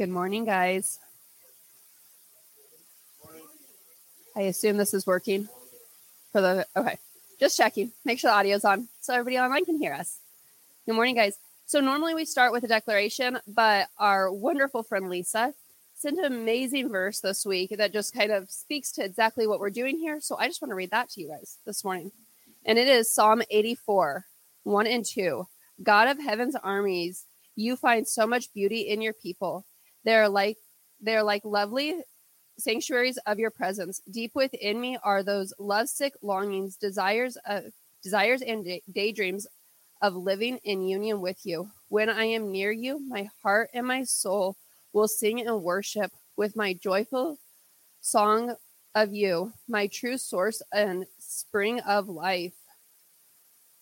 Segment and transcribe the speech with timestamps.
[0.00, 0.98] Good morning, guys.
[4.34, 5.46] I assume this is working
[6.32, 6.96] for the okay.
[7.38, 7.92] Just checking.
[8.06, 10.20] Make sure the audio's on so everybody online can hear us.
[10.86, 11.36] Good morning, guys.
[11.66, 15.52] So normally we start with a declaration, but our wonderful friend Lisa
[15.94, 19.68] sent an amazing verse this week that just kind of speaks to exactly what we're
[19.68, 20.18] doing here.
[20.18, 22.10] So I just want to read that to you guys this morning.
[22.64, 24.24] And it is Psalm 84,
[24.62, 25.46] 1 and 2.
[25.82, 29.66] God of heaven's armies, you find so much beauty in your people.
[30.04, 30.56] They're like
[31.00, 32.02] they're like lovely
[32.58, 34.00] sanctuaries of your presence.
[34.10, 37.64] Deep within me are those lovesick longings, desires of
[38.02, 39.46] desires and day- daydreams
[40.02, 41.70] of living in union with you.
[41.88, 44.56] When I am near you, my heart and my soul
[44.92, 47.38] will sing and worship with my joyful
[48.00, 48.56] song
[48.94, 52.54] of you, my true source and spring of life.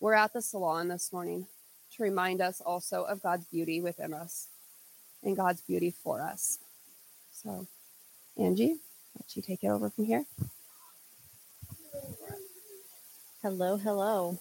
[0.01, 1.47] We're at the salon this morning
[1.97, 4.49] to remind us also of God's beauty within us
[5.23, 6.59] and God's beauty for us.
[7.33, 7.67] So,
[8.37, 8.77] Angie,
[9.17, 10.25] let you take it over from here.
[13.43, 14.39] Hello, hello.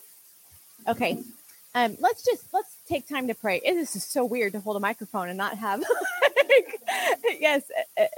[0.88, 1.24] Okay,
[1.76, 3.60] um, let's just let's take time to pray.
[3.64, 5.84] This is so weird to hold a microphone and not have.
[7.40, 7.64] yes.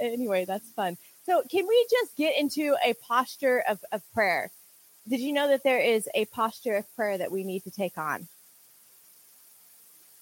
[0.00, 0.96] Anyway, that's fun.
[1.26, 4.50] So, can we just get into a posture of, of prayer?
[5.08, 7.98] Did you know that there is a posture of prayer that we need to take
[7.98, 8.28] on?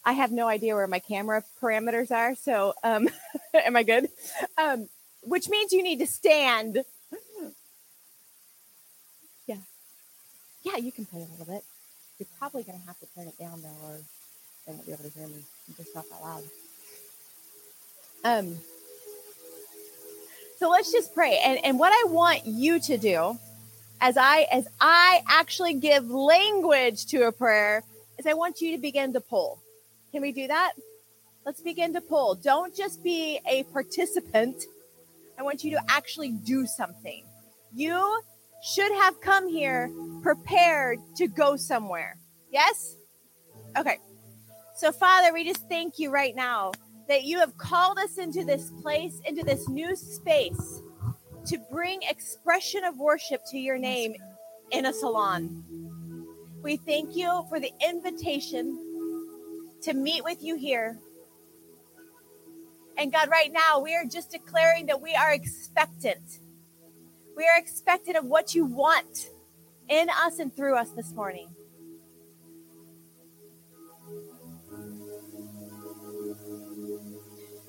[0.05, 2.35] I have no idea where my camera parameters are.
[2.35, 3.09] So, um,
[3.55, 4.09] am I good?
[4.57, 4.89] Um,
[5.23, 6.85] which means you need to stand.
[9.47, 9.57] Yeah.
[10.63, 11.65] Yeah, you can play a little bit.
[12.19, 13.99] You're probably going to have to turn it down though, or
[14.67, 15.45] they won't be able to hear me.
[15.69, 16.43] I'm just not that loud.
[18.25, 18.59] Um,
[20.59, 21.39] so let's just pray.
[21.45, 23.39] And, and what I want you to do
[24.01, 27.83] as I as I actually give language to a prayer
[28.19, 29.61] is I want you to begin to pull.
[30.13, 30.73] Can we do that?
[31.45, 32.35] Let's begin to pull.
[32.35, 34.65] Don't just be a participant.
[35.39, 37.25] I want you to actually do something.
[37.75, 38.23] You
[38.63, 39.91] should have come here
[40.23, 42.17] prepared to go somewhere.
[42.51, 42.97] Yes?
[43.77, 43.99] Okay.
[44.77, 46.73] So, Father, we just thank you right now
[47.09, 50.83] that you have called us into this place, into this new space
[51.47, 54.15] to bring expression of worship to your name
[54.71, 55.65] in a salon.
[56.63, 58.88] We thank you for the invitation
[59.83, 60.99] to meet with you here.
[62.97, 66.41] And God, right now, we are just declaring that we are expectant.
[67.37, 69.29] We are expectant of what you want
[69.89, 71.49] in us and through us this morning.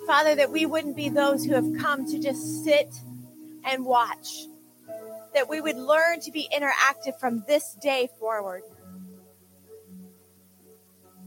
[0.07, 2.89] Father, that we wouldn't be those who have come to just sit
[3.63, 4.47] and watch,
[5.35, 8.63] that we would learn to be interactive from this day forward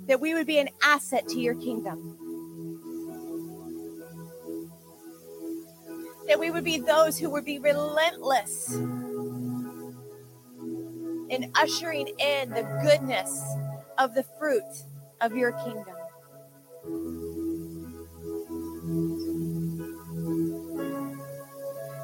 [0.07, 2.19] that we would be an asset to your kingdom.
[6.29, 8.75] That we would be those who would be relentless
[11.29, 13.43] in ushering in the goodness
[13.99, 14.63] of the fruit
[15.21, 15.95] of your kingdom.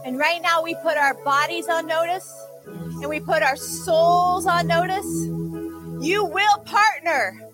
[0.04, 2.32] And right now, we put our bodies on notice
[2.66, 5.06] and we put our souls on notice.
[6.00, 7.47] You will partner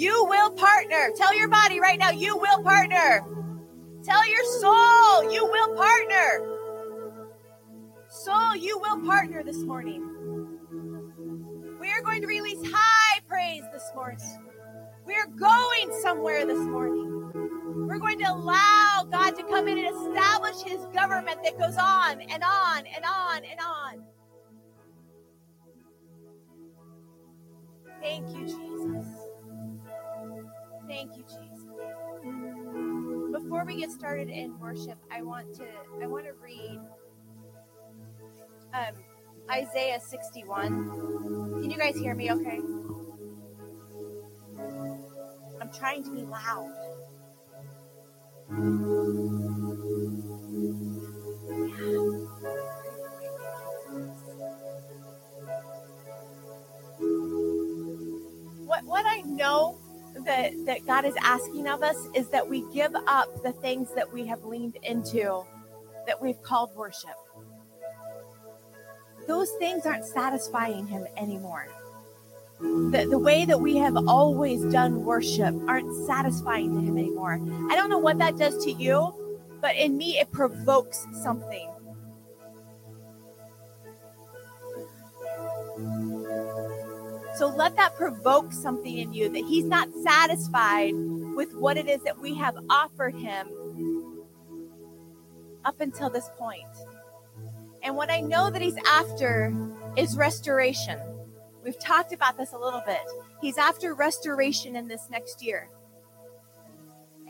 [0.00, 1.10] you will partner.
[1.14, 3.22] Tell your body right now, you will partner.
[4.02, 6.56] Tell your soul, you will partner.
[8.08, 10.02] Soul, you will partner this morning.
[11.78, 14.20] We are going to release high praise this morning.
[15.04, 17.32] We are going somewhere this morning.
[17.86, 22.22] We're going to allow God to come in and establish his government that goes on
[22.22, 24.04] and on and on and on.
[28.00, 28.99] Thank you, Jesus.
[30.90, 31.66] Thank you, Jesus.
[33.32, 35.64] Before we get started in worship, I want to
[36.02, 36.80] I want to read
[38.74, 38.94] um,
[39.48, 41.60] Isaiah 61.
[41.62, 42.58] Can you guys hear me okay?
[45.60, 46.72] I'm trying to be loud.
[58.66, 59.79] What what I know
[60.24, 64.12] that, that God is asking of us is that we give up the things that
[64.12, 65.42] we have leaned into,
[66.06, 67.10] that we've called worship.
[69.26, 71.68] Those things aren't satisfying Him anymore.
[72.60, 77.40] The, the way that we have always done worship aren't satisfying to Him anymore.
[77.70, 79.14] I don't know what that does to you,
[79.60, 81.70] but in me, it provokes something.
[87.40, 90.92] So let that provoke something in you that He's not satisfied
[91.34, 93.48] with what it is that we have offered him
[95.64, 96.68] up until this point.
[97.82, 99.54] And what I know that he's after
[99.96, 100.98] is restoration.
[101.64, 103.00] We've talked about this a little bit.
[103.40, 105.70] He's after restoration in this next year.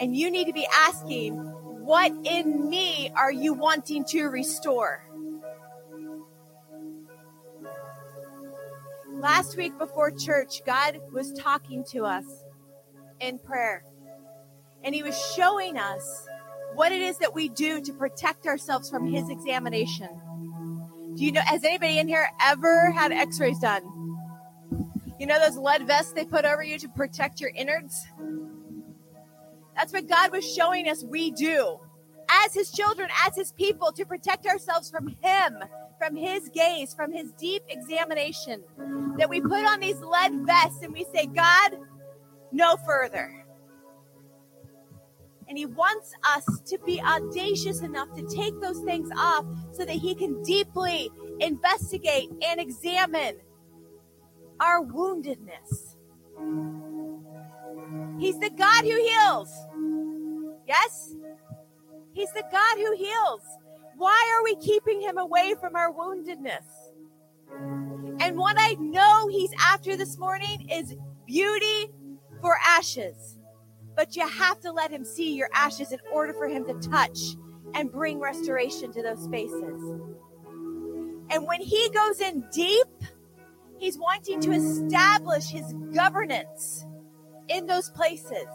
[0.00, 5.08] And you need to be asking, what in me are you wanting to restore?
[9.20, 12.24] Last week before church, God was talking to us
[13.20, 13.84] in prayer.
[14.82, 16.26] And He was showing us
[16.72, 20.08] what it is that we do to protect ourselves from His examination.
[21.16, 23.82] Do you know, has anybody in here ever had x rays done?
[25.18, 28.06] You know those lead vests they put over you to protect your innards?
[29.76, 31.78] That's what God was showing us we do
[32.30, 35.58] as His children, as His people, to protect ourselves from Him,
[36.00, 38.64] from His gaze, from His deep examination.
[39.18, 41.76] That we put on these lead vests and we say, God,
[42.50, 43.44] no further.
[45.46, 49.94] And He wants us to be audacious enough to take those things off so that
[49.94, 53.36] He can deeply investigate and examine
[54.58, 55.96] our woundedness.
[58.18, 59.52] He's the God who heals.
[60.66, 61.14] Yes?
[62.14, 63.42] He's the God who heals.
[64.00, 66.64] Why are we keeping him away from our woundedness?
[68.18, 71.90] And what I know he's after this morning is beauty
[72.40, 73.36] for ashes.
[73.94, 77.18] But you have to let him see your ashes in order for him to touch
[77.74, 80.00] and bring restoration to those spaces.
[81.28, 83.04] And when he goes in deep,
[83.76, 86.86] he's wanting to establish his governance
[87.48, 88.46] in those places.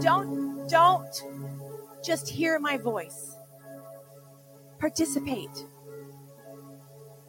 [0.00, 1.22] Don't don't
[2.04, 3.36] just hear my voice.
[4.78, 5.66] Participate.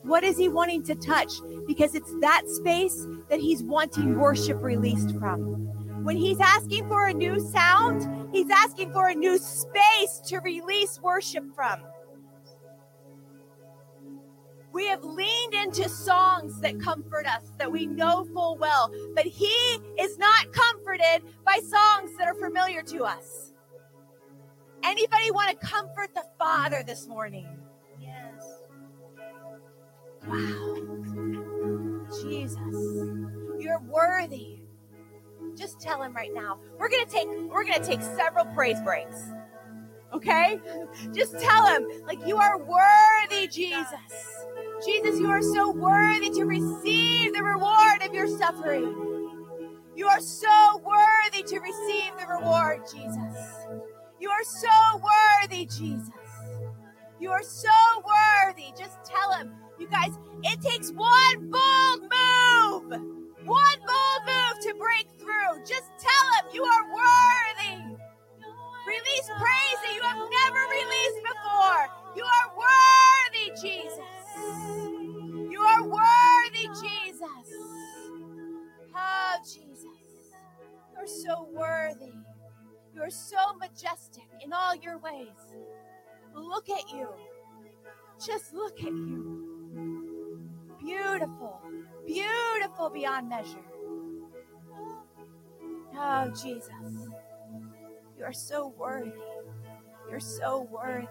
[0.04, 1.34] What is he wanting to touch?
[1.68, 5.42] Because it's that space that he's wanting worship released from.
[6.04, 11.02] When he's asking for a new sound, he's asking for a new space to release
[11.02, 11.82] worship from.
[14.78, 19.48] We have leaned into songs that comfort us, that we know full well, but He
[20.00, 23.47] is not comforted by songs that are familiar to us.
[24.84, 27.48] Anybody want to comfort the Father this morning?
[28.00, 28.44] Yes.
[30.28, 30.78] Wow.
[32.22, 33.10] Jesus,
[33.60, 34.62] you're worthy.
[35.56, 36.60] Just tell him right now.
[36.78, 39.32] We're gonna take we're gonna take several praise breaks.
[40.14, 40.60] Okay?
[41.14, 44.46] Just tell him, like, you are worthy, Jesus.
[44.86, 49.08] Jesus, you are so worthy to receive the reward of your suffering.
[49.96, 53.68] You are so worthy to receive the reward, Jesus.
[54.20, 55.02] You are so
[55.44, 56.10] worthy, Jesus.
[57.20, 57.70] You are so
[58.06, 58.74] worthy.
[58.78, 59.54] Just tell him.
[59.80, 63.02] You guys, it takes one bold move.
[63.46, 65.64] One bold move to break through.
[65.66, 67.96] Just tell him you are worthy.
[68.88, 71.88] Release praise that you have never released before.
[72.16, 74.00] You are worthy, Jesus.
[75.52, 77.48] You are worthy, Jesus.
[78.96, 79.86] Oh, Jesus.
[80.94, 82.14] You're so worthy.
[82.98, 85.54] You're so majestic in all your ways.
[86.34, 87.08] Look at you.
[88.26, 90.50] Just look at you.
[90.84, 91.62] Beautiful,
[92.08, 93.64] beautiful beyond measure.
[95.96, 96.72] Oh, Jesus.
[98.18, 99.12] You are so worthy.
[100.10, 101.08] You're so worthy.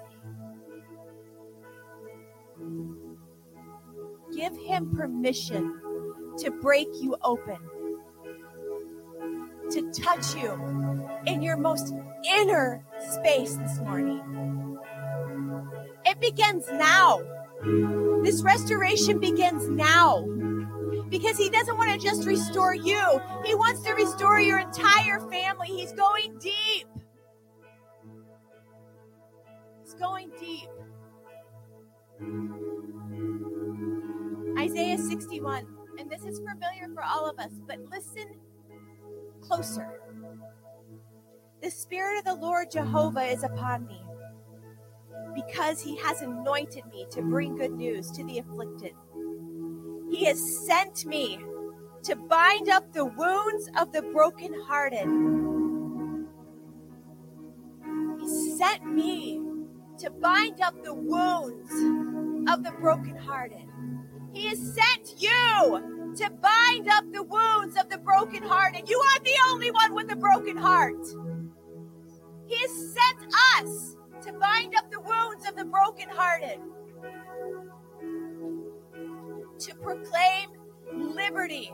[4.34, 5.80] Give him permission
[6.38, 7.58] to break you open,
[9.70, 11.94] to touch you in your most
[12.24, 14.78] inner space this morning.
[16.04, 17.20] It begins now.
[18.22, 20.24] This restoration begins now
[21.08, 25.68] because he doesn't want to just restore you, he wants to restore your entire family.
[25.68, 26.86] He's going deep.
[29.82, 30.68] He's going deep.
[34.58, 35.66] Isaiah 61,
[35.98, 38.26] and this is familiar for all of us, but listen
[39.46, 40.00] closer.
[41.62, 44.02] The Spirit of the Lord Jehovah is upon me
[45.34, 48.92] because he has anointed me to bring good news to the afflicted.
[50.10, 51.40] He has sent me
[52.04, 55.08] to bind up the wounds of the brokenhearted.
[58.20, 59.42] He sent me
[59.98, 61.72] to bind up the wounds
[62.50, 63.66] of the brokenhearted.
[64.32, 68.74] He has sent you to bind up the wounds of the broken heart.
[68.76, 71.06] And You are the only one with a broken heart.
[72.46, 76.60] He has sent us to bind up the wounds of the brokenhearted
[79.58, 80.50] to proclaim
[80.92, 81.70] liberty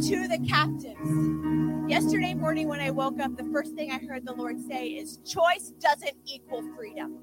[0.00, 1.90] to the captives.
[1.90, 5.18] Yesterday morning, when I woke up, the first thing I heard the Lord say is
[5.26, 7.18] choice doesn't equal freedom.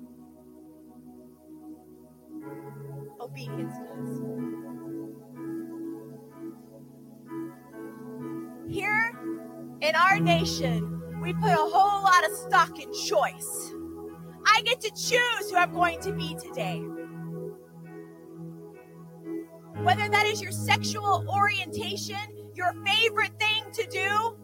[3.19, 4.48] Obedience does.
[8.69, 9.11] Here
[9.81, 13.73] in our nation, we put a whole lot of stock in choice.
[14.45, 16.83] I get to choose who I'm going to be today.
[19.81, 22.19] Whether that is your sexual orientation,
[22.53, 24.37] your favorite thing to do,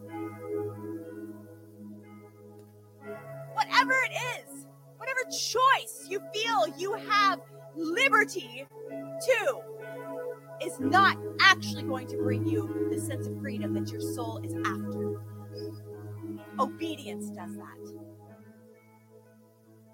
[3.54, 4.66] whatever it is,
[4.96, 7.40] whatever choice you feel you have
[7.76, 8.66] liberty
[9.24, 9.60] to,
[10.62, 14.54] is not actually going to bring you the sense of freedom that your soul is
[14.64, 15.22] after.
[16.58, 17.94] Obedience does that.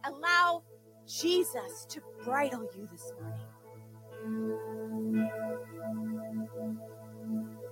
[0.04, 0.62] Allow
[1.07, 3.40] Jesus to bridle you this morning.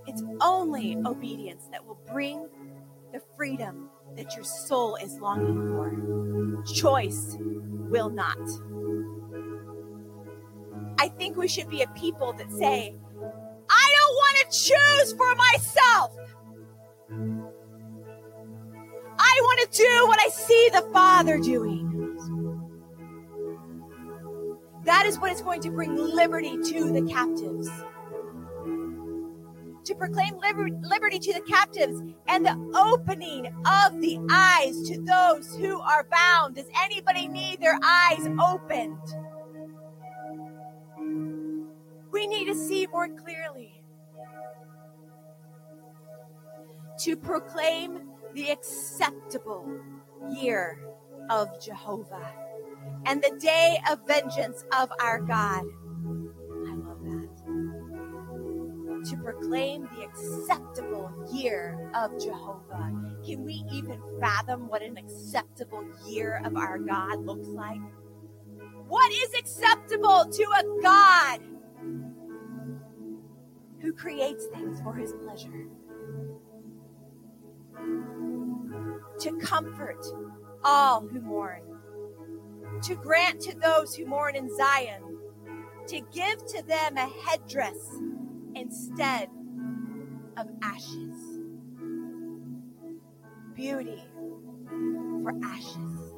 [0.06, 2.48] It's only obedience that will bring
[3.12, 6.64] the freedom that your soul is longing for.
[6.74, 8.38] Choice will not.
[11.00, 12.94] I think we should be a people that say,
[13.70, 16.14] I don't want to choose for myself.
[19.18, 21.86] I want to do what I see the Father doing.
[24.84, 27.70] That is what is going to bring liberty to the captives.
[29.86, 35.56] To proclaim liber- liberty to the captives and the opening of the eyes to those
[35.56, 36.56] who are bound.
[36.56, 38.98] Does anybody need their eyes opened?
[42.12, 43.82] We need to see more clearly.
[47.00, 49.66] To proclaim the acceptable
[50.30, 50.78] year
[51.30, 52.32] of Jehovah
[53.06, 55.64] and the day of vengeance of our God.
[56.66, 57.28] I love that.
[59.10, 62.92] To proclaim the acceptable year of Jehovah.
[63.24, 67.80] Can we even fathom what an acceptable year of our God looks like?
[68.88, 71.40] What is acceptable to a God
[73.80, 75.66] who creates things for his pleasure?
[79.20, 80.04] To comfort
[80.64, 81.62] all who mourn
[82.82, 85.02] to grant to those who mourn in Zion,
[85.88, 87.76] to give to them a headdress
[88.54, 89.28] instead
[90.36, 91.40] of ashes.
[93.54, 94.02] Beauty
[95.22, 96.14] for ashes.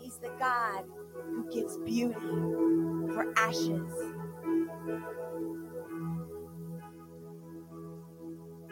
[0.00, 0.84] He's the God
[1.24, 2.14] who gives beauty
[3.14, 4.17] for ashes.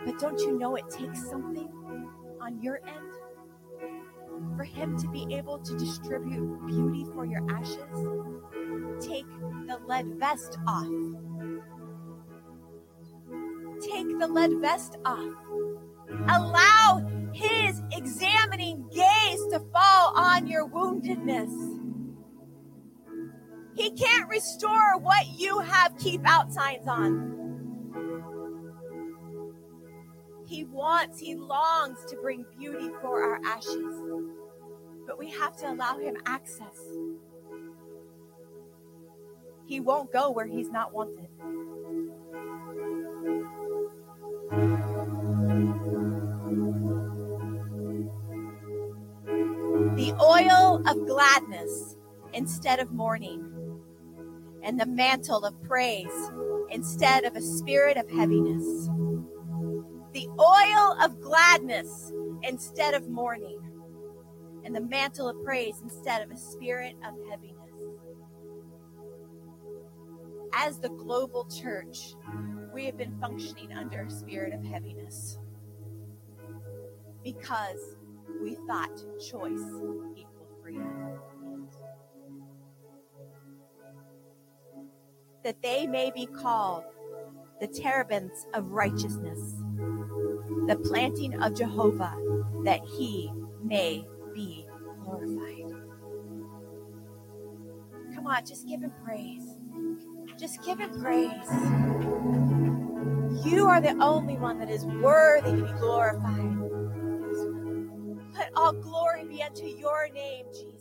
[0.04, 1.68] But don't you know it takes something
[2.40, 3.06] on your end?
[4.56, 7.78] for Him to be able to distribute beauty for your ashes,
[9.00, 9.26] take
[9.66, 10.86] the lead vest off.
[13.80, 15.34] Take the lead vest off.
[16.28, 21.75] Allow His examining gaze to fall on your woundedness.
[23.76, 27.34] He can't restore what you have keep out signs on.
[30.46, 34.26] He wants, he longs to bring beauty for our ashes
[35.06, 36.80] but we have to allow him access.
[39.66, 41.28] He won't go where he's not wanted.
[49.96, 51.96] The oil of gladness
[52.34, 53.45] instead of mourning,
[54.66, 56.30] and the mantle of praise
[56.70, 58.88] instead of a spirit of heaviness.
[60.12, 63.60] The oil of gladness instead of mourning
[64.64, 67.52] and the mantle of praise instead of a spirit of heaviness.
[70.52, 72.14] As the global church,
[72.74, 75.38] we have been functioning under a spirit of heaviness
[77.22, 77.96] because
[78.42, 79.62] we thought choice
[80.16, 81.20] equaled freedom.
[85.46, 86.82] That they may be called
[87.60, 89.54] the terebinths of righteousness,
[90.66, 92.16] the planting of Jehovah,
[92.64, 93.30] that he
[93.62, 94.66] may be
[95.04, 95.72] glorified.
[98.12, 99.44] Come on, just give him praise.
[100.36, 101.30] Just give him praise.
[103.46, 106.58] You are the only one that is worthy to be glorified.
[108.34, 110.75] Let all glory be unto your name, Jesus.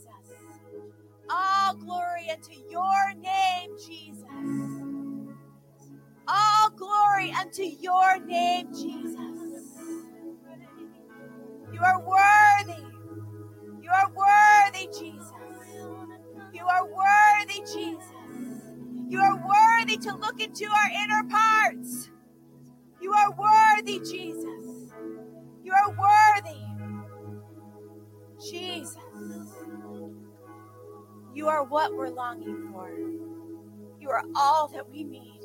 [1.29, 4.25] All glory unto your name, Jesus.
[6.27, 9.17] All glory unto your name, Jesus.
[11.73, 12.83] You are worthy.
[13.81, 15.31] You are worthy, Jesus.
[16.53, 18.11] You are worthy, Jesus.
[19.09, 22.09] You are worthy to look into our inner parts.
[23.01, 24.93] You are worthy, Jesus.
[25.63, 26.59] You are worthy.
[28.51, 28.97] Jesus.
[31.35, 32.89] You are what we're longing for.
[33.99, 35.41] You are all that we need.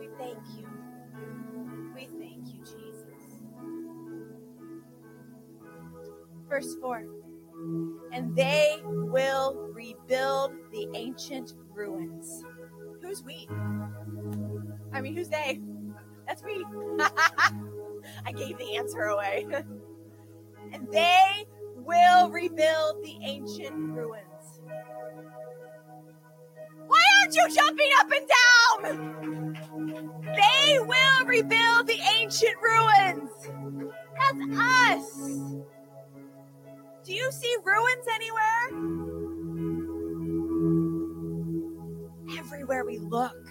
[0.00, 0.66] We thank you.
[1.94, 3.06] We thank you, Jesus.
[6.48, 7.04] Verse 4
[8.12, 12.42] And they will rebuild the ancient ruins.
[13.00, 13.48] Who's we?
[14.92, 15.60] I mean, who's they?
[16.26, 16.64] That's me.
[16.98, 19.46] I gave the answer away.
[20.72, 21.46] and they
[21.86, 24.60] will rebuild the ancient ruins.
[26.86, 29.56] Why aren't you jumping up and down?
[30.36, 33.30] They will rebuild the ancient ruins.
[34.18, 35.28] That's us.
[37.04, 38.68] Do you see ruins anywhere?
[42.38, 43.48] Everywhere we look,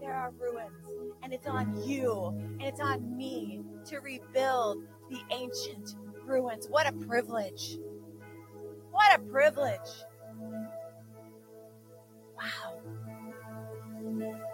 [0.00, 0.70] there are ruins.
[1.22, 2.28] And it's on you
[2.60, 6.66] and it's on me to rebuild the ancient ruins.
[6.68, 7.78] What a privilege.
[8.90, 9.80] What a privilege.
[12.36, 12.80] Wow.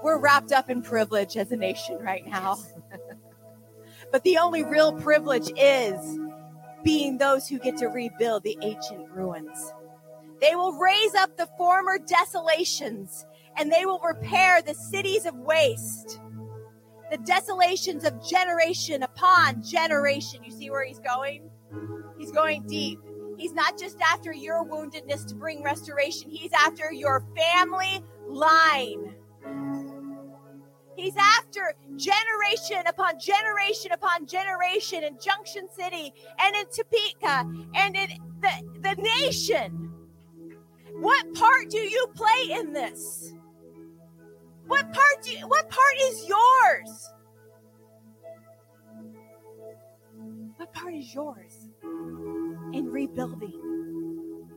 [0.03, 2.59] We're wrapped up in privilege as a nation right now.
[4.13, 6.19] but the only real privilege is
[6.83, 9.73] being those who get to rebuild the ancient ruins.
[10.41, 16.19] They will raise up the former desolations and they will repair the cities of waste.
[17.11, 20.45] The desolations of generation upon generation.
[20.45, 21.51] You see where he's going?
[22.19, 23.01] He's going deep.
[23.37, 29.15] He's not just after your woundedness to bring restoration, he's after your family line.
[30.95, 38.09] He's after generation upon generation upon generation in Junction City and in Topeka and in
[38.43, 39.91] the, the nation.
[40.97, 43.33] What part do you play in this?
[44.67, 47.13] What part do you, what part is yours?
[50.57, 53.61] What part is yours in rebuilding?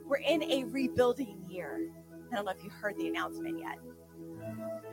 [0.05, 1.89] We're in a rebuilding year.
[2.31, 3.77] I don't know if you heard the announcement yet.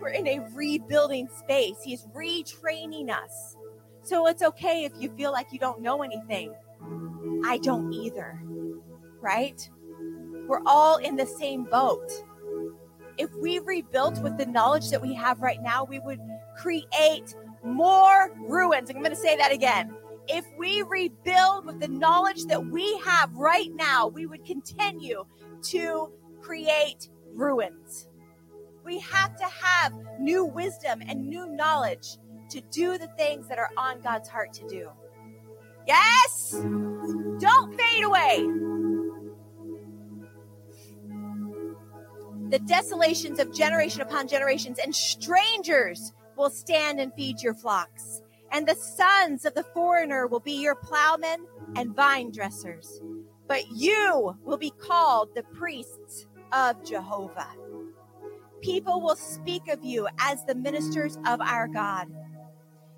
[0.01, 1.77] We're in a rebuilding space.
[1.85, 3.57] He's retraining us.
[4.03, 6.55] So it's okay if you feel like you don't know anything.
[7.45, 8.40] I don't either.
[9.21, 9.69] Right?
[10.47, 12.11] We're all in the same boat.
[13.19, 16.21] If we rebuilt with the knowledge that we have right now, we would
[16.57, 18.88] create more ruins.
[18.90, 19.95] I'm going to say that again.
[20.29, 25.25] If we rebuild with the knowledge that we have right now, we would continue
[25.65, 28.09] to create ruins.
[28.85, 32.17] We have to have new wisdom and new knowledge
[32.51, 34.91] to do the things that are on God's heart to do.
[35.87, 36.53] Yes?
[37.39, 38.47] Don't fade away.
[42.51, 48.23] The desolations of generation upon generations and strangers will stand and feed your flocks.
[48.53, 53.01] And the sons of the foreigner will be your plowmen and vine dressers.
[53.47, 57.49] But you will be called the priests of Jehovah.
[58.61, 62.09] People will speak of you as the ministers of our God.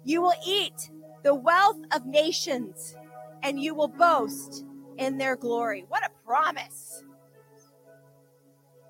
[0.05, 0.91] You will eat
[1.23, 2.97] the wealth of nations
[3.43, 4.65] and you will boast
[4.99, 5.85] in their glory.
[5.89, 7.05] What a promise!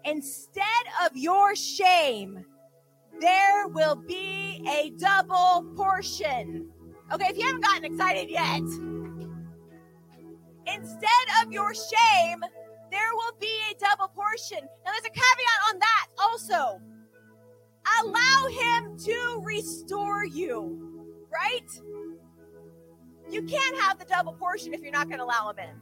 [0.04, 0.64] Instead
[1.04, 2.44] of your shame,
[3.22, 6.68] there will be a double portion.
[7.12, 8.62] Okay, if you haven't gotten excited yet,
[10.66, 12.42] instead of your shame,
[12.90, 14.58] there will be a double portion.
[14.84, 16.80] Now, there's a caveat on that also.
[18.02, 21.70] Allow Him to restore you, right?
[23.30, 25.80] You can't have the double portion if you're not going to allow Him in.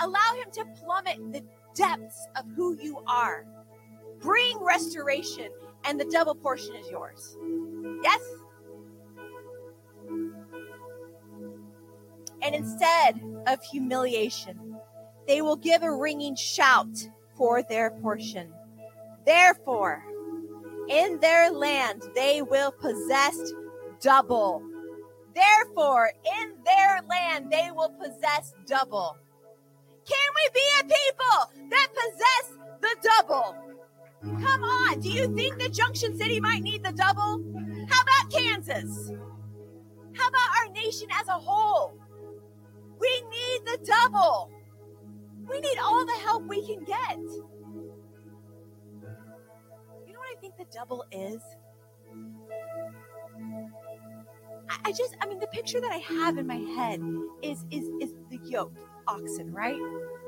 [0.00, 1.42] Allow Him to plummet the
[1.74, 3.46] depths of who you are.
[4.22, 5.50] Bring restoration,
[5.84, 7.36] and the double portion is yours.
[8.02, 8.20] Yes?
[12.40, 14.76] And instead of humiliation,
[15.26, 18.52] they will give a ringing shout for their portion.
[19.26, 20.04] Therefore,
[20.88, 23.52] in their land they will possess
[24.00, 24.62] double.
[25.34, 29.16] Therefore, in their land they will possess double.
[30.04, 33.56] Can we be a people that possess the double?
[34.22, 35.00] Come on.
[35.00, 37.42] Do you think that Junction City might need the double?
[37.88, 39.10] How about Kansas?
[40.14, 41.94] How about our nation as a whole?
[43.00, 44.50] We need the double.
[45.50, 47.18] We need all the help we can get.
[50.06, 51.42] You know what I think the double is?
[54.70, 57.00] I, I just, I mean, the picture that I have in my head
[57.42, 58.76] is is is the yoke
[59.08, 59.80] oxen, right?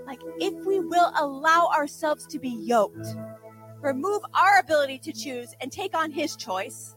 [0.06, 3.06] Like if we will allow ourselves to be yoked,
[3.84, 6.96] remove our ability to choose and take on his choice,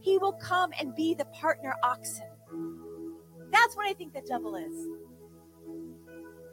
[0.00, 2.26] he will come and be the partner oxen.
[3.50, 4.86] That's what I think the devil is.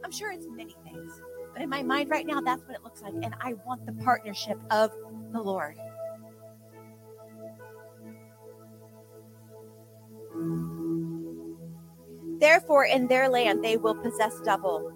[0.04, 1.22] I'm sure it's many things,
[1.54, 3.14] but in my mind right now, that's what it looks like.
[3.22, 4.92] And I want the partnership of
[5.34, 5.76] the Lord.
[12.40, 14.92] Therefore, in their land, they will possess double.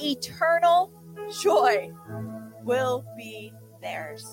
[0.00, 0.92] Eternal
[1.40, 1.92] joy
[2.64, 3.52] will be
[3.84, 4.26] theirs.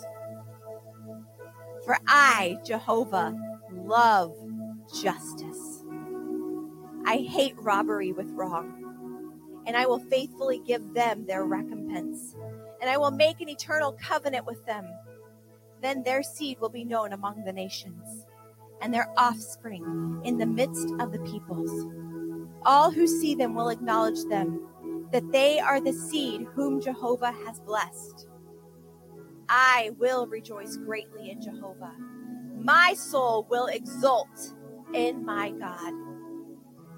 [1.85, 3.35] For I, Jehovah,
[3.71, 4.35] love
[5.03, 5.83] justice.
[7.05, 12.35] I hate robbery with wrong, and I will faithfully give them their recompense,
[12.79, 14.87] and I will make an eternal covenant with them.
[15.81, 18.25] Then their seed will be known among the nations,
[18.81, 21.87] and their offspring in the midst of the peoples.
[22.63, 24.67] All who see them will acknowledge them,
[25.11, 28.27] that they are the seed whom Jehovah has blessed.
[29.53, 31.93] I will rejoice greatly in Jehovah.
[32.57, 34.53] My soul will exult
[34.93, 35.93] in my God.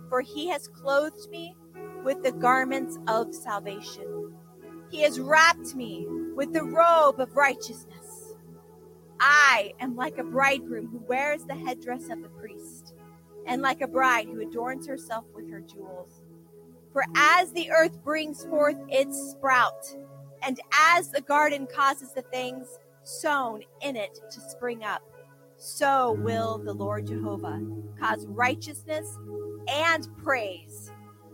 [0.08, 1.56] For he has clothed me
[2.04, 4.36] with the garments of salvation.
[4.92, 8.36] He has wrapped me with the robe of righteousness.
[9.20, 12.94] I am like a bridegroom who wears the headdress of the priest,
[13.48, 16.22] and like a bride who adorns herself with her jewels.
[16.92, 19.96] For as the earth brings forth its sprout,
[20.46, 20.60] and
[20.96, 25.02] as the garden causes the things sown in it to spring up,
[25.58, 27.62] so will the Lord Jehovah
[28.00, 29.18] cause righteousness
[29.68, 30.92] and praise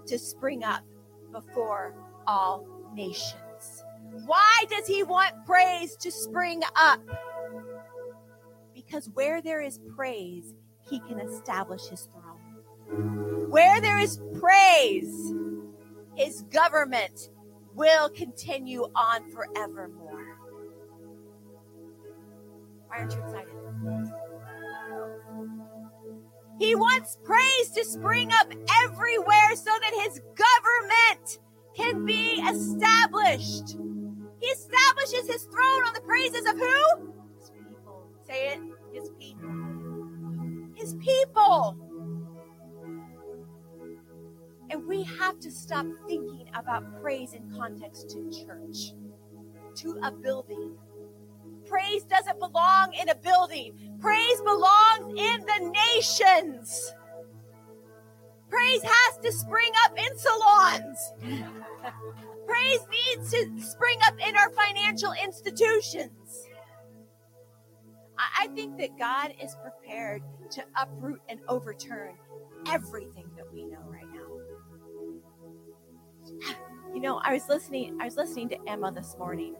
[0.07, 0.83] to spring up
[1.31, 1.95] before
[2.27, 3.83] all nations.
[4.25, 6.99] Why does he want praise to spring up?
[8.73, 10.53] Because where there is praise,
[10.89, 13.49] he can establish his throne.
[13.49, 15.33] Where there is praise,
[16.15, 17.29] his government
[17.79, 20.37] will continue on forevermore.
[22.87, 23.53] Why aren't you excited?
[26.59, 28.51] He wants praise to spring up
[28.83, 31.39] everywhere so that his government
[31.73, 33.77] can be established.
[34.41, 37.13] He establishes his throne on the praises of who?
[37.39, 38.09] His people.
[38.27, 38.59] Say it.
[38.91, 39.49] His people.
[40.75, 41.77] His people.
[44.69, 48.93] And we have to stop thinking about praise in context to church,
[49.75, 50.75] to a building.
[51.67, 53.73] Praise doesn't belong in a building.
[53.99, 56.93] Praise belongs in the nations.
[58.49, 61.13] Praise has to spring up in salons.
[62.47, 66.47] Praise needs to spring up in our financial institutions.
[68.39, 72.15] I think that God is prepared to uproot and overturn
[72.67, 73.78] everything that we know
[76.99, 79.55] You know, I was listening, I was listening to Emma this morning,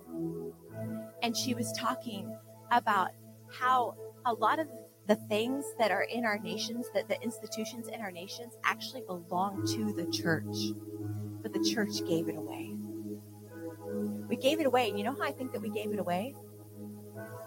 [1.23, 2.35] and she was talking
[2.69, 3.11] about
[3.49, 4.67] how a lot of
[5.07, 9.65] the things that are in our nations, that the institutions in our nations actually belong
[9.67, 10.73] to the church,
[11.41, 12.73] but the church gave it away.
[14.27, 14.89] We gave it away.
[14.89, 16.35] And you know how I think that we gave it away?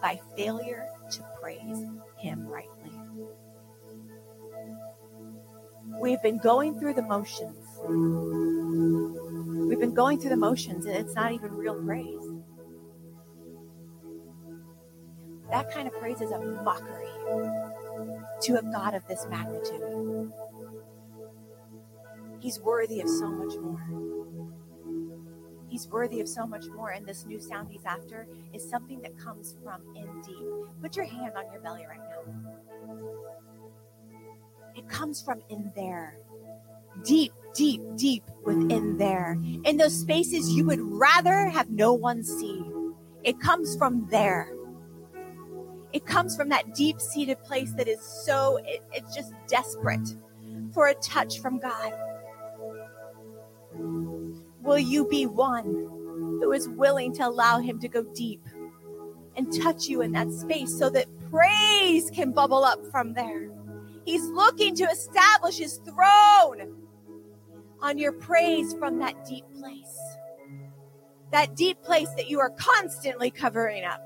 [0.01, 1.85] By failure to praise
[2.17, 2.99] Him rightly.
[6.01, 7.62] We've been going through the motions.
[7.89, 12.23] We've been going through the motions, and it's not even real praise.
[15.51, 17.09] That kind of praise is a mockery
[18.43, 20.33] to a God of this magnitude.
[22.41, 23.85] He's worthy of so much more.
[25.69, 26.91] He's worthy of so much more.
[26.91, 30.47] And this new sound he's after is something that comes from in deep.
[30.81, 32.33] Put your hand on your belly right now.
[34.75, 36.19] It comes from in there.
[37.05, 39.39] Deep, deep, deep within there.
[39.65, 42.65] In those spaces you would rather have no one see.
[43.23, 44.53] It comes from there.
[45.93, 50.17] It comes from that deep seated place that is so, it, it's just desperate
[50.73, 51.93] for a touch from God.
[54.63, 55.65] Will you be one
[56.41, 58.43] who is willing to allow Him to go deep
[59.37, 63.51] and touch you in that space so that praise can bubble up from there?
[64.05, 66.82] He's looking to establish His throne
[67.83, 69.99] on your praise from that deep place.
[71.33, 74.01] That deep place that you are constantly covering up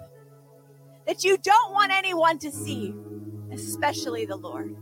[1.07, 2.95] that you don't want anyone to see,
[3.53, 4.77] especially the Lord.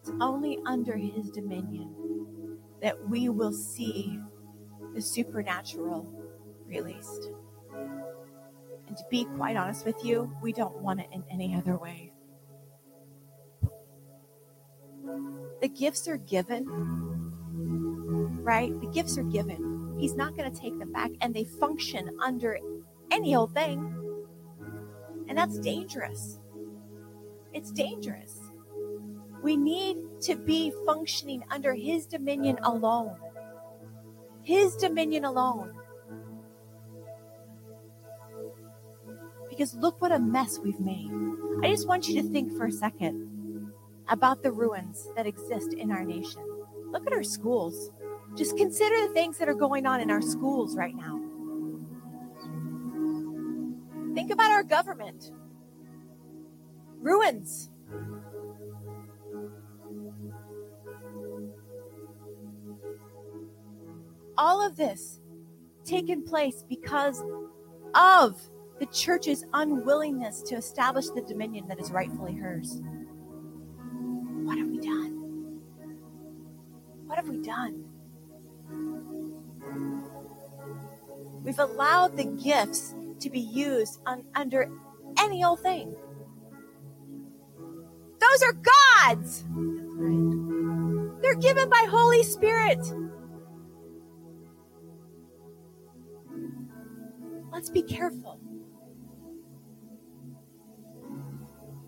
[0.00, 1.94] It's only under his dominion
[2.82, 4.18] that we will see
[4.94, 6.10] the supernatural
[6.66, 7.30] released.
[8.86, 12.12] And to be quite honest with you, we don't want it in any other way.
[15.60, 16.66] The gifts are given,
[18.42, 18.78] right?
[18.80, 19.96] The gifts are given.
[19.98, 22.58] He's not going to take them back, and they function under
[23.10, 23.90] any old thing.
[25.28, 26.38] And that's dangerous.
[27.52, 28.38] It's dangerous.
[29.42, 33.16] We need to be functioning under His dominion alone.
[34.44, 35.74] His dominion alone.
[39.48, 41.10] Because look what a mess we've made.
[41.62, 43.72] I just want you to think for a second
[44.08, 46.42] about the ruins that exist in our nation.
[46.90, 47.90] Look at our schools.
[48.36, 51.20] Just consider the things that are going on in our schools right now.
[54.14, 55.32] Think about our government.
[57.00, 57.70] Ruins.
[64.36, 65.20] All of this
[65.84, 67.22] taken place because
[67.94, 68.40] of
[68.80, 72.80] the church's unwillingness to establish the dominion that is rightfully hers.
[74.42, 75.60] What have we done?
[77.06, 77.84] What have we done?
[81.44, 84.70] We've allowed the gifts to be used on, under
[85.18, 85.94] any old thing.
[88.18, 89.44] Those are God's.
[91.22, 92.84] They're given by Holy Spirit.
[97.54, 98.40] Let's be careful.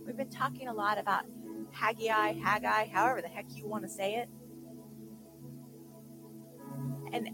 [0.06, 1.24] We've been talking a lot about
[1.72, 4.28] Haggai, Haggai, however the heck you want to say it.
[7.12, 7.30] And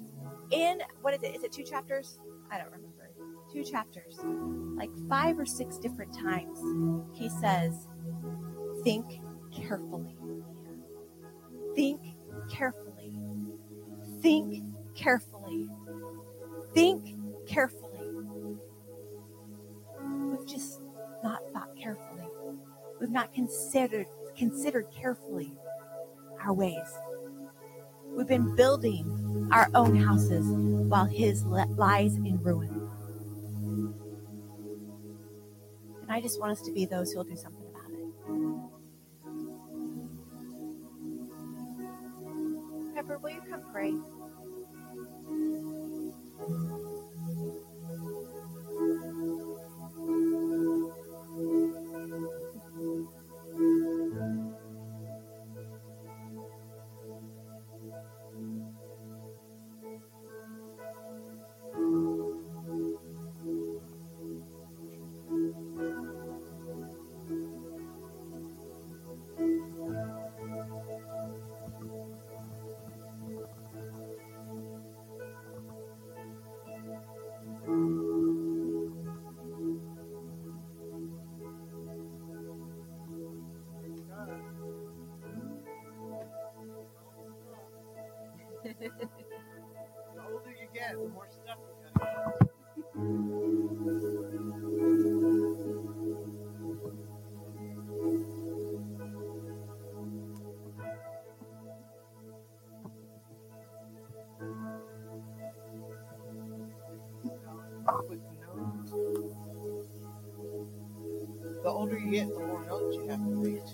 [0.50, 1.36] in what is it?
[1.36, 2.20] Is it two chapters?
[2.50, 3.10] I don't remember.
[3.52, 4.18] Two chapters.
[4.24, 6.58] Like five or six different times,
[7.12, 7.86] he says,
[8.82, 9.20] think
[9.54, 10.16] carefully.
[11.74, 12.00] Think
[12.50, 13.12] carefully.
[14.22, 14.64] Think
[14.94, 15.68] carefully.
[16.72, 17.14] Think
[17.46, 17.81] carefully.
[20.42, 20.80] We've just
[21.22, 22.26] not thought carefully.
[22.98, 25.52] We've not considered considered carefully
[26.44, 26.98] our ways.
[28.08, 32.90] We've been building our own houses while his lies in ruin.
[36.00, 38.08] And I just want us to be those who'll do something about it.
[42.96, 43.94] Pepper, will you come pray?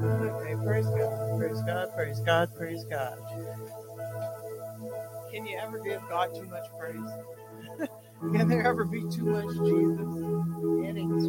[0.00, 0.26] Okay.
[0.28, 3.18] Okay, praise God, praise God, praise God, praise God.
[5.32, 7.10] Can you ever give God too much praise?
[8.34, 10.08] Can there ever be too much Jesus?
[10.84, 11.22] It ain't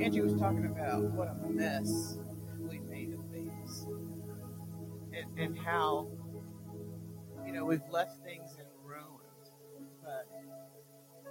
[0.00, 2.18] Angie was talking about what a mess
[2.68, 3.86] we made of things
[5.12, 6.08] and, and how
[7.46, 9.52] you know, we've left things in ruins.
[10.02, 10.26] But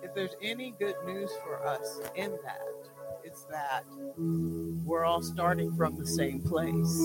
[0.02, 2.90] if there's any good news for us in that,
[3.24, 3.84] it's that
[4.86, 6.98] we're all starting from the same place.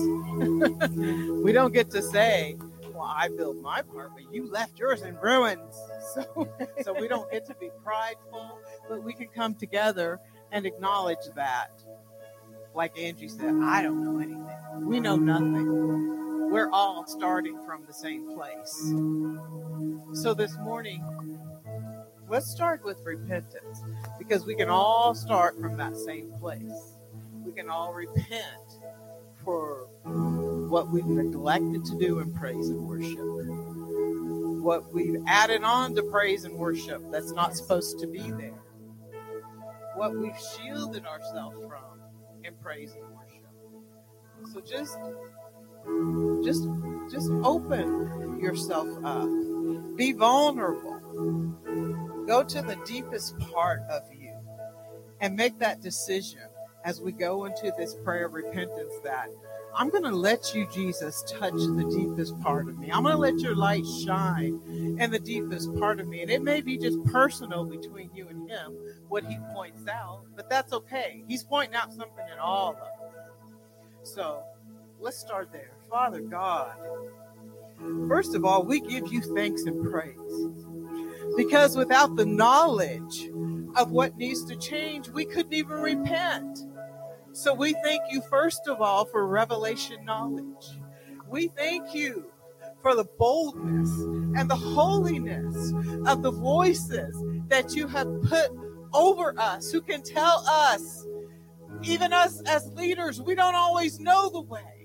[1.43, 2.57] we don't get to say,
[2.93, 5.75] well, I built my part, but you left yours in ruins.
[6.09, 6.49] So,
[6.81, 10.19] so we don't get to be prideful, but we can come together
[10.51, 11.71] and acknowledge that.
[12.75, 14.87] Like Angie said, I don't know anything.
[14.87, 18.73] We know nothing we're all starting from the same place.
[20.19, 21.03] So this morning,
[22.27, 23.83] let's start with repentance
[24.17, 26.95] because we can all start from that same place.
[27.45, 28.79] We can all repent
[29.43, 36.03] for what we've neglected to do in praise and worship, what we've added on to
[36.03, 38.59] praise and worship that's not supposed to be there.
[39.99, 41.99] What we've shielded ourselves from
[42.45, 44.53] in praise and worship.
[44.53, 44.97] So just
[46.41, 46.63] just
[47.11, 49.27] just open yourself up.
[49.97, 51.01] Be vulnerable.
[52.25, 54.33] Go to the deepest part of you
[55.19, 56.47] and make that decision
[56.85, 59.27] as we go into this prayer of repentance that
[59.75, 62.91] I'm going to let you, Jesus, touch the deepest part of me.
[62.91, 64.59] I'm going to let your light shine
[64.99, 66.21] in the deepest part of me.
[66.21, 68.75] And it may be just personal between you and him,
[69.07, 71.23] what he points out, but that's okay.
[71.27, 72.89] He's pointing out something in all of us.
[74.03, 74.43] So
[74.99, 75.71] let's start there.
[75.89, 76.75] Father God,
[78.07, 80.15] first of all, we give you thanks and praise.
[81.37, 83.29] Because without the knowledge
[83.75, 86.59] of what needs to change, we couldn't even repent.
[87.39, 90.77] So we thank you, first of all, for revelation knowledge.
[91.25, 92.33] We thank you
[92.81, 93.89] for the boldness
[94.37, 95.71] and the holiness
[96.05, 97.15] of the voices
[97.47, 98.49] that you have put
[98.93, 101.07] over us who can tell us,
[101.81, 104.78] even us as leaders, we don't always know the way.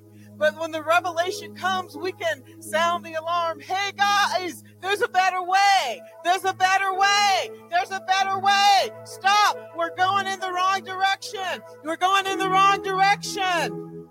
[0.45, 3.61] But when the revelation comes, we can sound the alarm.
[3.61, 6.03] Hey guys, there's a better way.
[6.23, 7.51] There's a better way.
[7.71, 8.91] There's a better way.
[9.05, 9.57] Stop.
[9.75, 11.63] We're going in the wrong direction.
[11.83, 14.07] We're going in the wrong direction.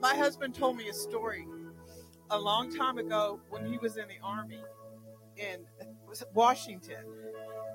[0.00, 1.46] My husband told me a story
[2.30, 4.62] a long time ago when he was in the army
[5.36, 5.66] in
[6.32, 7.04] Washington.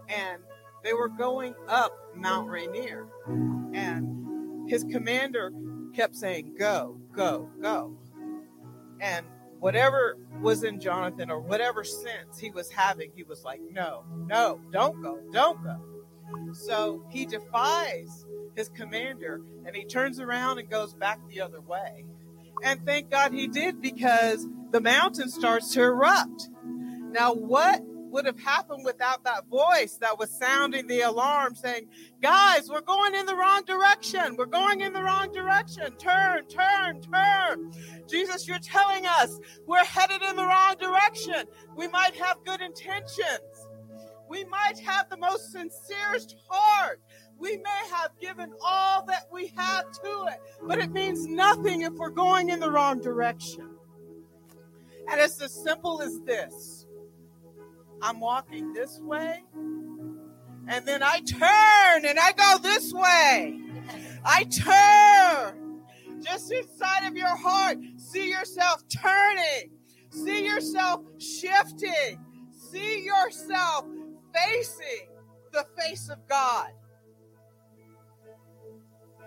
[0.09, 0.41] And
[0.83, 3.05] they were going up Mount Rainier.
[3.27, 5.51] And his commander
[5.95, 7.97] kept saying, Go, go, go.
[8.99, 9.25] And
[9.59, 14.59] whatever was in Jonathan or whatever sense he was having, he was like, No, no,
[14.71, 15.81] don't go, don't go.
[16.53, 18.25] So he defies
[18.55, 22.05] his commander and he turns around and goes back the other way.
[22.63, 26.49] And thank God he did because the mountain starts to erupt.
[27.11, 31.87] Now, what would have happened without that voice that was sounding the alarm saying,
[32.21, 34.35] Guys, we're going in the wrong direction.
[34.37, 35.91] We're going in the wrong direction.
[35.97, 37.71] Turn, turn, turn.
[38.07, 41.45] Jesus, you're telling us we're headed in the wrong direction.
[41.75, 43.67] We might have good intentions.
[44.29, 47.01] We might have the most sincerest heart.
[47.37, 51.93] We may have given all that we have to it, but it means nothing if
[51.93, 53.69] we're going in the wrong direction.
[55.11, 56.82] And it's as simple as this
[58.03, 59.45] I'm walking this way.
[60.67, 63.61] And then I turn and I go this way.
[64.25, 65.81] I turn.
[66.21, 69.71] Just inside of your heart, see yourself turning.
[70.09, 72.19] See yourself shifting.
[72.51, 73.85] See yourself
[74.35, 75.07] facing
[75.53, 76.71] the face of God.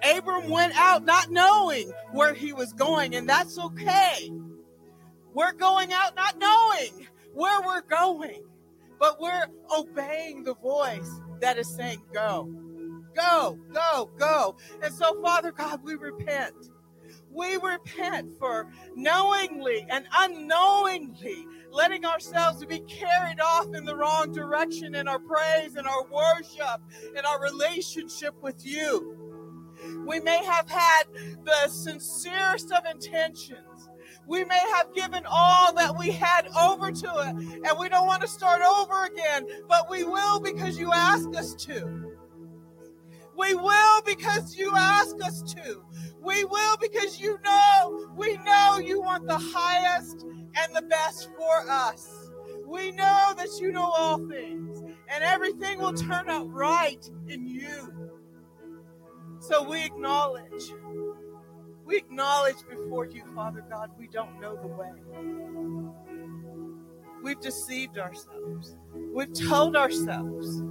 [0.03, 4.31] Abram went out not knowing where he was going, and that's okay.
[5.33, 8.43] We're going out not knowing where we're going
[8.99, 12.53] but we're obeying the voice that is saying, Go,
[13.15, 14.57] go, go, go.
[14.83, 16.55] And so, Father God, we repent.
[17.31, 24.95] We repent for knowingly and unknowingly letting ourselves be carried off in the wrong direction
[24.95, 26.81] in our praise and our worship
[27.17, 29.29] and our relationship with you.
[30.07, 31.05] We may have had
[31.45, 33.76] the sincerest of intentions
[34.27, 38.23] we may have given all that we had over to it, and we don't want
[38.23, 42.12] to start over again, but we will because you ask us to.
[43.37, 45.83] We will because you ask us to.
[46.21, 51.71] We will because you know, we know you want the highest and the best for
[51.71, 52.31] us.
[52.67, 58.11] We know that you know all things, and everything will turn out right in you.
[59.39, 60.73] So we acknowledge
[61.87, 64.90] we acknowledge before you, Father God, we don't know the way.
[67.22, 68.77] We've deceived ourselves.
[69.14, 70.62] We've told ourselves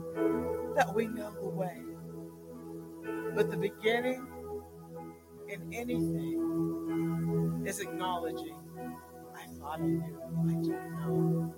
[0.76, 1.82] that we know the way.
[3.34, 4.28] But the beginning
[5.48, 8.58] in anything is acknowledging,
[9.36, 11.54] I thought I knew, I didn't know.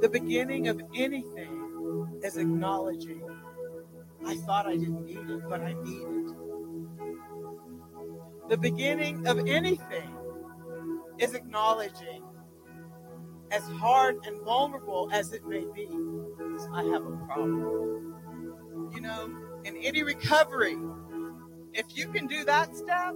[0.00, 3.22] The beginning of anything is acknowledging,
[4.26, 6.47] I thought I didn't need it, but I need it.
[8.48, 10.14] The beginning of anything
[11.18, 12.22] is acknowledging,
[13.50, 15.88] as hard and vulnerable as it may be,
[16.72, 18.14] I have a problem.
[18.94, 19.30] You know,
[19.64, 20.76] in any recovery,
[21.74, 23.14] if you can do that step,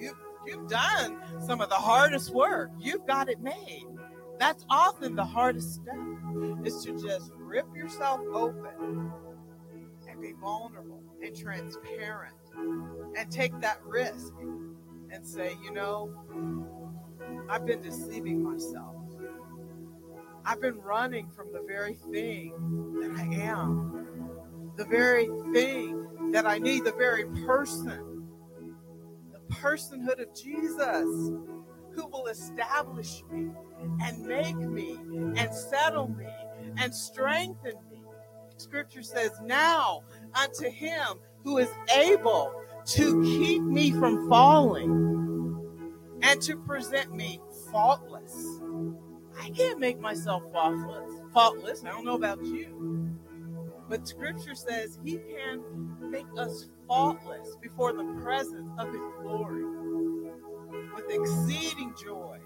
[0.00, 0.12] you
[0.46, 2.70] you've done some of the hardest work.
[2.78, 3.86] You've got it made.
[4.38, 5.96] That's often the hardest step
[6.64, 9.12] is to just rip yourself open
[10.08, 12.34] and be vulnerable and transparent
[13.16, 14.32] and take that risk
[15.10, 16.10] and say, you know,
[17.48, 18.94] I've been deceiving myself.
[20.44, 22.52] I've been running from the very thing
[23.00, 24.06] that I am,
[24.76, 28.28] the very thing that I need, the very person,
[29.32, 31.32] the personhood of Jesus
[31.96, 33.48] who will establish me
[34.02, 34.98] and make me
[35.36, 36.28] and settle me
[36.78, 38.02] and strengthen me.
[38.58, 40.02] Scripture says, Now
[40.34, 42.52] unto him who is able
[42.84, 45.14] to keep me from falling
[46.20, 47.40] and to present me
[47.70, 48.58] faultless.
[49.40, 51.08] I can't make myself faultless.
[51.32, 51.84] Faultless.
[51.84, 53.14] I don't know about you.
[53.88, 55.62] But scripture says he can
[56.00, 59.62] make us faultless before the presence of his glory
[60.96, 62.38] with exceeding joy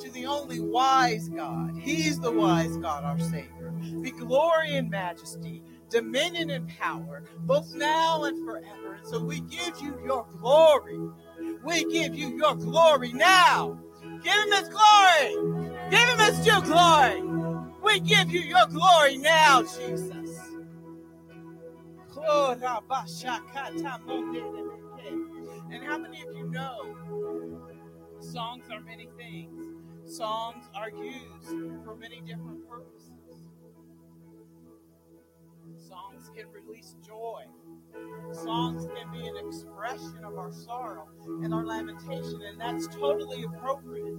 [0.00, 1.76] to the only wise God.
[1.78, 3.74] He's the wise God, our Savior.
[4.00, 8.94] Be glory and majesty, dominion and power, both now and forever.
[8.94, 10.98] And so we give you your glory.
[11.64, 13.78] We give you your glory now.
[14.22, 15.34] Give him his glory.
[15.90, 17.22] Give him his due glory.
[17.82, 20.38] We give you your glory now, Jesus.
[25.72, 27.60] And how many of you know
[28.20, 29.64] songs are many things?
[30.04, 32.99] Songs are used for many different purposes.
[35.90, 37.42] Songs can release joy.
[38.32, 41.08] Songs can be an expression of our sorrow
[41.42, 44.16] and our lamentation, and that's totally appropriate.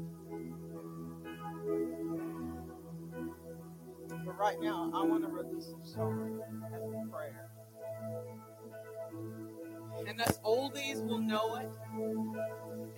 [4.26, 7.50] But right now, I want to release a song as a prayer.
[10.06, 11.72] And us oldies will know it,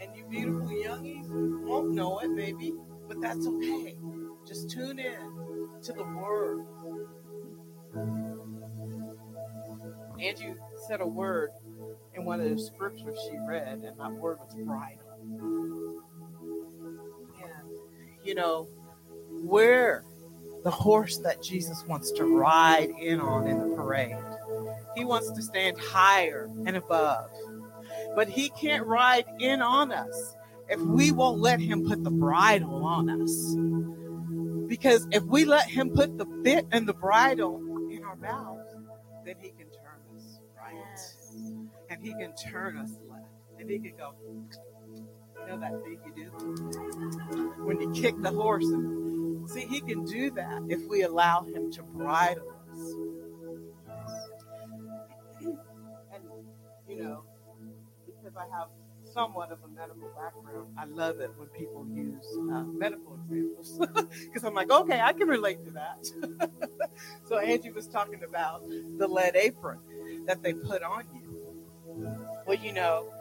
[0.02, 2.74] and you beautiful youngies won't know it, maybe,
[3.08, 3.96] but that's okay.
[4.48, 6.66] Just tune in to the word.
[10.20, 10.56] Angie
[10.88, 11.50] said a word
[12.14, 15.00] in one of the scriptures she read, and that word was bridle.
[17.42, 17.70] And,
[18.24, 18.68] you know,
[19.44, 20.04] where
[20.64, 24.16] the horse that Jesus wants to ride in on in the parade,
[24.96, 27.30] he wants to stand higher and above.
[28.16, 30.36] But he can't ride in on us
[30.70, 33.56] if we won't let him put the bridle on us.
[34.68, 37.60] Because if we let him put the bit and the bridle
[37.92, 38.62] in our mouths,
[39.26, 39.68] then he can.
[41.94, 43.28] And he can turn us left.
[43.60, 46.30] And he can go, you know that thing you do?
[47.64, 48.66] When you kick the horse.
[48.66, 52.80] And, see, he can do that if we allow him to bridle us.
[56.14, 56.24] And,
[56.90, 57.24] you know,
[58.08, 58.70] because I have
[59.14, 63.80] somewhat of a medical background, I love it when people use uh, medical examples
[64.26, 66.50] because I'm like, okay, I can relate to that.
[67.30, 68.64] so Angie was talking about
[68.98, 69.78] the lead apron
[70.26, 71.23] that they put on you.
[72.46, 73.12] Well, you know,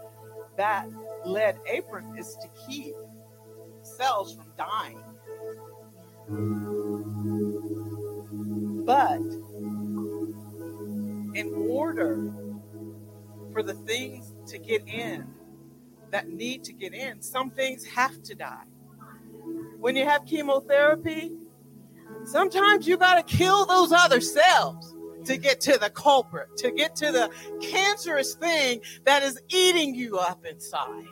[0.56, 0.88] that
[1.24, 2.94] lead apron is to keep
[3.82, 5.02] cells from dying.
[8.84, 9.20] But
[11.34, 12.32] in order
[13.52, 15.26] for the things to get in
[16.10, 18.64] that need to get in, some things have to die.
[19.78, 21.32] When you have chemotherapy,
[22.24, 24.94] sometimes you got to kill those other cells
[25.24, 30.18] to get to the culprit, to get to the cancerous thing that is eating you
[30.18, 31.04] up inside.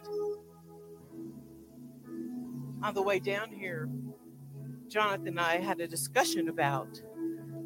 [2.82, 3.88] On the way down here,
[4.88, 7.00] Jonathan and I had a discussion about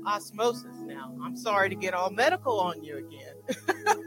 [0.06, 0.76] osmosis.
[0.80, 4.06] Now, I'm sorry to get all medical on you again.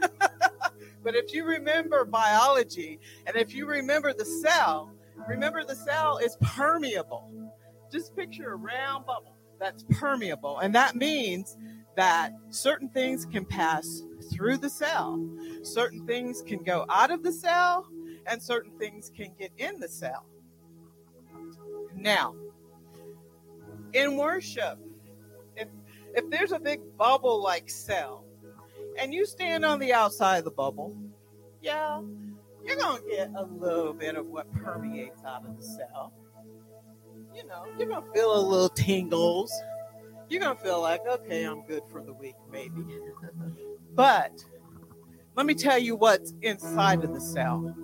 [1.02, 4.92] but if you remember biology and if you remember the cell,
[5.26, 7.50] remember the cell is permeable.
[7.90, 10.58] Just picture a round bubble that's permeable.
[10.58, 11.56] And that means
[11.98, 15.20] that certain things can pass through the cell,
[15.64, 17.88] certain things can go out of the cell,
[18.26, 20.24] and certain things can get in the cell.
[21.96, 22.36] Now,
[23.94, 24.78] in worship,
[25.56, 25.66] if
[26.14, 28.24] if there's a big bubble like cell,
[28.96, 30.96] and you stand on the outside of the bubble,
[31.60, 32.00] yeah,
[32.64, 36.12] you're gonna get a little bit of what permeates out of the cell.
[37.34, 39.52] You know, you're gonna feel a little tingles.
[40.28, 42.84] You're gonna feel like, okay, I'm good for the week, maybe.
[43.94, 44.44] but
[45.36, 47.74] let me tell you what's inside of the cell.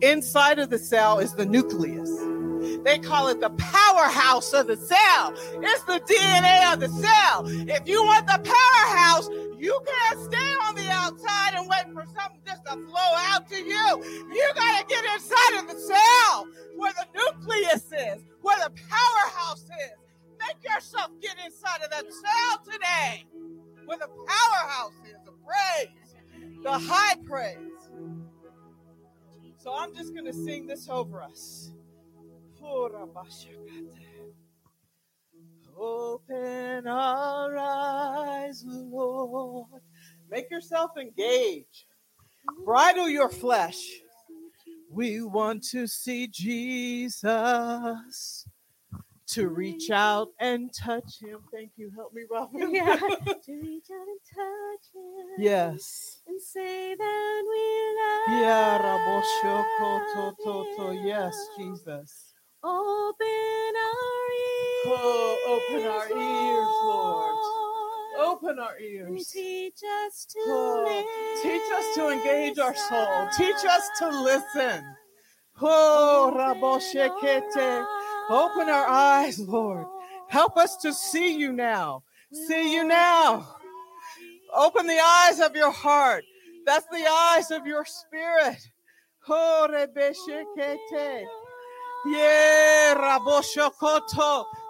[0.00, 2.10] Inside of the cell is the nucleus.
[2.84, 5.34] They call it the powerhouse of the cell.
[5.36, 7.44] It's the DNA of the cell.
[7.46, 12.40] If you want the powerhouse, you can't stay on the outside and wait for something
[12.46, 14.24] just to flow out to you.
[14.32, 16.46] You got to get inside of the cell
[16.76, 20.05] where the nucleus is, where the powerhouse is.
[20.46, 23.24] Make yourself get inside of that cell today
[23.84, 26.14] where the powerhouse is, the praise,
[26.62, 27.56] the high praise.
[29.58, 31.72] So I'm just going to sing this over us.
[35.78, 39.66] Open our eyes, Lord.
[40.30, 41.86] Make yourself engage.
[42.64, 43.82] Bridle your flesh.
[44.90, 47.24] We want to see Jesus.
[49.30, 51.40] To reach out and touch him.
[51.52, 51.90] Thank you.
[51.96, 52.72] Help me, Robin.
[52.72, 52.96] Yeah.
[52.96, 55.26] to reach out and touch him.
[55.38, 56.20] yes.
[56.28, 60.90] And say that we love Yeah, Rabosho Koto.
[60.92, 61.34] Yes.
[61.58, 62.34] Jesus.
[62.62, 64.86] Open our ears.
[64.86, 67.34] Oh, open our ears, Lord.
[67.34, 68.28] Lord.
[68.28, 69.28] Open our ears.
[69.28, 71.04] Teach us to Oh,
[71.42, 73.28] teach us to engage our soul.
[73.36, 74.84] Teach us to listen.
[75.60, 77.86] Oh, Raboshekete.
[78.28, 79.86] Open our eyes, Lord.
[80.28, 82.02] Help us to see you now.
[82.32, 83.46] See you now.
[84.52, 86.24] Open the eyes of your heart.
[86.64, 88.58] That's the eyes of your spirit.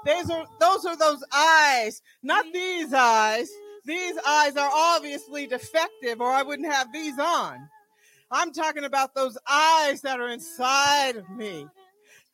[0.06, 3.48] Those are those are those eyes, not these eyes.
[3.84, 7.68] These eyes are obviously defective, or I wouldn't have these on.
[8.30, 11.66] I'm talking about those eyes that are inside of me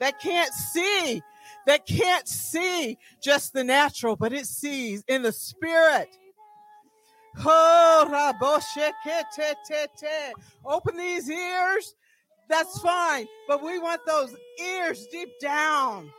[0.01, 1.23] that can't see,
[1.67, 6.09] that can't see just the natural, but it sees in the spirit.
[7.39, 8.09] Oh,
[10.65, 11.95] Open these ears.
[12.49, 16.11] That's fine, but we want those ears deep down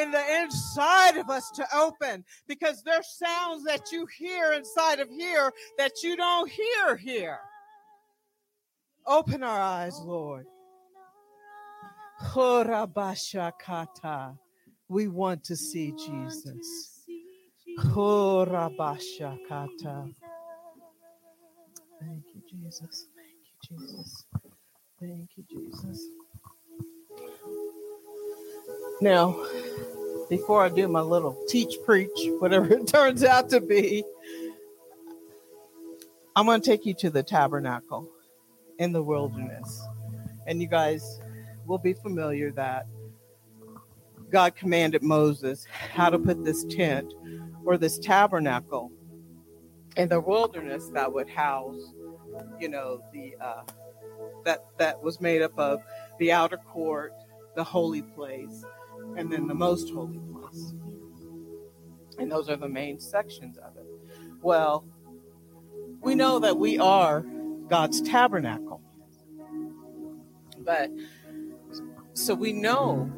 [0.00, 5.08] in the inside of us to open because there's sounds that you hear inside of
[5.08, 7.38] here that you don't hear here.
[9.06, 10.46] Open our eyes, Lord.
[12.22, 14.38] Horabashakata.
[14.88, 17.00] We want to see Jesus.
[17.78, 20.14] Horabashakata.
[22.00, 23.06] Thank you, Jesus.
[23.16, 24.26] Thank you, Jesus.
[25.00, 26.08] Thank you, Jesus.
[29.00, 29.36] Now,
[30.30, 34.04] before I do my little teach, preach, whatever it turns out to be,
[36.34, 38.08] I'm going to take you to the tabernacle
[38.78, 39.86] in the wilderness.
[40.46, 41.20] And you guys
[41.66, 42.86] will be familiar that
[44.30, 47.12] God commanded Moses how to put this tent
[47.64, 48.90] or this tabernacle
[49.96, 51.92] in the wilderness that would house,
[52.60, 53.62] you know, the uh,
[54.44, 55.80] that that was made up of
[56.18, 57.12] the outer court,
[57.54, 58.64] the holy place,
[59.16, 60.74] and then the most holy place.
[62.18, 63.86] And those are the main sections of it.
[64.42, 64.86] Well,
[66.00, 67.24] we know that we are
[67.68, 68.80] God's tabernacle.
[70.58, 70.90] But
[72.16, 73.10] so we know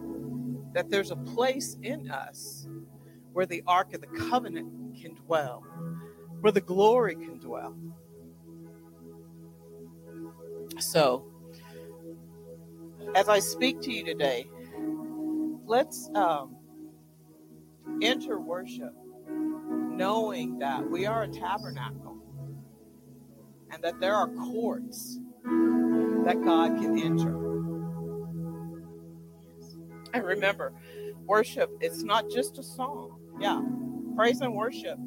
[0.74, 2.66] that there's a place in us
[3.32, 5.60] where the Ark of the Covenant can dwell,
[6.40, 7.76] where the glory can dwell.
[10.80, 11.32] So,
[13.14, 14.46] as I speak to you today,
[15.64, 16.56] let's um,
[18.02, 18.94] enter worship
[19.28, 22.16] knowing that we are a tabernacle
[23.70, 25.20] and that there are courts
[26.24, 27.47] that God can enter.
[30.14, 30.72] And remember,
[31.26, 33.18] worship, it's not just a song.
[33.40, 33.62] Yeah,
[34.16, 34.98] praise and worship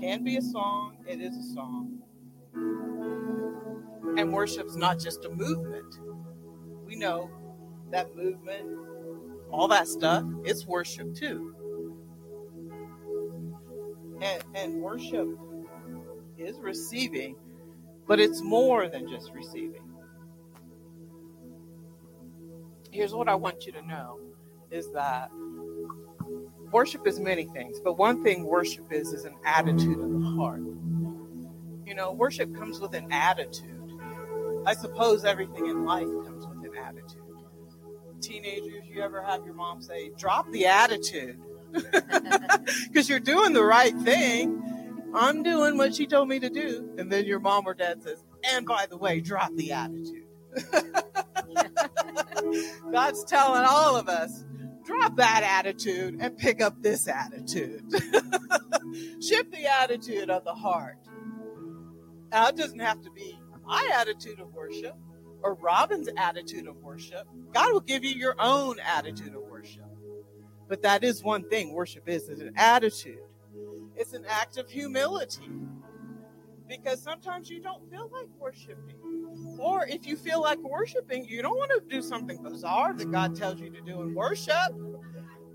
[0.00, 1.98] can be a song, it is a song.
[4.16, 5.98] And worship's not just a movement.
[6.84, 7.30] We know
[7.92, 8.66] that movement,
[9.50, 11.54] all that stuff, it's worship too.
[14.20, 15.28] And, and worship
[16.36, 17.36] is receiving,
[18.06, 19.88] but it's more than just receiving.
[22.90, 24.18] Here's what I want you to know
[24.72, 25.30] is that
[26.72, 30.62] worship is many things, but one thing worship is is an attitude of the heart.
[31.86, 33.92] You know, worship comes with an attitude.
[34.64, 37.20] I suppose everything in life comes with an attitude.
[38.20, 41.38] Teenagers, you ever have your mom say, drop the attitude?
[42.88, 44.62] Because you're doing the right thing.
[45.14, 46.90] I'm doing what she told me to do.
[46.98, 50.26] And then your mom or dad says, and by the way, drop the attitude.
[52.92, 54.44] God's telling all of us,
[54.84, 57.82] drop that attitude and pick up this attitude.
[59.20, 60.98] Shift the attitude of the heart.
[62.30, 64.96] Now, it doesn't have to be my attitude of worship
[65.42, 67.26] or Robin's attitude of worship.
[67.52, 69.84] God will give you your own attitude of worship.
[70.68, 73.18] But that is one thing worship is, is an attitude.
[73.96, 75.50] It's an act of humility.
[76.72, 78.96] Because sometimes you don't feel like worshiping.
[79.58, 83.36] Or if you feel like worshiping, you don't want to do something bizarre that God
[83.36, 84.72] tells you to do in worship.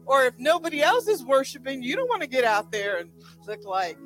[0.06, 3.10] Or if nobody else is worshiping, you don't want to get out there and
[3.48, 3.98] look like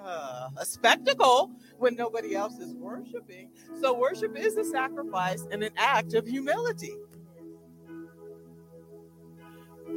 [0.00, 3.50] uh, a spectacle when nobody else is worshiping.
[3.80, 6.94] So, worship is a sacrifice and an act of humility.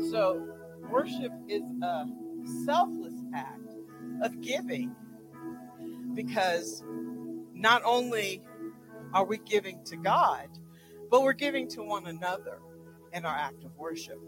[0.09, 0.47] So,
[0.89, 2.05] worship is a
[2.65, 3.75] selfless act
[4.23, 4.95] of giving
[6.15, 6.83] because
[7.53, 8.41] not only
[9.13, 10.47] are we giving to God,
[11.09, 12.59] but we're giving to one another
[13.13, 14.19] in our act of worship.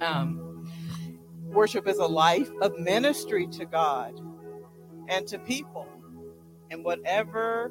[0.00, 0.70] Um,
[1.44, 4.20] worship is a life of ministry to God
[5.08, 5.88] and to people
[6.70, 7.70] in whatever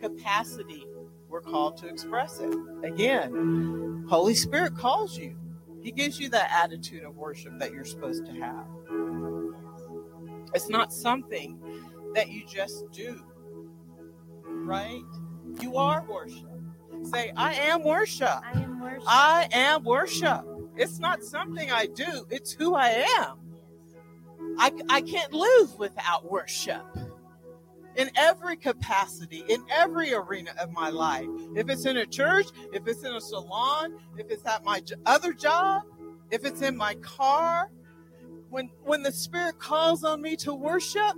[0.00, 0.86] capacity
[1.28, 2.54] we're called to express it.
[2.82, 5.36] Again, Holy Spirit calls you.
[5.82, 8.66] He gives you that attitude of worship that you're supposed to have.
[10.54, 11.58] It's not something
[12.14, 13.22] that you just do,
[14.44, 15.02] right?
[15.60, 16.48] You are worship.
[17.04, 18.28] Say, I am worship.
[18.28, 19.04] I am worship.
[19.06, 20.46] I am worship.
[20.76, 23.38] It's not something I do, it's who I am.
[24.58, 26.84] I, I can't live without worship
[27.96, 31.26] in every capacity, in every arena of my life.
[31.54, 35.32] If it's in a church, if it's in a salon, if it's at my other
[35.32, 35.82] job,
[36.30, 37.70] if it's in my car,
[38.48, 41.14] when when the Spirit calls on me to worship,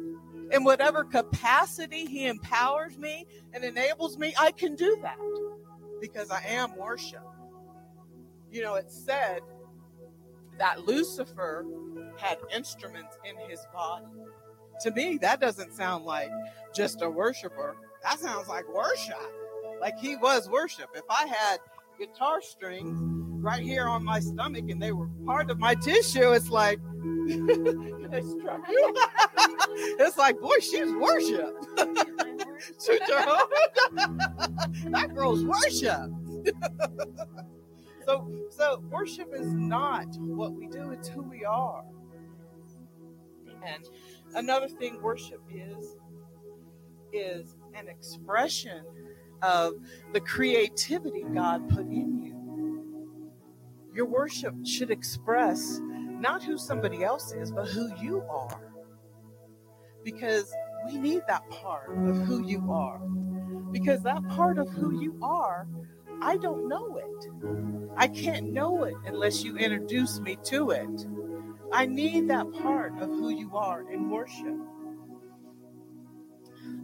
[0.53, 5.18] in whatever capacity He empowers me and enables me, I can do that
[6.00, 7.26] because I am worship.
[8.50, 9.40] You know, it said
[10.59, 11.64] that Lucifer
[12.18, 14.07] had instruments in his body.
[14.82, 16.30] To me, that doesn't sound like
[16.74, 17.76] just a worshiper.
[18.03, 19.16] That sounds like worship.
[19.80, 20.90] Like he was worship.
[20.94, 21.59] If I had
[21.98, 26.49] guitar strings right here on my stomach and they were part of my tissue, it's
[26.49, 26.78] like,
[28.12, 28.95] I struck you?
[29.99, 31.53] it's like, boy, she's worship.
[32.78, 34.18] Horn.
[34.93, 36.11] that girl's worship.
[38.07, 41.84] so, so worship is not what we do; it's who we are.
[43.66, 43.84] And
[44.36, 45.97] another thing worship is
[47.12, 48.84] is an expression
[49.43, 49.74] of
[50.12, 52.21] the creativity God put in you.
[53.95, 58.61] Your worship should express not who somebody else is, but who you are.
[60.05, 60.53] Because
[60.86, 62.99] we need that part of who you are.
[63.70, 65.66] Because that part of who you are,
[66.20, 67.93] I don't know it.
[67.97, 71.07] I can't know it unless you introduce me to it.
[71.72, 74.57] I need that part of who you are in worship.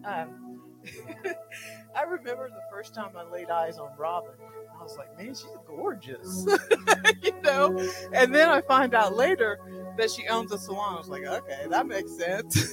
[0.04, 0.60] Um,
[1.98, 4.30] I remember the first time I laid eyes on Robin.
[4.78, 7.22] I was like, man, she's gorgeous, mm.
[7.24, 7.76] you know.
[8.12, 9.58] And then I find out later
[9.96, 10.94] that she owns a salon.
[10.94, 12.72] I was like, okay, that makes sense,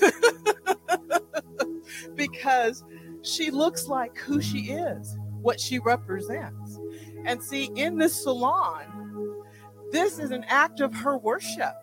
[2.16, 2.84] because
[3.24, 6.80] she looks like who she is, what she represents.
[7.26, 9.44] And see, in this salon,
[9.92, 11.76] this is an act of her worship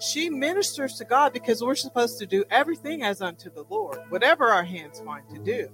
[0.00, 4.48] she ministers to God because we're supposed to do everything as unto the Lord, whatever
[4.48, 5.68] our hands find to do.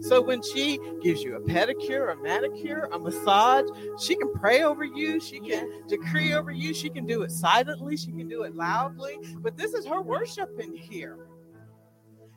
[0.00, 3.66] So when she gives you a pedicure, a manicure, a massage,
[4.00, 7.96] she can pray over you, she can decree over you, she can do it silently,
[7.96, 11.26] she can do it loudly, but this is her worship in here.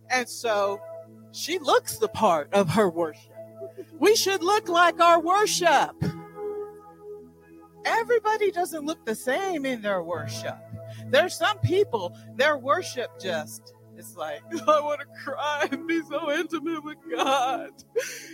[0.10, 0.80] And so
[1.32, 3.34] she looks the part of her worship.
[4.00, 5.92] We should look like our worship.
[7.86, 10.58] Everybody doesn't look the same in their worship.
[11.10, 16.32] There's some people, their worship just it's like, I want to cry and be so
[16.32, 17.70] intimate with God.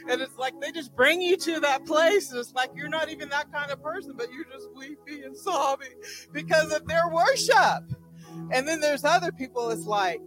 [0.10, 2.32] And it's like they just bring you to that place.
[2.32, 5.38] And it's like you're not even that kind of person, but you're just weepy and
[5.38, 5.94] sobbing
[6.32, 7.84] because of their worship.
[8.52, 10.22] And then there's other people, it's like,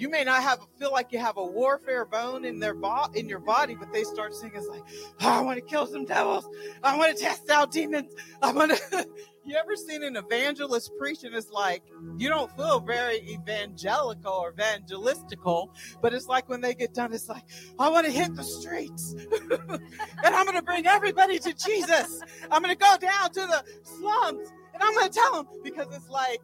[0.00, 3.28] you may not have feel like you have a warfare bone in their bo- in
[3.28, 4.82] your body, but they start singing it's like,
[5.20, 6.48] oh, I want to kill some devils.
[6.82, 8.14] I want to cast out demons.
[8.40, 9.06] I want to.
[9.44, 11.32] you ever seen an evangelist preaching?
[11.34, 11.82] it's like
[12.16, 15.68] you don't feel very evangelical or evangelistical,
[16.00, 17.44] but it's like when they get done, it's like
[17.78, 19.14] I want to hit the streets
[19.50, 22.22] and I'm going to bring everybody to Jesus.
[22.50, 25.94] I'm going to go down to the slums and I'm going to tell them because
[25.94, 26.40] it's like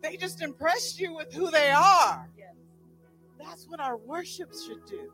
[0.00, 2.28] they just impressed you with who they are.
[3.42, 5.12] That's what our worship should do.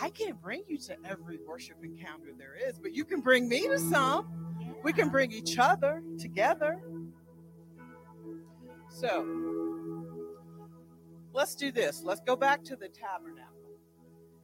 [0.00, 3.66] I can't bring you to every worship encounter there is, but you can bring me
[3.68, 4.26] to some.
[4.82, 6.80] We can bring each other together.
[8.88, 9.26] So
[11.32, 12.02] let's do this.
[12.04, 13.52] Let's go back to the tabernacle.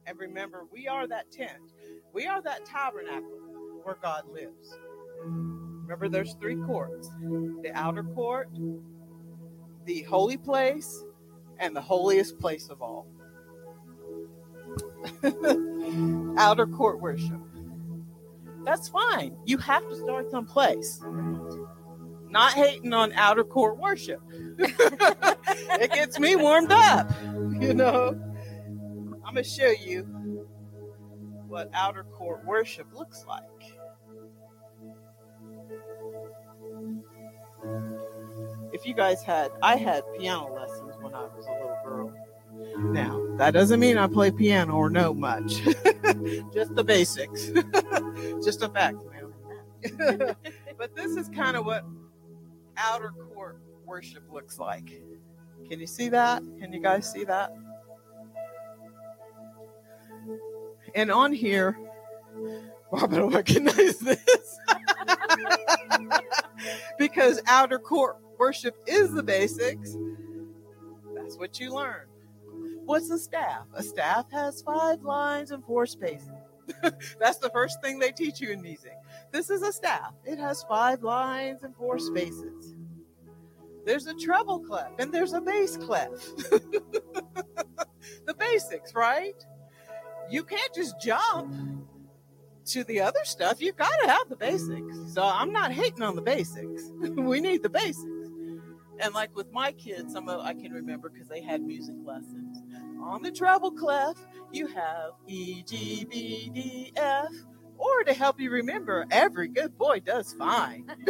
[0.05, 1.73] And remember, we are that tent,
[2.13, 3.39] we are that tabernacle
[3.83, 4.77] where God lives.
[5.23, 7.09] Remember, there's three courts
[7.61, 8.49] the outer court,
[9.85, 11.03] the holy place,
[11.63, 13.07] and the holiest place of all.
[16.37, 17.39] Outer court worship.
[18.65, 19.37] That's fine.
[19.45, 21.01] You have to start someplace.
[22.29, 24.19] Not hating on outer court worship.
[24.57, 27.11] it gets me warmed up.
[27.59, 28.19] You know,
[29.23, 30.47] I'm going to show you
[31.47, 33.43] what outer court worship looks like.
[38.73, 40.82] if you guys had, I had piano lessons
[41.13, 42.13] when I was a little girl.
[42.91, 45.63] Now, that doesn't mean I play piano or know much,
[46.53, 47.47] just the basics,
[48.43, 50.35] just a fact, man.
[50.77, 51.83] but this is kind of what
[52.77, 55.01] outer court worship looks like.
[55.69, 56.43] Can you see that?
[56.59, 57.53] Can you guys see that?
[60.95, 61.77] And on here,
[62.91, 64.59] Barbara will recognize this
[66.97, 69.95] because outer court worship is the basics.
[71.23, 72.05] That's what you learn.
[72.85, 73.65] What's a staff?
[73.73, 76.29] A staff has five lines and four spaces.
[77.19, 78.93] That's the first thing they teach you in music.
[79.31, 80.13] This is a staff.
[80.25, 82.75] It has five lines and four spaces.
[83.85, 86.11] There's a treble clef and there's a bass clef.
[88.25, 89.35] the basics, right?
[90.29, 91.53] You can't just jump
[92.65, 93.61] to the other stuff.
[93.61, 94.97] You've got to have the basics.
[95.13, 96.91] So I'm not hating on the basics.
[97.01, 98.12] we need the basics.
[98.99, 102.61] And like with my kids, some of I can remember because they had music lessons.
[103.01, 104.15] On the treble clef,
[104.51, 107.31] you have E, G, B, D, F.
[107.77, 110.85] Or to help you remember, every good boy does fine.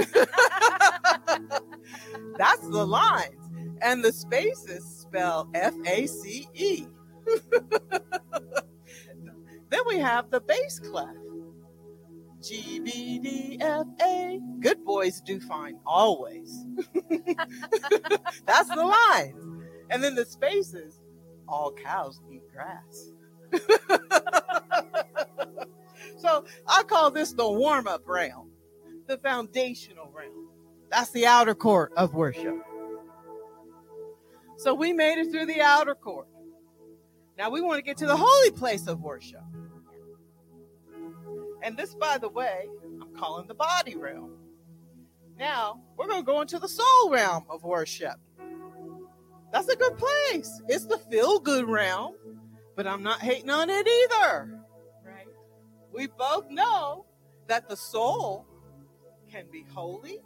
[2.38, 3.50] That's the lines.
[3.82, 6.88] And the spaces spell F A C E.
[9.70, 11.16] then we have the bass clef.
[12.44, 14.40] G, B, D, F, A.
[14.60, 16.66] Good boys do fine always.
[18.46, 19.64] That's the lines.
[19.90, 21.00] And then the spaces,
[21.48, 23.12] all cows eat grass.
[26.18, 28.50] so I call this the warm up round,
[29.08, 30.50] the foundational round.
[30.92, 32.58] That's the outer court of worship.
[34.58, 36.28] So we made it through the outer court.
[37.38, 39.42] Now we want to get to the holy place of worship.
[41.64, 42.68] And this, by the way,
[43.02, 44.32] I'm calling the body realm.
[45.38, 48.16] Now we're going to go into the soul realm of worship.
[49.52, 50.62] That's a good place.
[50.68, 52.16] It's the feel good realm,
[52.76, 54.60] but I'm not hating on it either.
[55.06, 55.28] Right?
[55.94, 57.06] We both know
[57.48, 58.46] that the soul
[59.32, 60.20] can be holy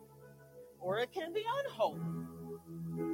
[0.79, 2.01] or it can be unholy.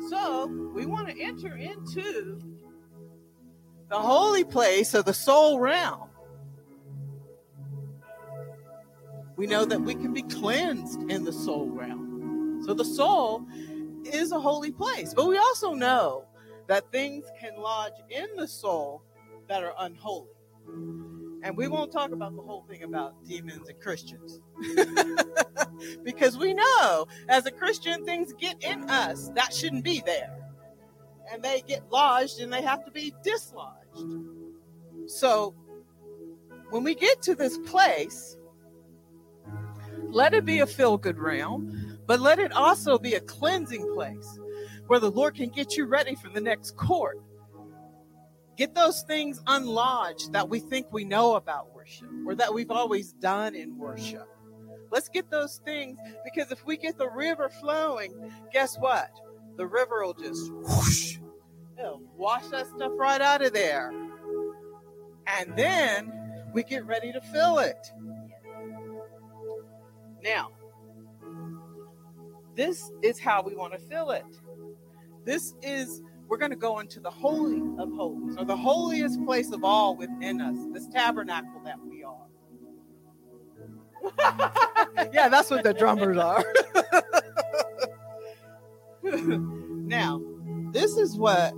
[0.10, 2.40] So we want to enter into
[3.90, 6.10] the holy place of the soul realm.
[9.36, 12.62] We know that we can be cleansed in the soul realm.
[12.66, 13.46] So the soul
[14.06, 15.14] is a holy place.
[15.14, 16.26] But we also know
[16.68, 19.04] that things can lodge in the soul
[19.48, 20.30] that are unholy.
[21.44, 24.40] And we won't talk about the whole thing about demons and Christians.
[26.04, 30.38] because we know as a Christian, things get in us that shouldn't be there.
[31.32, 34.06] And they get lodged and they have to be dislodged.
[35.08, 35.54] So
[36.70, 38.38] when we get to this place,
[40.14, 44.40] let it be a feel good realm, but let it also be a cleansing place
[44.88, 47.18] where the Lord can get you ready for the next court.
[48.56, 53.14] Get those things unlodged that we think we know about worship or that we've always
[53.14, 54.28] done in worship.
[54.92, 58.14] Let's get those things because if we get the river flowing,
[58.52, 59.10] guess what?
[59.58, 61.18] The river will just whoosh,
[61.80, 63.92] it'll wash that stuff right out of there.
[65.26, 66.14] And then
[66.54, 67.92] we get ready to fill it.
[70.24, 70.52] Now,
[72.56, 74.24] this is how we want to fill it.
[75.26, 79.52] This is, we're going to go into the Holy of Holies, or the holiest place
[79.52, 82.16] of all within us, this tabernacle that we are.
[85.14, 86.44] yeah, that's what the drummers are.
[89.88, 90.22] now,
[90.72, 91.54] this is what,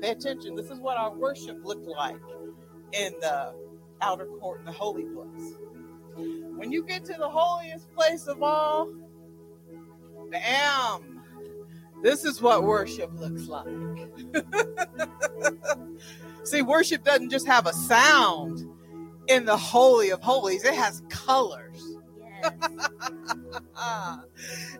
[0.00, 2.16] pay attention, this is what our worship looked like
[2.92, 3.54] in the
[4.00, 5.54] outer court, in the holy place.
[6.14, 8.92] When you get to the holiest place of all,
[10.30, 11.22] bam,
[12.02, 13.66] this is what worship looks like.
[16.44, 18.68] See, worship doesn't just have a sound
[19.28, 21.96] in the Holy of Holies, it has colors.
[22.20, 22.52] Yes.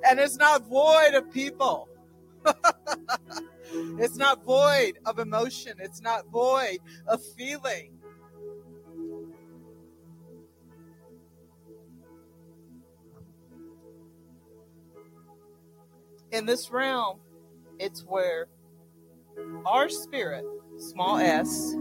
[0.09, 1.89] and it's not void of people.
[3.99, 5.75] it's not void of emotion.
[5.79, 7.93] It's not void of feeling.
[16.33, 17.21] In this realm,
[17.79, 18.47] it's where
[19.67, 20.45] our spirit,
[20.79, 21.75] small s,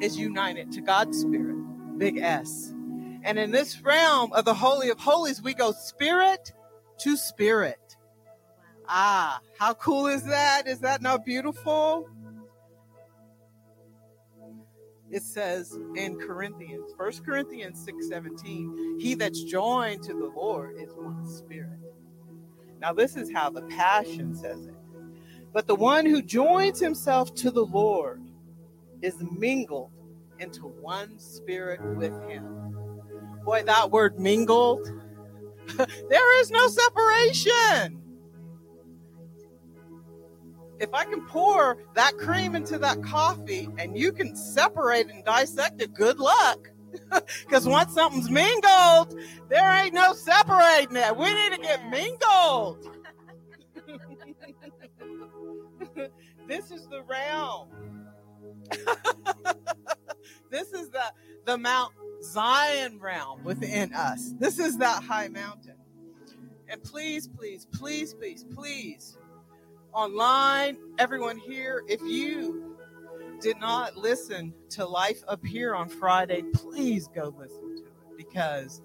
[0.00, 1.56] is united to God's spirit,
[1.98, 2.72] big S.
[3.24, 6.52] And in this realm of the Holy of Holies, we go spirit
[7.00, 7.96] to spirit.
[8.86, 10.68] Ah, how cool is that?
[10.68, 12.08] Is that not beautiful?
[15.10, 20.92] It says in Corinthians, 1 Corinthians 6 17, he that's joined to the Lord is
[20.94, 21.80] one spirit.
[22.80, 24.74] Now, this is how the Passion says it.
[25.52, 28.22] But the one who joins himself to the Lord
[29.02, 29.90] is mingled
[30.38, 32.76] into one spirit with him.
[33.44, 34.86] Boy, that word mingled,
[36.08, 38.02] there is no separation.
[40.78, 45.82] If I can pour that cream into that coffee and you can separate and dissect
[45.82, 46.70] it, good luck.
[47.46, 49.14] Because once something's mingled,
[49.48, 51.16] there ain't no separating it.
[51.16, 52.88] We need to get mingled.
[56.48, 57.68] this is the realm.
[60.50, 61.02] this is the,
[61.46, 61.92] the Mount
[62.22, 64.32] Zion realm within us.
[64.38, 65.76] This is that high mountain.
[66.68, 69.16] And please, please, please, please, please,
[69.94, 72.67] online, everyone here, if you
[73.40, 78.82] did not listen to Life Up Here on Friday, please go listen to it because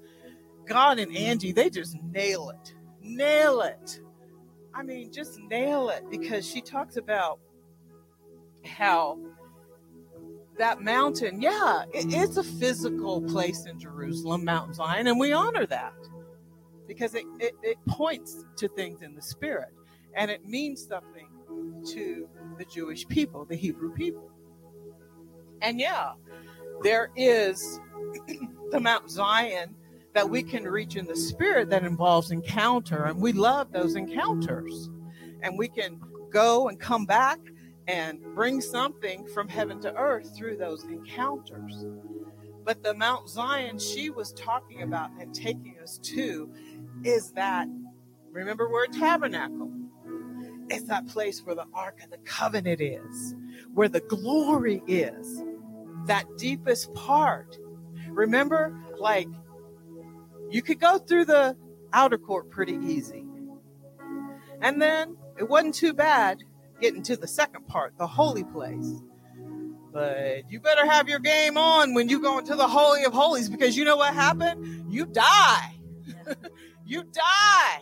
[0.66, 2.74] God and Angie, they just nail it.
[3.02, 4.00] Nail it.
[4.74, 7.40] I mean, just nail it because she talks about
[8.66, 9.20] how
[10.58, 15.66] that mountain, yeah, it, it's a physical place in Jerusalem, Mount Zion, and we honor
[15.66, 15.94] that
[16.88, 19.74] because it, it, it points to things in the spirit
[20.16, 21.28] and it means something
[21.88, 22.28] to
[22.58, 24.33] the Jewish people, the Hebrew people.
[25.64, 26.12] And yeah,
[26.84, 27.80] there is
[28.72, 29.76] the Mount Zion
[30.14, 34.90] that we can reach in the spirit that involves encounter, and we love those encounters.
[35.42, 36.00] And we can
[36.30, 37.40] go and come back
[37.88, 41.86] and bring something from heaven to earth through those encounters.
[42.64, 46.50] But the Mount Zion she was talking about and taking us to
[47.04, 47.68] is that,
[48.32, 49.72] remember, we're a tabernacle.
[50.70, 53.36] It's that place where the Ark of the Covenant is,
[53.74, 55.44] where the glory is,
[56.06, 57.58] that deepest part.
[58.10, 59.28] Remember, like,
[60.50, 61.58] you could go through the
[61.94, 63.26] outer court pretty easy.
[64.62, 66.44] And then it wasn't too bad
[66.80, 69.02] getting to the second part, the holy place.
[69.92, 73.48] But you better have your game on when you go into the Holy of Holies
[73.48, 74.92] because you know what happened?
[74.92, 75.76] You die.
[76.86, 77.82] you die.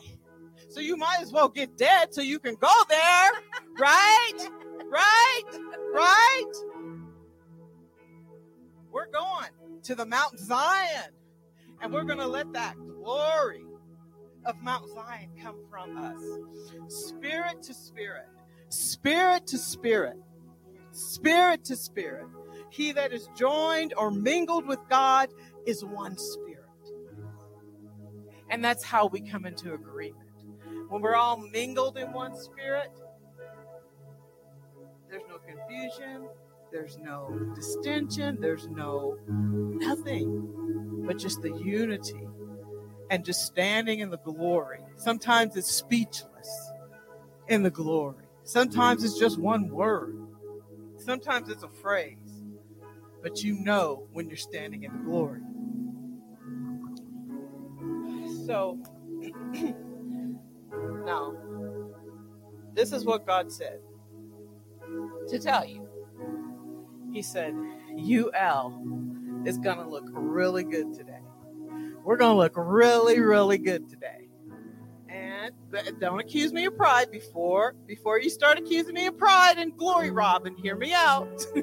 [0.68, 3.32] So you might as well get dead so you can go there.
[3.80, 4.50] right?
[4.90, 5.44] Right?
[5.94, 6.52] Right?
[8.92, 9.50] We're going
[9.84, 11.12] to the Mount Zion
[11.82, 13.64] and we're going to let that glory
[14.46, 16.20] of Mount Zion come from us.
[16.88, 18.28] Spirit to spirit,
[18.70, 20.18] spirit to spirit,
[20.92, 22.26] spirit to spirit.
[22.70, 25.30] He that is joined or mingled with God
[25.66, 26.58] is one spirit.
[28.50, 30.28] And that's how we come into agreement.
[30.90, 32.92] When we're all mingled in one spirit,
[35.10, 36.28] there's no confusion,
[36.72, 42.28] there's no distension, there's no nothing, but just the unity
[43.10, 44.80] and just standing in the glory.
[44.96, 46.72] Sometimes it's speechless
[47.50, 50.16] in the glory, sometimes it's just one word,
[50.98, 52.44] sometimes it's a phrase,
[53.22, 55.42] but you know when you're standing in the glory.
[58.46, 58.80] So,
[61.06, 61.36] now,
[62.74, 63.80] this is what God said
[65.28, 65.91] to tell you.
[67.12, 67.54] He said,
[67.98, 68.84] UL
[69.46, 71.20] is going to look really good today.
[72.04, 74.28] We're going to look really, really good today.
[75.10, 75.52] And
[76.00, 80.10] don't accuse me of pride before before you start accusing me of pride and glory
[80.10, 80.56] robbing.
[80.56, 81.46] Hear me out.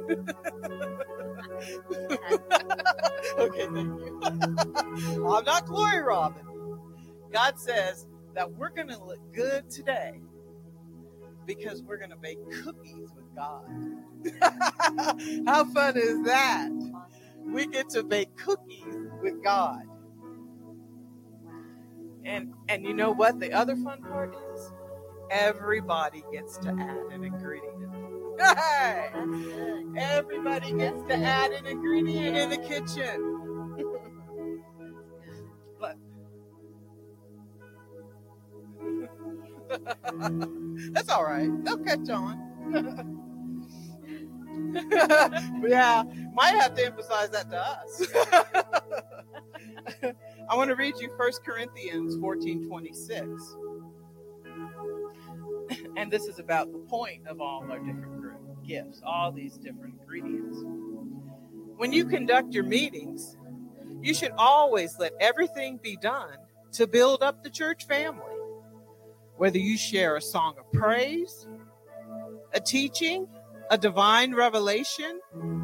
[3.38, 4.20] okay, thank you.
[5.26, 6.44] I'm not glory robbing.
[7.32, 10.20] God says that we're going to look good today
[11.46, 13.64] because we're going to bake cookies with God.
[15.46, 16.70] How fun is that?
[17.44, 18.84] We get to bake cookies
[19.22, 19.82] with God.
[22.24, 24.72] And and you know what the other fun part is?
[25.30, 27.74] Everybody gets to add an ingredient.
[28.40, 29.10] Hey!
[29.96, 33.44] Everybody gets to add an ingredient in the kitchen.
[35.80, 35.96] but
[40.92, 41.50] that's all right.
[41.64, 43.17] They'll catch on.
[45.66, 46.04] Yeah,
[46.34, 48.06] might have to emphasize that to us.
[50.50, 53.56] I want to read you 1 Corinthians 14 26.
[55.96, 60.58] And this is about the point of all our different gifts, all these different ingredients.
[61.76, 63.36] When you conduct your meetings,
[64.02, 66.36] you should always let everything be done
[66.72, 68.22] to build up the church family.
[69.36, 71.46] Whether you share a song of praise,
[72.52, 73.26] a teaching,
[73.70, 75.20] a divine revelation,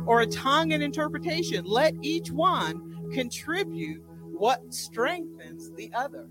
[0.07, 1.65] or a tongue and interpretation.
[1.65, 4.03] Let each one contribute
[4.33, 6.29] what strengthens the other.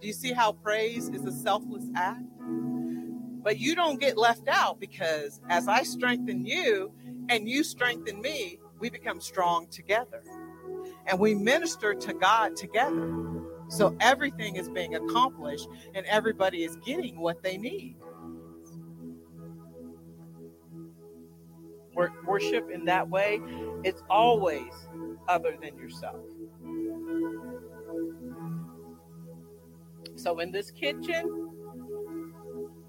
[0.00, 2.24] Do you see how praise is a selfless act?
[3.42, 6.92] But you don't get left out because as I strengthen you
[7.28, 10.22] and you strengthen me, we become strong together.
[11.06, 13.14] And we minister to God together.
[13.68, 17.96] So everything is being accomplished and everybody is getting what they need.
[22.00, 23.40] Wor- Worship in that way,
[23.84, 24.72] it's always
[25.28, 26.24] other than yourself.
[30.16, 31.50] So in this kitchen,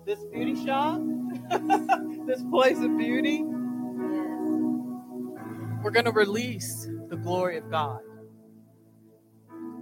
[0.05, 1.01] this beauty shop,
[2.26, 3.43] this place of beauty,
[5.84, 7.99] we're going to release the glory of God.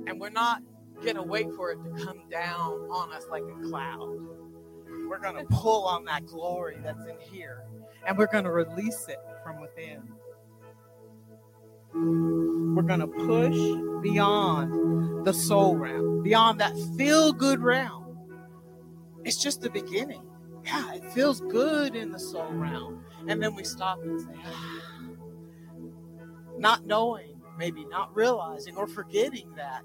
[0.07, 0.63] And we're not
[1.03, 4.17] going to wait for it to come down on us like a cloud.
[5.07, 7.63] We're going to pull on that glory that's in here
[8.05, 10.01] and we're going to release it from within.
[12.75, 18.17] We're going to push beyond the soul realm, beyond that feel good realm.
[19.23, 20.23] It's just the beginning.
[20.65, 23.03] Yeah, it feels good in the soul realm.
[23.27, 24.79] And then we stop and say, ah,
[26.57, 29.83] not knowing, maybe not realizing or forgetting that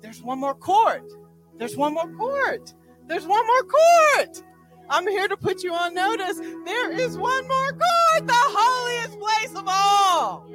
[0.00, 1.10] there's one more court.
[1.58, 2.74] There's one more court.
[3.06, 4.42] There's one more court.
[4.90, 6.38] I'm here to put you on notice.
[6.64, 10.46] There is one more court, the holiest place of all.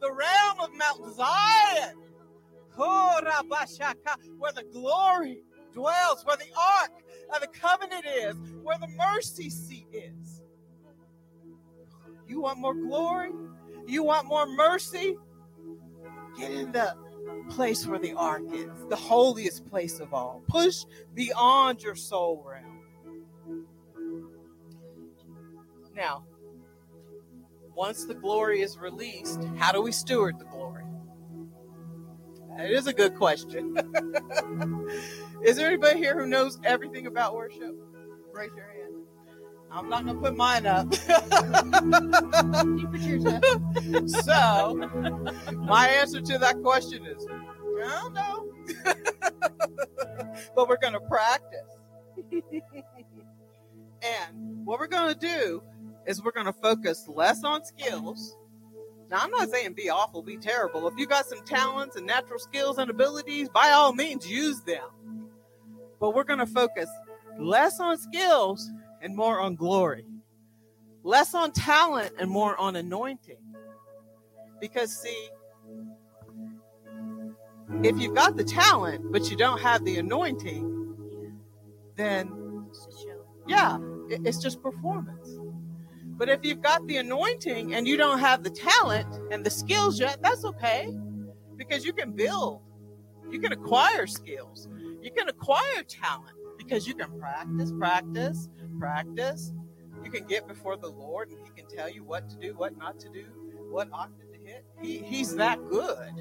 [0.00, 1.94] The realm of Mount Zion.
[4.38, 5.42] Where the glory
[5.72, 6.92] dwells, where the ark
[7.34, 10.42] of the covenant is, where the mercy seat is.
[12.26, 13.32] You want more glory?
[13.86, 15.16] You want more mercy?
[16.36, 16.94] Get in the
[17.50, 20.42] place where the ark is, the holiest place of all.
[20.48, 23.66] Push beyond your soul realm.
[25.94, 26.24] Now,
[27.74, 30.84] once the glory is released, how do we steward the glory?
[32.56, 33.76] That is a good question.
[35.44, 37.74] is there anybody here who knows everything about worship?
[38.32, 38.85] Raise your hand.
[39.76, 40.86] I'm not going to put mine up.
[42.78, 43.44] You put yours up.
[44.24, 44.74] so,
[45.52, 47.26] my answer to that question is
[47.84, 48.50] I don't know.
[50.56, 51.76] but we're going to practice.
[54.02, 55.62] and what we're going to do
[56.06, 58.36] is we're going to focus less on skills.
[59.10, 60.88] Now, I'm not saying be awful, be terrible.
[60.88, 64.88] If you got some talents and natural skills and abilities, by all means, use them.
[66.00, 66.88] But we're going to focus
[67.38, 68.70] less on skills
[69.02, 70.04] and more on glory,
[71.02, 73.38] less on talent and more on anointing.
[74.60, 75.28] Because, see,
[77.82, 80.72] if you've got the talent but you don't have the anointing,
[81.96, 82.30] then
[83.46, 83.78] yeah,
[84.08, 85.38] it's just performance.
[86.18, 90.00] But if you've got the anointing and you don't have the talent and the skills
[90.00, 90.88] yet, that's okay.
[91.56, 92.62] Because you can build,
[93.30, 94.68] you can acquire skills,
[95.02, 96.34] you can acquire talent
[96.66, 98.48] because you can practice, practice,
[98.78, 99.52] practice.
[100.04, 102.76] You can get before the Lord and He can tell you what to do, what
[102.76, 103.24] not to do,
[103.70, 104.64] what octave to hit.
[104.80, 106.12] He, he's that good.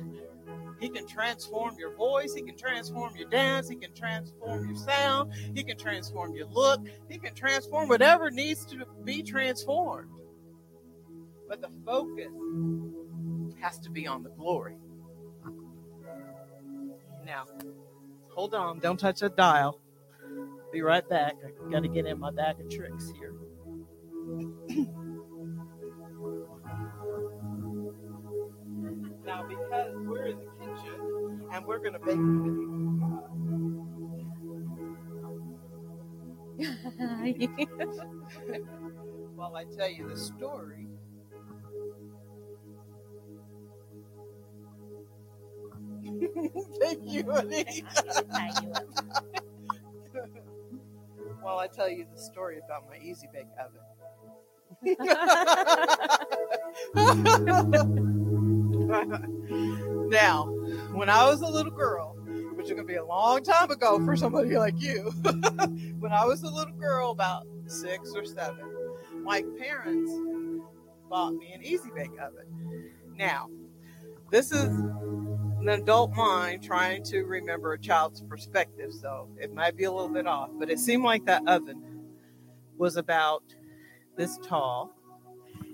[0.79, 2.33] He can transform your voice.
[2.33, 3.69] He can transform your dance.
[3.69, 5.33] He can transform your sound.
[5.55, 6.81] He can transform your look.
[7.09, 10.09] He can transform whatever needs to be transformed.
[11.47, 12.31] But the focus
[13.61, 14.75] has to be on the glory.
[17.25, 17.45] Now,
[18.29, 18.79] hold on.
[18.79, 19.79] Don't touch that dial.
[20.75, 21.35] Be right back.
[21.45, 23.33] I got to get in my bag of tricks here.
[29.25, 32.17] now, because we're in the kitchen and we're going to bake
[39.37, 40.89] while I tell you the story.
[46.81, 47.85] Thank you, honey.
[51.45, 53.81] While I tell you the story about my Easy Bake Oven.
[60.09, 60.45] now,
[60.93, 62.15] when I was a little girl,
[62.55, 65.11] which is going to be a long time ago for somebody like you,
[65.99, 68.65] when I was a little girl, about six or seven,
[69.21, 70.11] my parents
[71.07, 72.47] bought me an Easy Bake Oven.
[73.19, 73.49] Now,
[74.31, 74.75] this is
[75.67, 80.09] an adult mind trying to remember a child's perspective, so it might be a little
[80.09, 81.81] bit off, but it seemed like that oven
[82.77, 83.43] was about
[84.15, 84.93] this tall,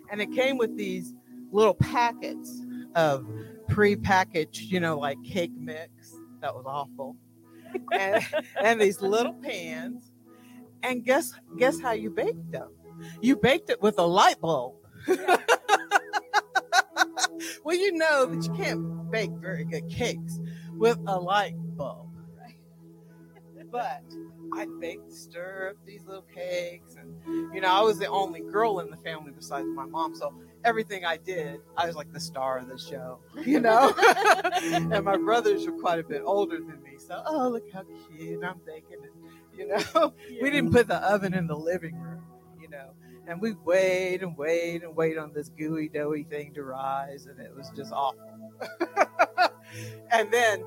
[0.10, 1.14] and it came with these
[1.52, 2.62] little packets
[2.96, 3.28] of
[3.68, 6.16] pre-packaged, you know, like cake mix.
[6.42, 7.18] That was awful,
[7.92, 8.26] and,
[8.64, 10.12] and these little pans.
[10.84, 12.70] And guess guess how you baked them?
[13.22, 14.76] You baked it with a light bulb.
[17.64, 20.40] well, you know that you can't bake very good cakes
[20.78, 22.10] with a light bulb.
[22.40, 22.58] Right?
[23.72, 24.04] But
[24.54, 28.80] I baked, stir up these little cakes, and you know, I was the only girl
[28.80, 30.34] in the family besides my mom, so
[30.66, 33.94] everything I did, I was like the star of the show, you know.
[34.64, 37.84] and my brothers were quite a bit older than me, so oh look how
[38.18, 42.24] cute I'm baking, and you know, we didn't put the oven in the living room,
[42.60, 42.92] you know,
[43.28, 47.40] and we wait and wait and wait on this gooey doughy thing to rise, and
[47.40, 48.20] it was just awful.
[50.12, 50.64] and then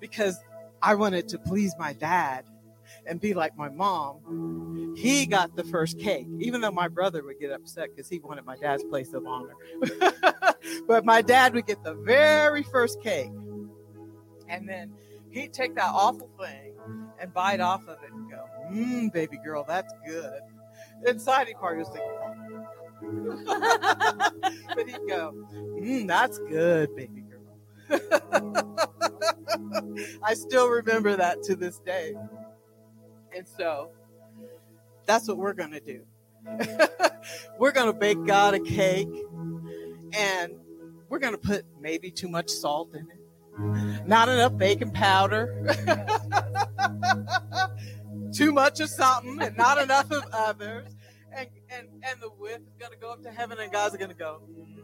[0.00, 0.38] because
[0.80, 2.44] I wanted to please my dad
[3.06, 7.38] and be like my mom, he got the first cake, even though my brother would
[7.38, 9.54] get upset because he wanted my dad's place of honor.
[10.86, 13.30] but my dad would get the very first cake.
[14.48, 14.92] And then
[15.30, 16.74] he'd take that awful thing
[17.18, 20.40] and bite off of it and go, Mmm, baby girl, that's good.
[21.06, 22.10] Inside, he probably was thinking,
[24.74, 25.34] but he'd go,
[25.80, 27.40] Mmm, that's good, baby girl.
[30.22, 32.14] I still remember that to this day.
[33.36, 33.90] And so
[35.06, 36.04] that's what we're to do.
[37.58, 39.08] we're to bake God a cake
[40.12, 40.52] and
[41.08, 45.66] we're to put maybe too much salt in it, not enough baking powder,
[48.32, 50.94] too much of something and not enough of others.
[51.34, 54.10] And, and, and the whip is going to go up to heaven and God's going
[54.10, 54.82] to go, "Mm,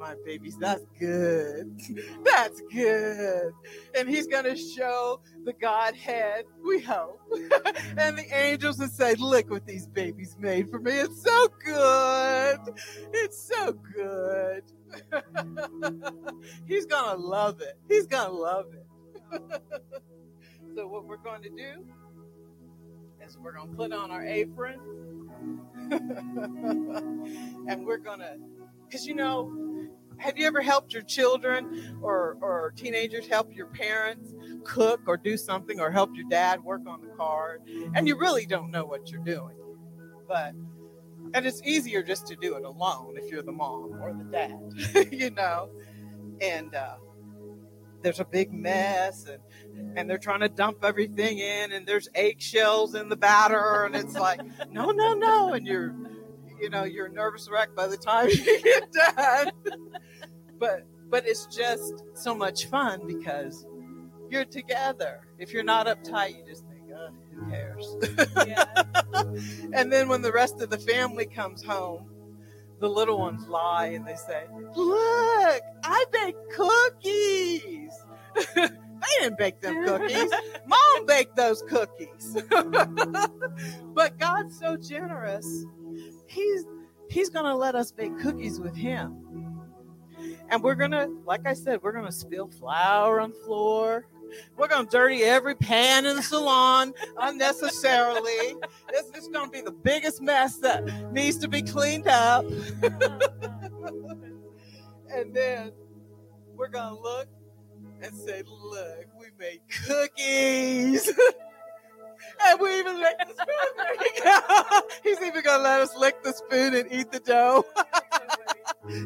[0.00, 1.78] my babies, that's good.
[2.24, 3.52] That's good.
[3.94, 7.20] And he's going to show the Godhead, we hope.
[7.98, 10.92] and the angels will say, Look what these babies made for me.
[10.92, 12.58] It's so good.
[13.12, 14.62] It's so good.
[16.66, 17.78] he's going to love it.
[17.88, 18.86] He's going to love it.
[20.74, 21.84] so, what we're going to do
[23.30, 24.80] is we're going to put on our apron.
[27.68, 28.36] And we're going to,
[28.86, 34.34] because you know, have you ever helped your children or, or teenagers help your parents
[34.64, 37.60] cook or do something or help your dad work on the car?
[37.94, 39.56] And you really don't know what you're doing.
[40.26, 40.54] But
[41.34, 45.12] and it's easier just to do it alone if you're the mom or the dad
[45.12, 45.70] you know?
[46.40, 46.96] And uh,
[48.02, 49.40] there's a big mess and
[49.96, 54.14] and they're trying to dump everything in and there's eggshells in the batter and it's
[54.14, 55.94] like no no no and you're
[56.60, 59.50] you know you're a nervous wreck by the time you get done.
[60.58, 63.66] But but it's just so much fun because
[64.30, 65.26] you're together.
[65.38, 67.96] If you're not uptight you just think oh, who cares?
[68.46, 68.64] Yeah.
[69.72, 72.06] and then when the rest of the family comes home
[72.80, 77.92] the little ones lie and they say look i baked cookies
[79.00, 80.30] they didn't bake them cookies.
[80.66, 82.36] Mom baked those cookies.
[83.94, 85.66] But god's so generous.
[86.26, 86.64] He's
[87.10, 89.60] he's gonna let us bake cookies with him.
[90.48, 94.06] And we're gonna like i said we're gonna spill flour on the floor.
[94.56, 98.54] We're gonna dirty every pan in the salon unnecessarily.
[98.90, 102.46] This is gonna be the biggest mess that needs to be cleaned up.
[105.12, 105.72] And then
[106.54, 107.26] we're gonna look
[108.02, 111.08] and say look we made cookies
[112.46, 116.90] and we even licked the spoon he's even gonna let us lick the spoon and
[116.92, 117.64] eat the dough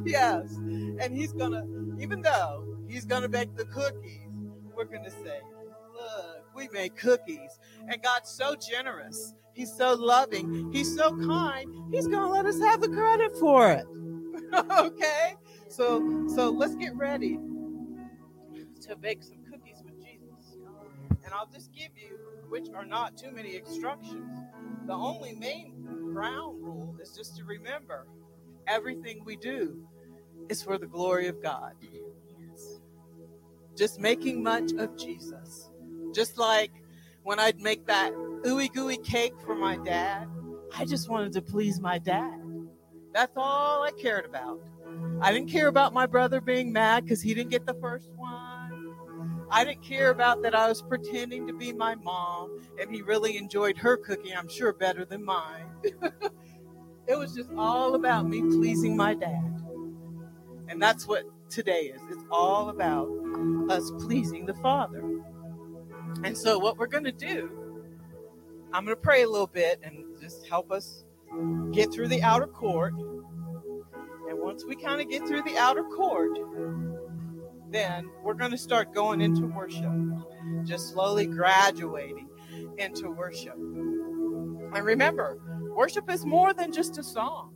[0.05, 0.55] yes.
[1.01, 1.67] And he's gonna,
[1.99, 4.29] even though he's gonna bake the cookies,
[4.75, 5.41] we're gonna say,
[5.95, 7.59] Look, we made cookies.
[7.89, 9.35] And God's so generous.
[9.53, 10.73] He's so loving.
[10.73, 11.71] He's so kind.
[11.93, 13.87] He's gonna let us have the credit for it.
[14.79, 15.35] okay?
[15.69, 17.39] So so let's get ready
[18.87, 20.57] to bake some cookies with Jesus.
[21.25, 24.39] And I'll just give you, which are not too many instructions.
[24.87, 28.07] The only main ground rule is just to remember
[28.67, 29.87] everything we do
[30.49, 31.73] is for the glory of God.
[31.81, 32.81] Yes.
[33.77, 35.71] Just making much of Jesus.
[36.15, 36.71] Just like
[37.23, 38.13] when I'd make that
[38.45, 40.29] ooey gooey cake for my dad,
[40.77, 42.41] I just wanted to please my dad.
[43.15, 44.61] That's all I cared about.
[45.21, 48.44] I didn't care about my brother being mad because he didn't get the first one.
[49.51, 53.37] I didn't care about that I was pretending to be my mom and he really
[53.37, 55.67] enjoyed her cooking, I'm sure, better than mine.
[57.07, 59.63] it was just all about me pleasing my dad.
[60.69, 62.01] And that's what today is.
[62.11, 63.09] It's all about
[63.69, 65.03] us pleasing the Father.
[66.25, 67.51] And so, what we're going to do,
[68.73, 71.05] I'm going to pray a little bit and just help us
[71.73, 72.95] get through the outer court.
[72.95, 76.39] And once we kind of get through the outer court,
[77.75, 79.93] then we're going to start going into worship,
[80.65, 82.29] just slowly graduating
[82.79, 83.55] into worship.
[83.55, 85.39] And remember,
[85.75, 87.53] worship is more than just a song.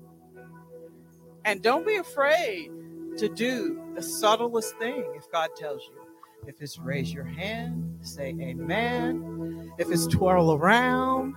[1.45, 2.71] And don't be afraid
[3.19, 5.95] to do the subtlest thing if God tells you.
[6.47, 9.73] If it's raise your hand, say amen.
[9.79, 11.35] If it's twirl around,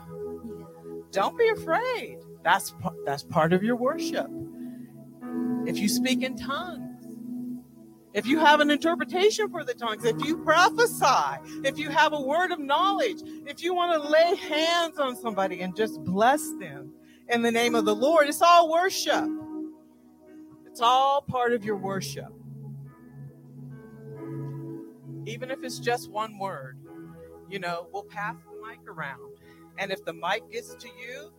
[1.12, 2.18] don't be afraid.
[2.44, 2.74] That's
[3.06, 4.28] that's part of your worship.
[5.66, 6.91] If you speak in tongues,
[8.14, 12.22] if you have an interpretation for the tongues, if you prophesy, if you have a
[12.22, 16.94] word of knowledge, if you want to lay hands on somebody and just bless them
[17.30, 19.30] in the name of the Lord, it's all worship.
[20.66, 22.34] It's all part of your worship.
[25.26, 26.78] Even if it's just one word,
[27.50, 29.38] you know, we'll pass the mic around.
[29.78, 31.32] And if the mic gets to you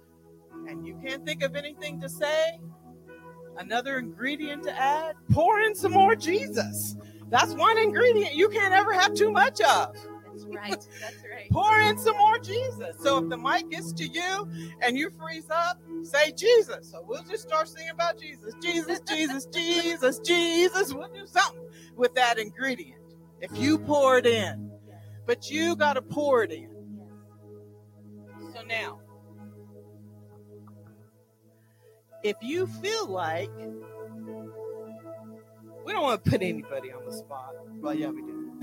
[0.68, 2.60] and you can't think of anything to say,
[3.58, 6.96] another ingredient to add, pour in some more Jesus.
[7.30, 9.94] That's one ingredient you can't ever have too much of.
[10.32, 10.70] That's right.
[10.70, 11.50] That's right.
[11.50, 12.96] Pour in some more Jesus.
[13.00, 14.48] So if the mic gets to you
[14.80, 16.90] and you freeze up, say Jesus.
[16.90, 18.54] So we'll just start singing about Jesus.
[18.62, 20.94] Jesus, Jesus, Jesus, Jesus.
[20.94, 21.64] We'll do something
[21.96, 23.00] with that ingredient.
[23.40, 24.70] If you pour it in,
[25.26, 26.70] but you got to pour it in.
[28.54, 29.00] So now,
[32.22, 33.50] if you feel like
[35.84, 38.52] we don't want to put anybody on the spot, well, yeah, we do.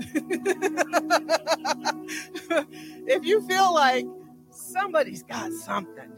[3.06, 4.06] if you feel like
[4.50, 6.10] somebody's got something,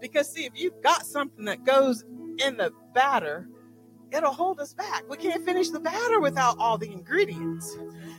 [0.00, 2.04] because see, if you've got something that goes
[2.38, 3.48] in the batter,
[4.10, 5.04] it'll hold us back.
[5.08, 7.76] We can't finish the batter without all the ingredients.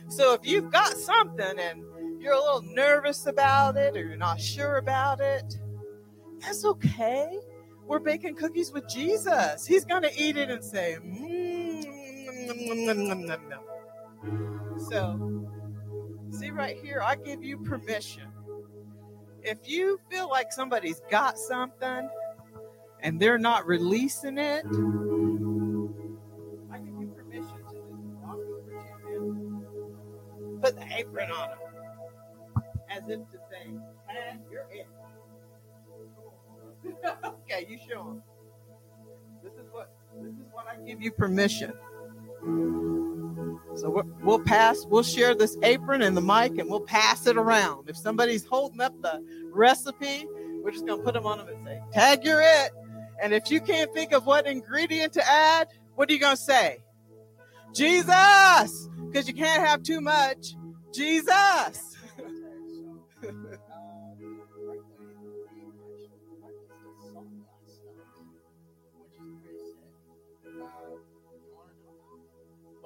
[0.08, 1.82] So if you've got something and
[2.20, 5.58] you're a little nervous about it or you're not sure about it,
[6.40, 7.38] that's okay.
[7.90, 9.66] We're baking cookies with Jesus.
[9.66, 11.84] He's going to eat it and say, mm,
[13.26, 13.60] nom."
[14.88, 15.50] So,
[16.30, 18.28] see right here, I give you permission.
[19.42, 22.08] If you feel like somebody's got something
[23.00, 24.64] and they're not releasing it,
[26.70, 27.90] I give you permission to just
[28.22, 29.66] walk over to them,
[30.62, 31.58] put the apron on them,
[32.88, 33.39] as if to
[37.24, 38.22] okay, you show them.
[39.42, 39.90] This is what
[40.22, 41.72] this is what I give you permission.
[43.76, 47.88] So we'll pass, we'll share this apron and the mic, and we'll pass it around.
[47.88, 50.26] If somebody's holding up the recipe,
[50.62, 52.72] we're just gonna put them on them and say, "Tag, you're it."
[53.22, 56.78] And if you can't think of what ingredient to add, what are you gonna say?
[57.72, 60.54] Jesus, because you can't have too much.
[60.92, 61.89] Jesus.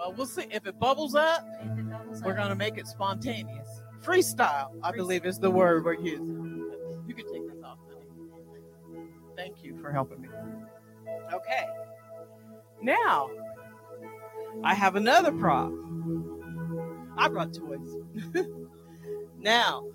[0.04, 0.44] Well, we'll see.
[0.50, 1.48] If it bubbles up,
[2.22, 3.80] we're going to make it spontaneous.
[4.02, 6.70] Freestyle, I believe, is the word we're using.
[7.06, 8.04] You can take this off, honey.
[9.34, 10.28] Thank you for helping me.
[11.32, 11.64] Okay.
[12.82, 13.30] Now,
[14.62, 15.72] I have another prop.
[17.16, 17.96] I brought toys.
[19.38, 19.86] now,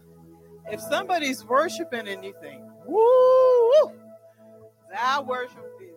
[0.71, 3.91] if somebody's worshiping anything, think, woo,
[4.91, 5.93] that worship is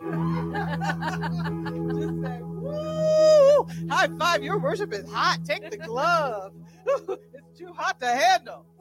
[0.00, 2.40] hot.
[2.74, 5.40] Woo, high five, your worship is hot.
[5.44, 6.52] Take the glove.
[6.86, 8.66] it's too hot to handle.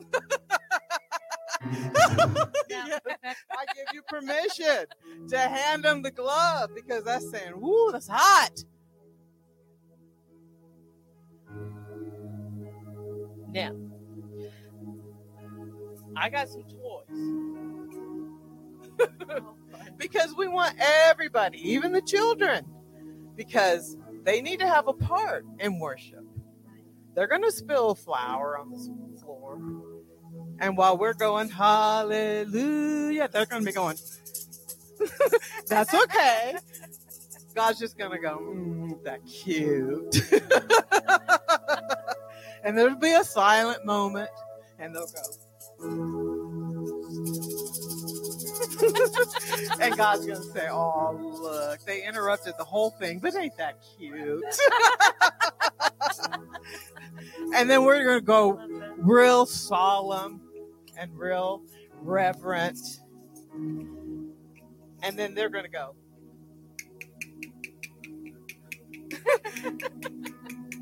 [2.69, 2.99] Yes,
[3.51, 4.85] I give you permission
[5.29, 8.51] to hand them the glove because that's saying, woo, that's hot.
[13.51, 13.71] Now,
[16.15, 17.39] I got some toys
[19.97, 22.65] because we want everybody, even the children,
[23.35, 26.23] because they need to have a part in worship.
[27.15, 29.59] They're going to spill flour on the floor.
[30.59, 33.97] And while we're going, hallelujah, they're going to be going,
[35.67, 36.55] that's okay.
[37.53, 40.31] God's just going to go, mm, that cute.
[42.63, 44.29] and there'll be a silent moment,
[44.79, 45.21] and they'll go,
[49.79, 53.81] and God's going to say, oh, look, they interrupted the whole thing, but ain't that
[53.97, 54.43] cute?
[57.55, 58.59] and then we're going to go
[58.97, 60.41] real solemn
[60.97, 61.61] and real
[62.01, 62.79] reverent.
[63.53, 65.95] And then they're going to go.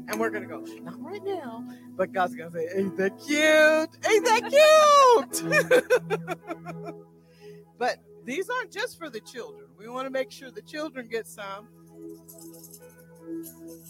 [0.07, 1.63] and we're to go, not right now.
[1.95, 3.89] But God's to say, ain't that cute?
[4.09, 4.49] Ain't that
[6.89, 6.95] cute?
[7.81, 9.65] but these aren't just for the children.
[9.75, 11.67] We want to make sure the children get some.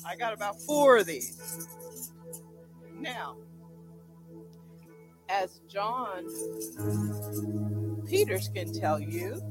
[0.08, 1.68] I got about four of these.
[2.98, 3.36] Now,
[5.28, 6.26] as John
[8.08, 9.42] Peters can tell you,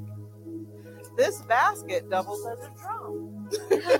[1.19, 3.51] this basket doubles as a drum.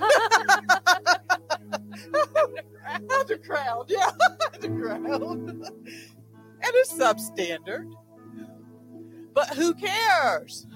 [3.11, 4.09] as a crowd, yeah,
[4.57, 5.21] as a crowd.
[5.21, 5.63] and
[6.63, 7.91] it's substandard.
[9.33, 10.67] But who cares?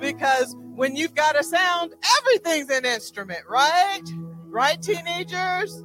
[0.00, 4.02] Because when you've got a sound, everything's an instrument, right?
[4.46, 5.84] Right, teenagers?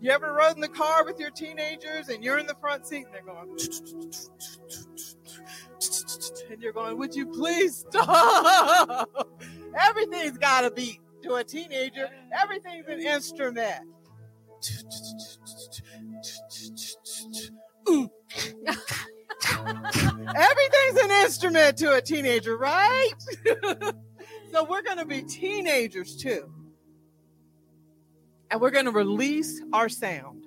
[0.00, 3.04] You ever rode in the car with your teenagers and you're in the front seat
[3.04, 3.50] and they're going,
[6.50, 9.08] and you're going, Would you please stop?
[9.78, 13.80] Everything's got a beat to a teenager, everything's an instrument.
[19.66, 23.12] Everything's an instrument to a teenager, right?
[24.52, 26.52] so we're going to be teenagers too.
[28.50, 30.46] And we're going to release our sound.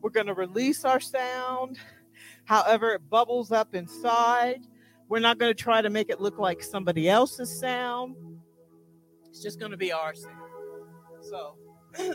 [0.00, 1.78] We're going to release our sound,
[2.44, 4.60] however, it bubbles up inside.
[5.08, 8.14] We're not going to try to make it look like somebody else's sound.
[9.28, 10.36] It's just going to be our sound.
[11.22, 11.56] So,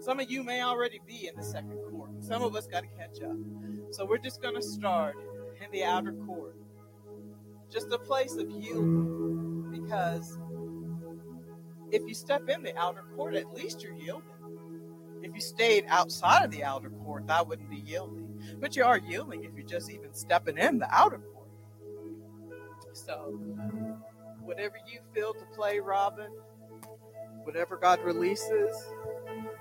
[0.00, 2.10] some of you may already be in the second court.
[2.20, 3.36] Some of us got to catch up.
[3.90, 5.16] So, we're just going to start
[5.64, 6.56] in the outer court.
[7.70, 9.70] Just a place of yielding.
[9.70, 10.38] Because
[11.90, 14.28] if you step in the outer court, at least you're yielding.
[15.22, 18.40] If you stayed outside of the outer court, that wouldn't be yielding.
[18.60, 21.48] But you are yielding if you're just even stepping in the outer court.
[22.92, 23.38] So,
[24.42, 26.30] whatever you feel to play, Robin,
[27.44, 28.70] whatever God releases,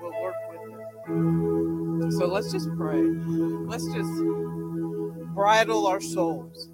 [0.02, 1.57] we'll work with it.
[2.12, 3.02] So let's just pray.
[3.02, 4.12] Let's just
[5.34, 6.70] bridle our souls,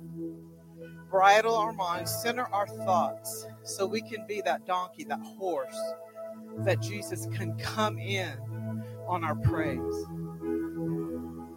[1.10, 5.80] bridle our minds, center our thoughts so we can be that donkey, that horse
[6.60, 8.32] that Jesus can come in
[9.08, 9.80] on our praise.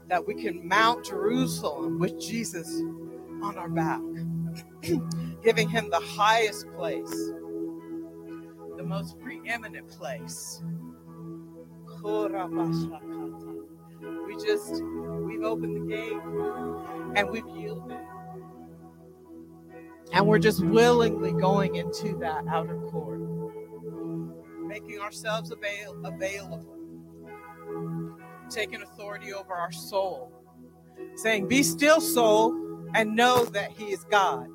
[0.08, 2.68] That we can mount Jerusalem with Jesus
[3.42, 4.00] on our back,
[5.44, 7.12] giving him the highest place,
[8.76, 10.62] the most preeminent place.
[14.44, 16.20] Just, we've opened the gate
[17.16, 17.98] and we've yielded.
[20.12, 23.20] And we're just willingly going into that outer court,
[24.66, 26.64] making ourselves avail- available,
[28.50, 30.32] taking authority over our soul,
[31.16, 32.54] saying, Be still, soul,
[32.94, 34.48] and know that He is God.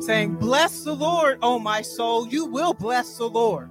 [0.00, 3.70] Saying, Bless the Lord, O my soul, you will bless the Lord.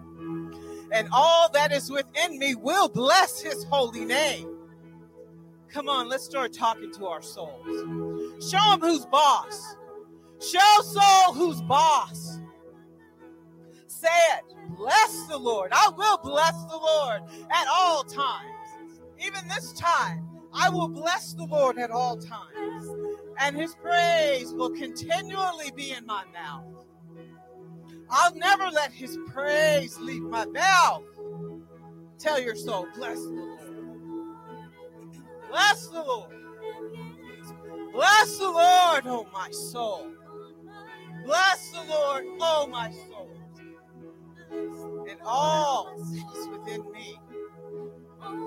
[0.91, 4.51] And all that is within me will bless His holy name.
[5.72, 7.65] Come on, let's start talking to our souls.
[8.43, 9.77] Show them who's boss.
[10.41, 12.39] Show soul who's boss.
[13.88, 14.43] Say it.
[14.76, 15.72] Bless the Lord.
[15.72, 17.22] I will bless the Lord
[17.52, 18.48] at all times.
[19.19, 22.89] Even this time, I will bless the Lord at all times.
[23.39, 26.65] And his praise will continually be in my mouth.
[28.10, 31.03] I'll never let his praise leave my mouth.
[32.18, 33.51] Tell your soul, bless the Lord.
[35.52, 36.32] Bless the Lord.
[37.91, 40.07] Bless the Lord, oh my soul.
[41.26, 43.30] Bless the Lord, oh my soul.
[45.10, 47.19] And all that is within me.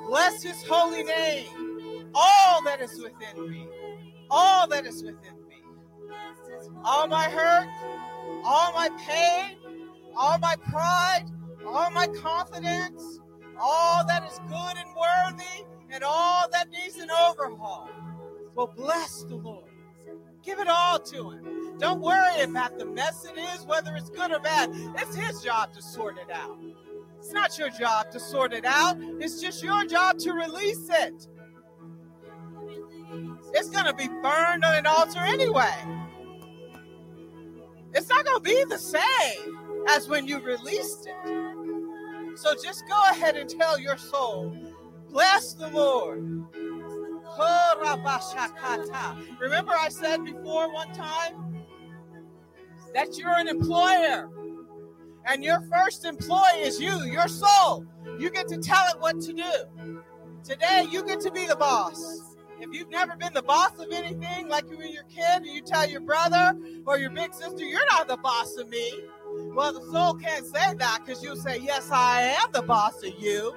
[0.08, 2.10] Bless his holy name.
[2.14, 3.68] All that is within me.
[4.30, 5.62] All that is within me.
[6.84, 7.68] All my hurt,
[8.44, 9.56] all my pain,
[10.16, 11.26] all my pride,
[11.66, 13.20] all my confidence,
[13.60, 17.88] all that is good and worthy, and all that needs an overhaul.
[18.56, 19.70] Well, bless the Lord.
[20.42, 21.78] Give it all to Him.
[21.78, 24.70] Don't worry about the mess it is, whether it's good or bad.
[24.98, 26.58] It's His job to sort it out.
[27.18, 31.26] It's not your job to sort it out, it's just your job to release it.
[33.54, 35.72] It's going to be burned on an altar anyway.
[37.94, 42.36] It's not going to be the same as when you released it.
[42.36, 44.54] So just go ahead and tell your soul,
[45.14, 46.18] bless the Lord.
[49.40, 51.64] Remember, I said before one time
[52.92, 54.28] that you're an employer
[55.24, 57.86] and your first employee is you, your soul.
[58.18, 60.02] You get to tell it what to do.
[60.42, 62.34] Today, you get to be the boss.
[62.60, 65.62] If you've never been the boss of anything, like you were your kid, and you
[65.62, 68.92] tell your brother or your big sister, you're not the boss of me.
[69.54, 73.12] Well, the soul can't say that because you'll say, Yes, I am the boss of
[73.18, 73.54] you.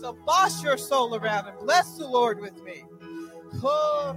[0.00, 2.84] So boss your soul around and bless the Lord with me.
[3.62, 4.16] Oh,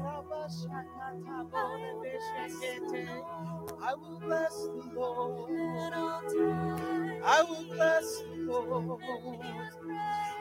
[3.82, 5.52] I will bless the Lord.
[7.26, 9.02] I will bless the Lord.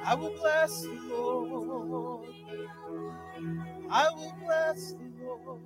[0.05, 2.28] I will bless the Lord.
[3.90, 5.60] I will bless the Lord.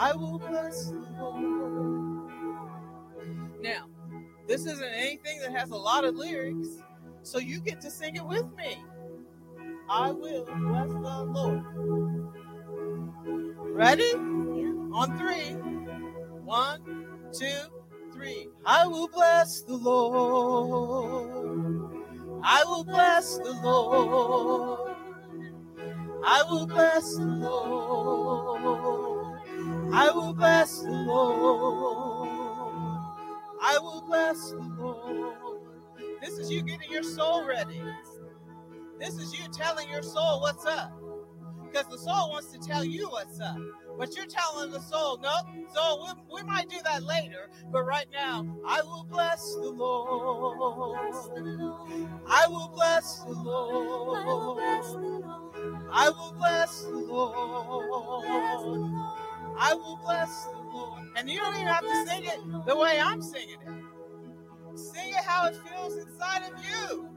[0.00, 2.32] I will bless the Lord.
[3.60, 3.84] Now,
[4.48, 6.68] this isn't anything that has a lot of lyrics,
[7.22, 8.82] so you get to sing it with me.
[9.90, 11.64] I will bless the Lord.
[13.74, 14.10] Ready?
[14.14, 15.52] On three.
[16.44, 16.80] One,
[17.38, 17.60] two,
[18.14, 18.48] three.
[18.64, 21.60] I will bless the Lord.
[22.42, 24.96] I will bless the Lord.
[26.24, 28.79] I will bless the Lord.
[29.92, 32.28] I will bless the Lord.
[33.62, 35.36] I will bless the Lord.
[36.20, 37.80] This is you getting your soul ready.
[38.98, 40.92] This is you telling your soul what's up.
[41.64, 43.56] Because the soul wants to tell you what's up.
[43.98, 45.32] But you're telling the soul, no,
[45.74, 46.10] so we,
[46.42, 47.48] we might do that later.
[47.72, 51.14] But right now, I will bless the Lord.
[52.28, 54.22] I will bless the Lord.
[55.92, 57.90] I will bless the Lord.
[59.60, 61.02] I will bless the Lord.
[61.16, 63.98] And you don't even have to sing it the way I'm singing it.
[64.78, 67.08] Sing it how it feels inside of you.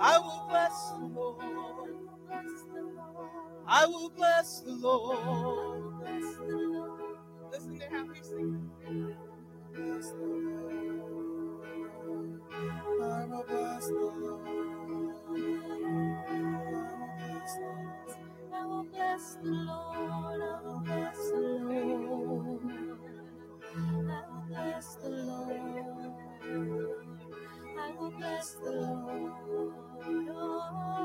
[0.00, 1.44] I will bless the Lord.
[3.66, 5.84] I will bless the Lord.
[7.52, 8.70] Listen to how he sings.
[9.74, 11.60] Bless the Lord.
[13.02, 14.83] I will bless the Lord.
[19.14, 20.40] Bless the Lord.
[20.42, 22.60] I will bless the Lord.
[24.10, 26.14] I will bless the Lord.
[27.78, 29.32] I will bless the Lord.
[30.30, 30.98] Oh,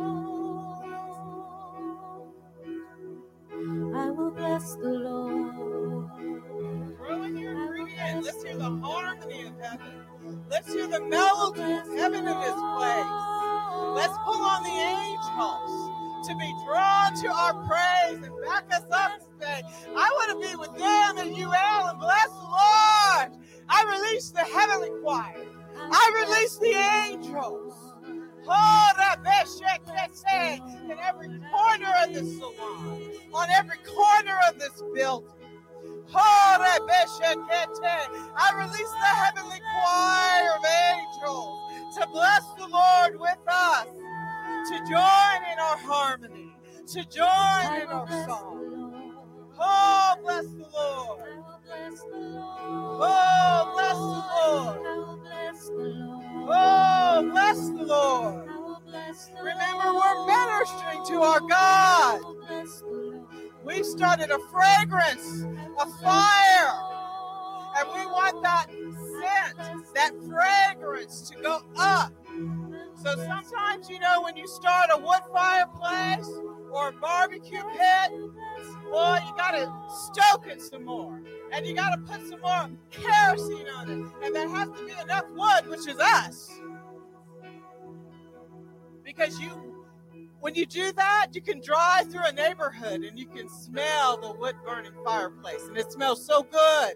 [3.96, 6.10] I will bless the Lord.
[6.98, 8.26] Throw in your ingredient.
[8.26, 10.44] Let's hear the harmony of heaven.
[10.50, 13.06] Let's hear the melody of heaven in this place.
[13.94, 15.89] Let's pull on the angels
[16.24, 19.62] to be drawn to our praise and back us up and say,
[19.96, 23.44] I want to be with them and you, Al, and bless the Lord.
[23.70, 25.46] I release the heavenly choir.
[25.78, 26.76] I release the
[27.08, 27.74] angels.
[28.48, 33.02] Oh, Rabeshekete, in every corner of this salon,
[33.34, 35.30] on every corner of this building.
[36.16, 37.98] Oh, Rabeshekete,
[38.36, 43.88] I release the heavenly choir of angels to bless the Lord with us,
[44.68, 46.54] to join in our harmony,
[46.88, 49.14] to join in our song.
[49.60, 51.30] Oh, bless the Lord.
[52.78, 54.80] Oh, bless the Lord.
[56.52, 58.50] Oh, bless the Lord.
[59.44, 62.22] Remember, we're ministering to our God.
[63.64, 65.44] We've started a fragrance,
[65.80, 66.74] a fire,
[67.78, 72.14] and we want that scent, that fragrance to go up.
[73.02, 76.28] So sometimes, you know, when you start a wood fireplace
[76.72, 78.12] or a barbecue pit,
[78.92, 81.22] boy, you gotta stoke it some more.
[81.54, 84.26] And you gotta put some more kerosene on it.
[84.26, 86.52] And there has to be enough wood, which is us.
[89.04, 89.86] Because you
[90.42, 94.32] when you do that, you can drive through a neighborhood and you can smell the
[94.32, 96.96] wood burning fireplace, and it smells so good.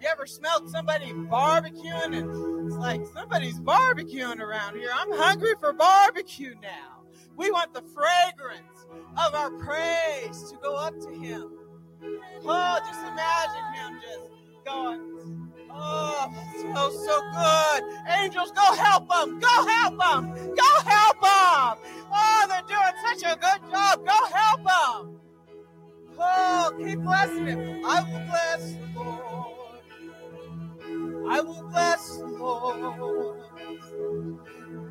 [0.00, 4.90] You ever smelled somebody barbecuing and it's like somebody's barbecuing around here?
[4.94, 7.02] I'm hungry for barbecue now.
[7.36, 8.86] We want the fragrance
[9.16, 11.50] of our praise to go up to Him.
[12.44, 18.18] Oh, just imagine Him just going, Oh, it smells so good.
[18.18, 19.38] Angels, go help them.
[19.38, 20.54] Go help them.
[20.54, 21.92] Go help them.
[22.12, 24.04] Oh, they're doing such a good job.
[24.06, 25.20] Go help them.
[26.18, 27.84] Oh, keep blessing him.
[27.84, 29.55] I will bless the Lord.
[31.28, 33.40] I will bless the Lord.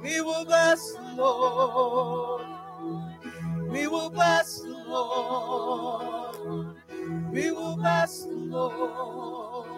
[0.04, 2.46] We will bless the Lord.
[3.70, 6.76] We will bless the Lord.
[7.32, 9.70] We will bless the Lord.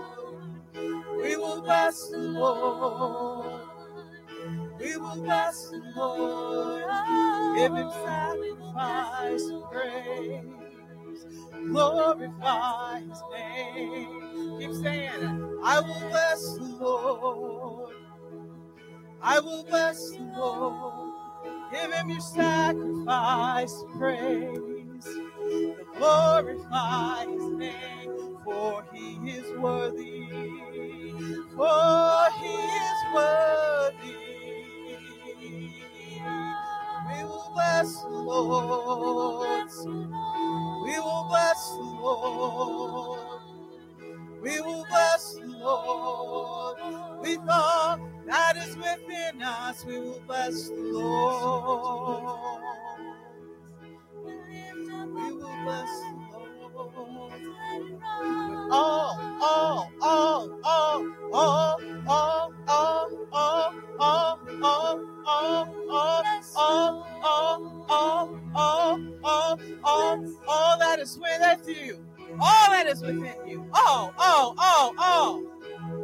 [1.21, 3.61] We will bless the Lord.
[4.79, 6.83] We will bless the Lord.
[7.57, 10.45] Give him sacrifice of praise.
[11.65, 14.59] Glorify his name.
[14.59, 15.59] Keep saying.
[15.63, 17.95] I will bless the Lord.
[19.21, 21.13] I will bless the Lord.
[21.71, 25.07] Give him your sacrifice praise.
[25.97, 30.27] Glorify his name, for he is worthy.
[31.55, 34.15] For he is worthy.
[37.07, 39.69] We will bless the Lord.
[40.87, 43.41] We will bless the Lord.
[44.41, 46.77] We will bless the Lord.
[47.21, 52.39] With all that is within us, we will bless the Lord.
[54.15, 57.16] We will bless the Lord
[58.71, 61.77] oh, oh, oh, oh, oh,
[62.07, 66.15] oh, oh, oh, oh, oh, oh,
[66.57, 67.05] oh,
[67.89, 72.05] oh, oh, oh, oh, all that is within you,
[72.39, 75.47] all that is within you, oh, oh, oh, oh,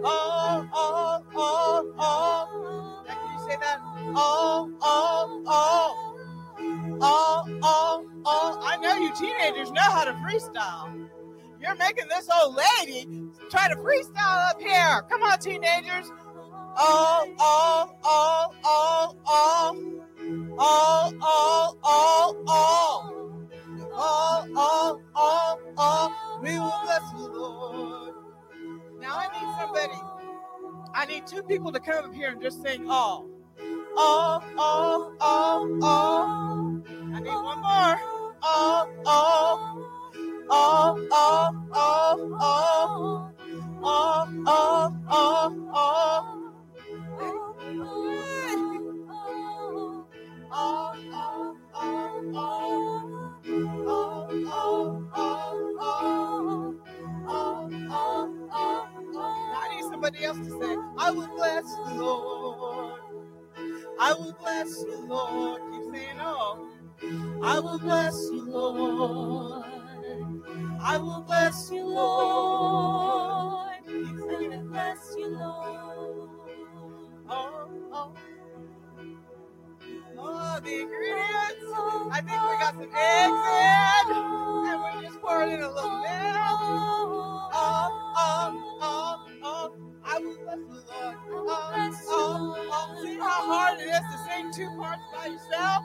[0.06, 3.04] oh, oh, oh, oh.
[3.08, 3.80] Can you say that?
[4.16, 6.10] Oh, oh, oh.
[7.02, 8.60] Oh, oh, oh.
[8.64, 11.10] I know you teenagers know how to freestyle.
[11.64, 13.08] You're making this old lady
[13.50, 15.02] try to freestyle up here.
[15.10, 16.12] Come on, teenagers.
[16.76, 19.78] All, all, all, all, all.
[20.60, 23.40] All, all, all, all.
[23.94, 26.40] All, all, all, all.
[26.42, 28.14] We will bless the Lord.
[29.00, 30.02] Now I need somebody.
[30.94, 33.30] I need two people to come up here and just sing all.
[33.98, 36.82] All, all, all, all.
[37.14, 38.00] I need one more.
[38.42, 39.84] All, all.
[39.86, 39.93] All,
[40.50, 42.34] all, all, all.
[42.42, 43.32] All,
[43.84, 44.83] all, all,
[78.04, 78.14] Oh,
[79.00, 79.06] oh.
[80.18, 81.66] Oh, the ingredients.
[82.12, 84.18] I think we got some eggs in.
[84.68, 86.62] And we just poured in a little milk.
[86.64, 87.50] Oh,
[88.18, 89.76] oh, oh, oh.
[90.06, 91.18] I will bless the Lord.
[91.26, 93.04] Oh, oh, oh, oh.
[93.04, 95.84] See how hard it is to sing two parts by yourself?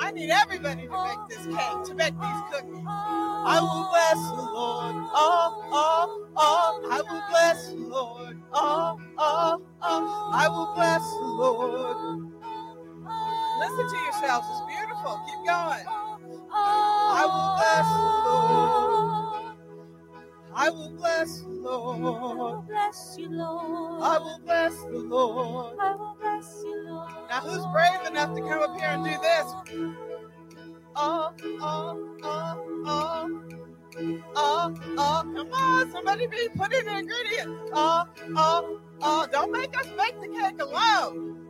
[0.00, 2.84] I need everybody to make this cake, to make these cookies.
[2.86, 4.96] I will bless the Lord.
[5.14, 6.88] Oh, oh, oh.
[6.90, 8.42] I will bless the Lord.
[8.54, 10.30] Oh, oh, oh.
[10.34, 12.32] I will bless the Lord.
[13.60, 14.46] Listen to yourselves.
[14.50, 15.20] It's beautiful.
[15.26, 15.86] Keep going.
[16.52, 18.59] I will bless the Lord.
[20.54, 22.68] I will bless the Lord.
[22.68, 24.02] bless you, Lord.
[24.02, 25.76] I will bless the Lord.
[25.80, 27.10] I will bless you, Lord.
[27.30, 29.54] Now, who's brave enough to come up here and do this?
[30.96, 31.32] Oh,
[31.62, 33.42] oh, oh, oh.
[34.36, 37.58] Oh, oh, come on, somebody be put in the ingredient.
[37.74, 38.04] Oh,
[38.36, 41.48] oh, oh, don't make us make the cake alone.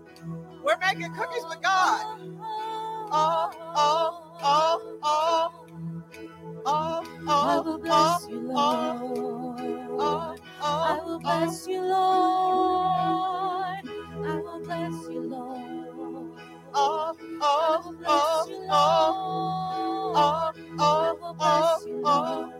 [0.64, 2.20] We're making cookies with God.
[3.12, 5.69] Oh, oh, oh, oh.
[6.64, 10.40] Oh, I oh, will oh, bless you, Lord.
[10.62, 13.84] I will bless you, Lord.
[14.24, 16.38] I will bless you, Lord.
[16.74, 17.12] I
[17.84, 20.16] will bless you, Lord.
[20.78, 22.52] I will bless you, Lord.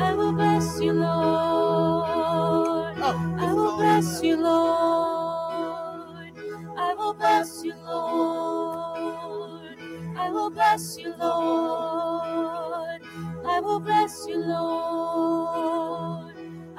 [0.00, 2.96] I will bless you, Lord.
[3.00, 6.32] Oh, I will bless you, Lord.
[6.78, 9.78] I will bless you, Lord.
[10.18, 13.00] I will bless you, Lord.
[13.46, 16.17] I will bless you, Lord.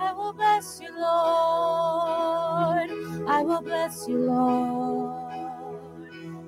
[0.10, 2.90] I will bless you, Lord.
[3.30, 5.24] I will bless you, Lord.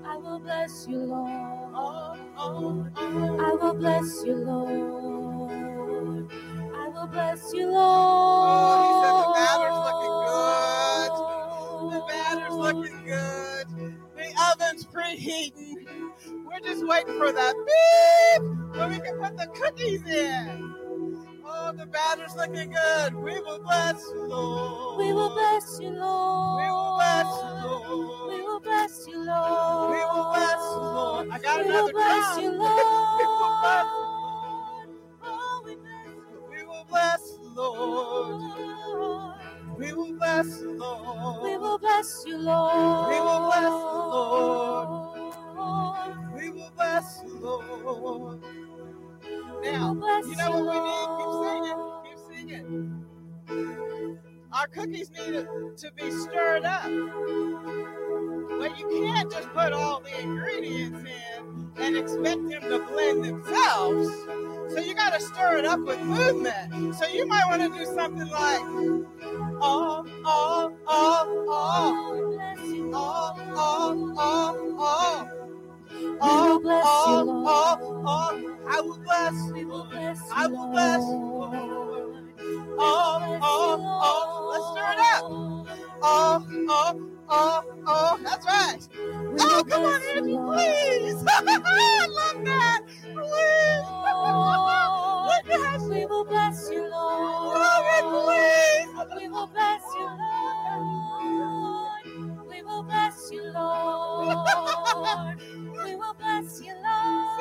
[0.06, 1.32] I will bless you, Lord.
[1.76, 3.40] Oh, oh, oh.
[3.40, 6.32] I will bless you, Lord.
[6.76, 9.26] I will bless you, Oh, he said Lord.
[9.28, 10.18] the batter's looking
[11.86, 11.94] good.
[11.94, 13.68] The batter's looking good.
[14.18, 15.88] The oven's preheating.
[16.46, 18.44] We're just waiting for that beep
[18.76, 20.76] so we can put the cookies in.
[21.64, 23.16] Oh, the batter's looking good.
[23.16, 24.98] We will bless you, Lord.
[25.00, 26.64] We will bless you, Lord.
[26.64, 28.30] We will bless you, Lord.
[28.32, 29.92] We will bless you, Lord.
[29.92, 31.30] We will bless you, Lord.
[31.32, 32.72] I got We another bless you, we Lord.
[32.74, 34.10] will bless you,
[35.24, 36.50] Oh, we bless you, Lord.
[36.52, 38.42] We will bless you, Lord.
[38.42, 39.36] Lord.
[39.80, 41.44] We will bless you, Lord.
[41.44, 43.10] We will bless you, Lord.
[43.10, 43.74] We will bless
[45.54, 46.36] you, Lord.
[46.36, 48.42] We will bless you, Lord.
[49.64, 49.94] Now,
[50.26, 51.10] you know what we need?
[51.18, 52.48] Keep singing.
[52.48, 53.06] Keep singing.
[54.54, 55.46] Our cookies need
[55.78, 56.84] to be stirred up.
[58.60, 64.10] But you can't just put all the ingredients in and expect them to blend themselves.
[64.74, 66.96] So you got to stir it up with movement.
[66.96, 68.62] So you might want to do something like,
[69.62, 72.14] oh, oh, oh, oh.
[72.30, 75.41] We bless you, Oh, oh, oh, oh.
[76.22, 77.48] Oh, bless you, oh, Lord.
[77.48, 78.58] oh, oh.
[78.70, 79.58] I will bless you.
[79.58, 79.68] you,
[80.36, 81.54] I will bless you, Lord.
[81.54, 82.26] Lord.
[82.42, 84.52] We will Oh, oh, you, oh.
[84.54, 85.24] Let's stir it up.
[85.32, 85.70] Lord.
[86.04, 88.20] Oh, oh, oh, oh.
[88.24, 88.90] That's right.
[89.40, 90.58] Oh, come on, you, Lord.
[90.58, 91.26] please.
[91.30, 92.82] I love that.
[93.04, 93.88] Please.
[95.28, 97.58] Look at Lord, we will bless you, Lord.
[97.98, 98.90] It, please.
[99.18, 102.04] We will bless you, Lord.
[102.50, 104.38] We will bless you, Lord.
[105.86, 107.40] We will bless you, Lord.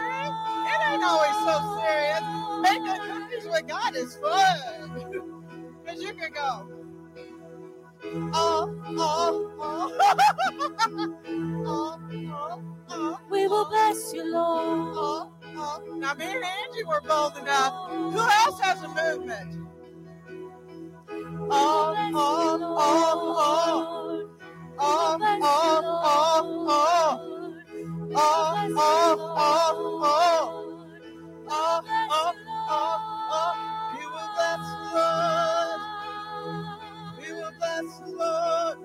[0.69, 2.23] It ain't always so serious.
[2.63, 5.33] Making cookies with God is fun.
[5.85, 6.69] Because you can go,
[8.35, 9.99] oh, oh, oh.
[11.67, 13.21] oh, oh, oh.
[13.31, 14.65] We will bless you, Lord.
[14.97, 15.97] Oh, oh, oh.
[15.97, 17.91] Now, me and Angie were bold enough.
[17.91, 19.69] Who else has a movement?
[21.37, 24.31] Oh oh, oh, oh, oh, oh.
[24.81, 27.50] Oh, oh, oh, oh.
[28.15, 30.87] Oh, oh, oh, oh.
[31.49, 32.33] Oh, oh,
[32.71, 32.99] oh,
[33.33, 33.55] oh.
[33.99, 35.81] We will bless the Lord.
[37.21, 38.79] We will bless the Lord.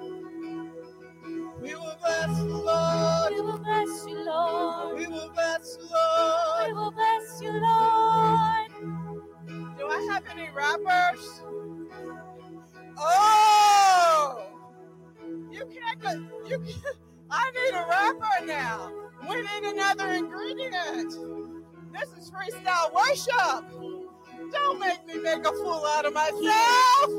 [1.61, 3.33] We will bless the Lord.
[3.33, 4.97] We will bless you, Lord.
[4.99, 6.67] We will bless the Lord.
[6.67, 8.69] We will bless you, Lord.
[9.77, 11.43] Do I have any rappers?
[12.97, 14.47] Oh!
[15.51, 16.29] You can't.
[16.49, 17.04] You can't.
[17.29, 18.91] I need a rapper now.
[19.29, 21.13] We need another ingredient.
[21.93, 23.65] This is freestyle worship.
[24.51, 27.11] Don't make me make a fool out of myself.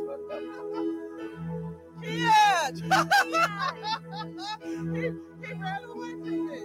[2.03, 2.79] Can't.
[4.95, 5.11] he,
[5.47, 6.59] he ran away from me.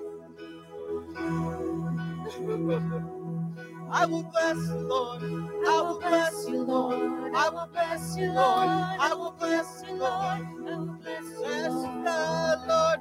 [3.93, 5.23] I will bless the Lord.
[5.23, 7.33] I will bless you, Lord.
[7.35, 8.69] I will bless you, Lord.
[8.99, 10.11] I will bless you, Lord.
[10.13, 12.99] I will bless you, Bless the Lord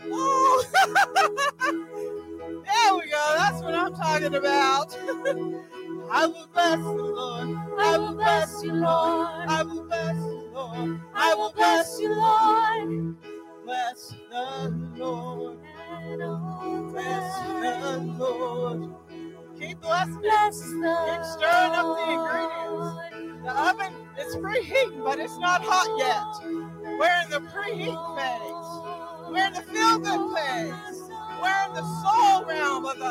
[0.00, 0.10] for.
[2.42, 3.34] Oh, there we go.
[3.36, 4.96] That's what I'm talking about.
[6.10, 7.56] I will bless the Lord.
[7.78, 9.28] I will bless you, Lord.
[9.48, 11.00] I will bless the Lord.
[11.14, 13.16] I will bless you, Lord.
[13.64, 15.58] Bless the Lord.
[16.92, 18.94] Bless the Lord.
[19.60, 20.20] Keep blessing.
[20.20, 23.44] Bless Keep stirring up the ingredients.
[23.44, 26.52] The oven is preheating, but it's not hot yet.
[26.98, 28.99] We're in the preheat phase.
[29.30, 30.74] We're in the feel good place.
[31.42, 33.10] We're in the soul realm of the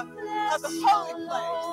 [0.53, 1.65] of the holy place.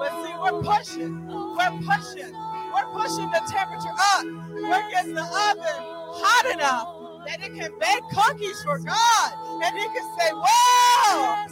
[0.00, 1.12] But see, we're pushing.
[1.28, 2.32] We're pushing.
[2.74, 4.24] We're pushing the temperature up.
[4.24, 5.82] We're getting the oven
[6.22, 6.88] hot enough
[7.26, 9.32] that it can bake cookies for God.
[9.64, 11.46] And he can say, Wow!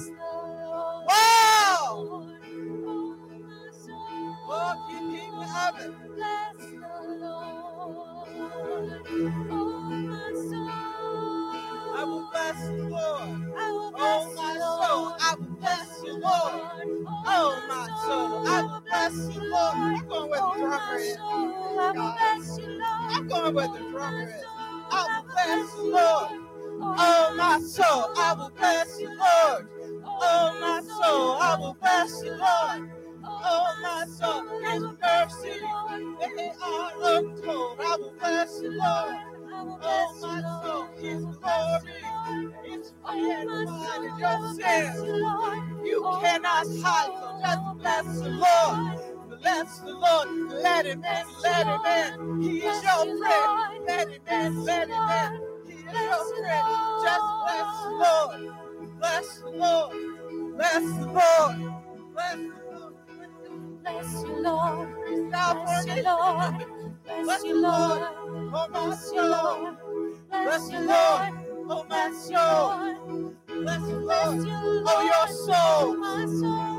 [1.08, 2.26] Wow!
[4.48, 5.92] Oh, keep the oven.
[12.46, 13.54] I will bless the Lord.
[13.58, 16.62] Oh, my soul, I will bless you, Lord.
[17.26, 19.74] Oh, my soul, I will bless you, Lord.
[19.76, 21.16] I'm going where the drummer is.
[21.20, 24.44] I'm going where the drummer is.
[24.90, 26.30] I will bless you, Lord.
[26.98, 29.68] Oh, my soul, I will bless you, Lord.
[30.06, 32.90] Oh, my soul, I will bless you, Lord.
[33.24, 35.60] Oh, my soul, His mercy,
[36.20, 37.78] they are untold.
[37.80, 39.16] I will bless you, Lord.
[39.68, 40.88] Oh, my soul,
[43.82, 45.84] glory, your sin.
[45.84, 47.12] You cannot hide,
[47.42, 49.40] just bless the Lord.
[49.40, 50.28] Bless the Lord,
[50.62, 52.42] let him in, let him in.
[52.42, 53.84] He is your friend.
[53.86, 55.40] Let him in, let him in.
[55.68, 57.02] Your.
[57.04, 58.40] Just bless the Lord.
[58.98, 59.92] Bless the Lord.
[60.56, 61.56] Bless the Lord.
[62.14, 62.94] Bless the Lord.
[63.82, 64.88] Bless you, Lord.
[65.30, 66.02] Bless you.
[66.04, 66.54] Lord.
[67.06, 68.02] Bless you, Lord.
[68.54, 69.30] Oh, my Bless you, soul.
[69.30, 69.76] Lord.
[70.30, 71.34] Bless you, oh, you, Lord.
[71.68, 73.34] Oh, oh, my Bless you, soul.
[73.64, 74.46] Bless the Bless Lord.
[74.46, 74.84] you, Lord.
[74.88, 75.96] Oh, your soul.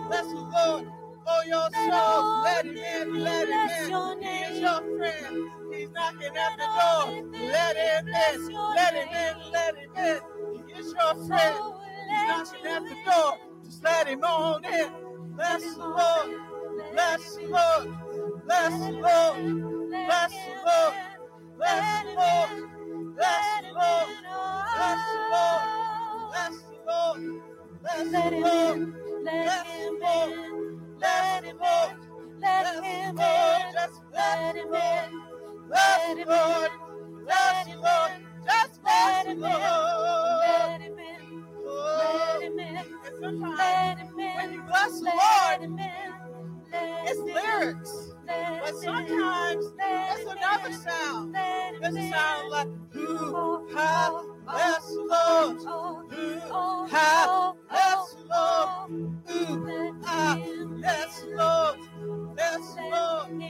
[0.10, 0.86] Bless the Lord.
[1.26, 2.44] for your soul.
[2.44, 4.24] Let him in, let him in.
[4.24, 5.52] He is your friend.
[5.74, 7.41] He's knocking at the door.
[7.52, 10.68] Let him in, let him in, let him in.
[10.68, 11.58] He is your friend.
[11.60, 13.38] Oh, He's knocking at the door.
[13.66, 14.91] Just let him on in.
[15.36, 16.41] Bless the Lord.
[16.94, 18.45] Bless the Lord.
[18.45, 19.77] Bless the Lord.
[19.89, 20.95] Bless the Lord.
[21.57, 23.15] Bless the Lord.
[23.15, 24.09] Bless the Lord.
[24.76, 25.64] Bless the Lord.
[26.31, 27.43] Bless the Lord.
[27.81, 28.93] Bless Let him Lord.
[29.23, 30.31] Bless him Lord.
[30.99, 31.91] Bless the Lord.
[32.41, 33.15] let him in,
[33.73, 35.05] Just let bless him Lord.
[35.05, 36.72] in, Bless the Lord.
[37.26, 38.11] Bless let Lord.
[38.45, 40.41] Just bless the Lord.
[40.41, 42.76] let him in, let him in,
[43.57, 46.14] let him when you bless the Lord, him in,
[46.72, 48.11] let it's lyrics.
[48.28, 51.36] But sometimes there's another sound.
[51.36, 54.14] There's a sound like, Who hath
[54.45, 55.58] blessed Lord?
[56.12, 58.91] Who hath blessed love,
[59.28, 60.45] Who hath
[60.80, 61.78] blessed Lord?
[62.36, 63.44] Blessed Lord.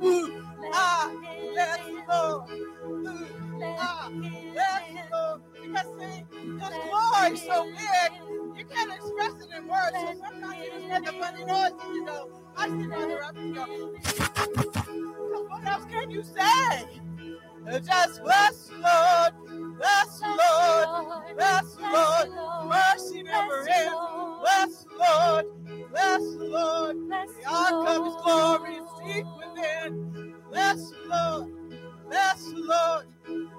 [0.00, 0.42] Who
[0.72, 1.12] hath
[1.52, 2.50] blessed Lord?
[2.50, 5.42] Who hath blessed Lord?
[5.62, 8.12] Because see, His glory so big,
[8.58, 9.94] you can't express it in words.
[9.94, 12.30] So sometimes you just make a funny noise, you know.
[12.56, 16.86] I see brother up and go, because what else can you say?
[17.84, 22.28] Just bless the Lord, bless the Lord, bless the Lord,
[22.68, 23.94] mercy never ends.
[24.40, 25.46] Bless the Lord,
[25.90, 30.34] bless the Lord, the ark of His glory is deep within.
[30.50, 31.52] Bless the Lord,
[32.08, 33.06] bless the Lord,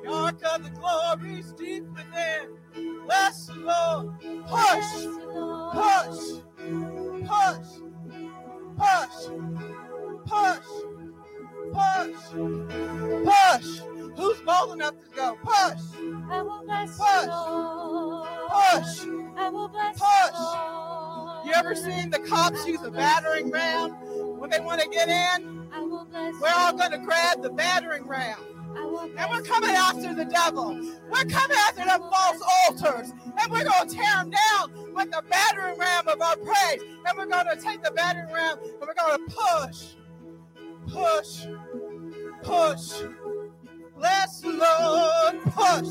[0.04, 2.58] the ark of the glory is deep within.
[3.06, 4.90] Bless the Lord, push,
[5.74, 6.42] push,
[7.28, 7.68] push,
[8.78, 9.16] push,
[10.26, 10.68] push,
[11.74, 12.22] push,
[13.26, 13.82] push.
[14.18, 15.38] Who's bold enough to go?
[15.44, 15.82] Push,
[16.30, 17.28] I will bless Push.
[17.28, 18.28] Lord.
[18.50, 19.06] push.
[19.38, 20.40] I will bless Push.
[20.40, 23.92] the You ever seen the cops use a battering ram
[24.40, 25.68] when they want to get in?
[25.74, 28.38] I will bless We're all going to grab the battering ram.
[28.76, 30.76] And we're coming after the devil.
[31.10, 33.12] We're coming after them false altars.
[33.26, 36.82] And we're going to tear them down with the battering ram of our praise.
[37.06, 39.96] And we're going to take the battering ram and we're going to push,
[40.88, 41.48] push,
[42.44, 43.04] push.
[43.98, 45.42] Bless the Lord.
[45.46, 45.90] Push,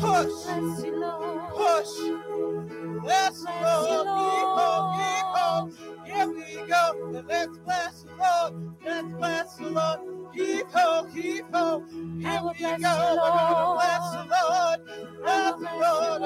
[0.00, 1.50] push, Bless you, Lord.
[1.50, 3.02] push.
[3.02, 4.06] Bless the Lord.
[4.06, 6.06] Yeehaw, yeehaw.
[6.06, 7.16] Here we go.
[7.16, 8.74] And let's bless the Lord.
[8.84, 10.21] Let's bless the Lord.
[10.36, 11.82] Yeehaw, yeehaw.
[12.20, 12.92] Here we go.
[13.22, 14.80] We're gonna bless the Lord.
[15.22, 16.22] Bless the Lord.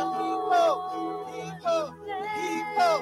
[1.32, 1.86] Yeehaw,
[2.36, 2.98] yeehaw.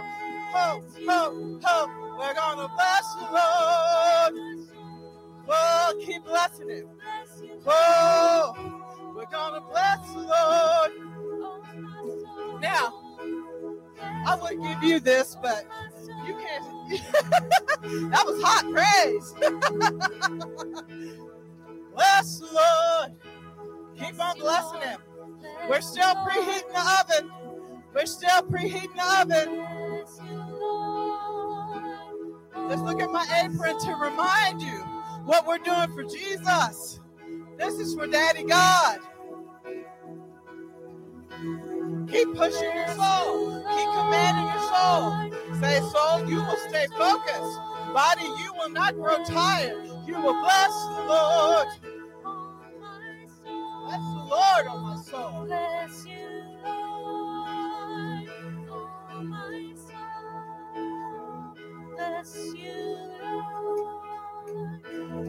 [0.54, 1.60] Ho, ho, ho.
[1.64, 1.78] Ho.
[2.18, 4.34] We're gonna bless the Lord.
[5.48, 6.88] Oh, keep blessing Him.
[7.66, 8.54] Oh,
[9.16, 10.92] we're gonna bless the Lord.
[12.62, 12.92] Now,
[14.26, 15.66] I would give you this, but
[16.26, 16.64] you can't.
[18.10, 19.34] that was hot praise.
[21.94, 23.12] bless the Lord.
[23.98, 25.00] Keep on blessing Him.
[25.68, 27.30] We're still preheating the oven.
[27.94, 29.66] We're still preheating the oven.
[32.70, 34.78] Just look at my apron to remind you
[35.24, 37.00] what we're doing for Jesus.
[37.58, 38.98] This is for Daddy God.
[42.14, 43.64] Keep pushing your soul.
[43.76, 45.60] Keep commanding your soul.
[45.60, 47.60] Say, soul, you will stay focused.
[47.94, 49.88] Body, you will not grow tired.
[50.08, 51.68] You will bless the Lord.
[53.86, 55.46] Bless the Lord on my soul.
[55.46, 56.28] Bless you,
[56.64, 58.30] Lord,
[59.12, 60.36] oh my soul.
[61.96, 64.02] Bless you, Lord,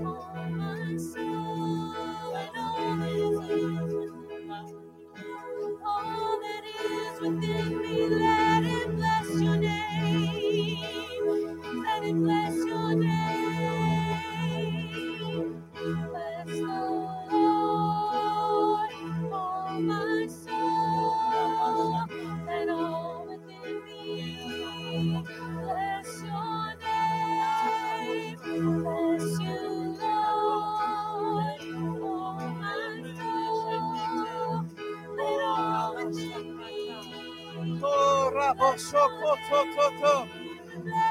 [0.05, 1.34] oh my soul.
[7.29, 10.77] Within me, let it bless your name.
[11.83, 12.64] Let it bless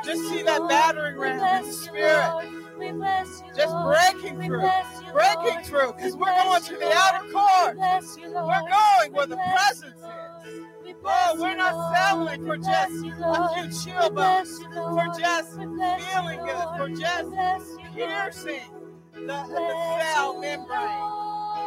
[0.04, 2.30] Just see that battering ram in spirit.
[3.56, 4.68] Just breaking through,
[5.12, 7.76] breaking through, because we're going to the outer court.
[7.78, 10.04] We're going where the presence is.
[11.06, 16.88] Oh, we're not settling for just a few chill bumps, for just feeling good, for
[16.88, 17.30] just
[17.94, 18.70] piercing
[19.12, 21.10] the, the cell membrane.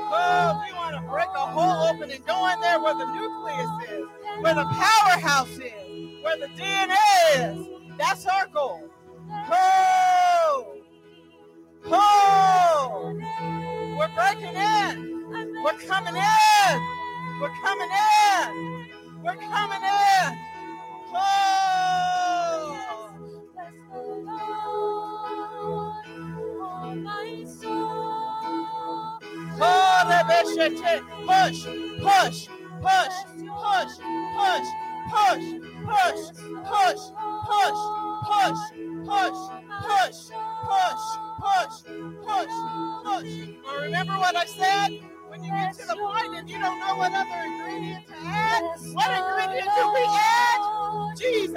[0.09, 3.69] Oh, we want to break a hole open and go in there where the nucleus
[3.89, 4.05] is,
[4.41, 5.86] where the powerhouse is
[6.27, 6.97] where the DNA
[7.37, 7.67] is.
[7.97, 8.81] That's our goal.
[9.29, 10.75] Ho!
[11.85, 13.13] Ho!
[13.97, 15.23] We're breaking in.
[15.63, 16.81] We're coming in.
[17.39, 18.87] We're coming in.
[19.23, 20.37] We're coming in.
[21.13, 22.75] Ho!
[29.59, 29.97] Ho!
[31.27, 31.65] Push,
[32.03, 32.47] push,
[32.81, 33.07] push,
[33.61, 33.93] push,
[34.37, 34.67] push,
[35.09, 35.45] push,
[35.85, 36.21] push,
[36.67, 37.01] push,
[37.47, 37.81] push,
[38.27, 38.61] push,
[39.07, 39.39] push,
[39.81, 40.19] push,
[40.67, 41.03] push,
[41.39, 41.75] push,
[42.25, 42.55] push,
[43.03, 43.31] push.
[43.63, 44.99] Now remember what I said?
[45.27, 48.63] When you get to the point and you don't know what other ingredient to add,
[48.93, 50.61] what ingredient do we add?
[51.17, 51.53] Jesus.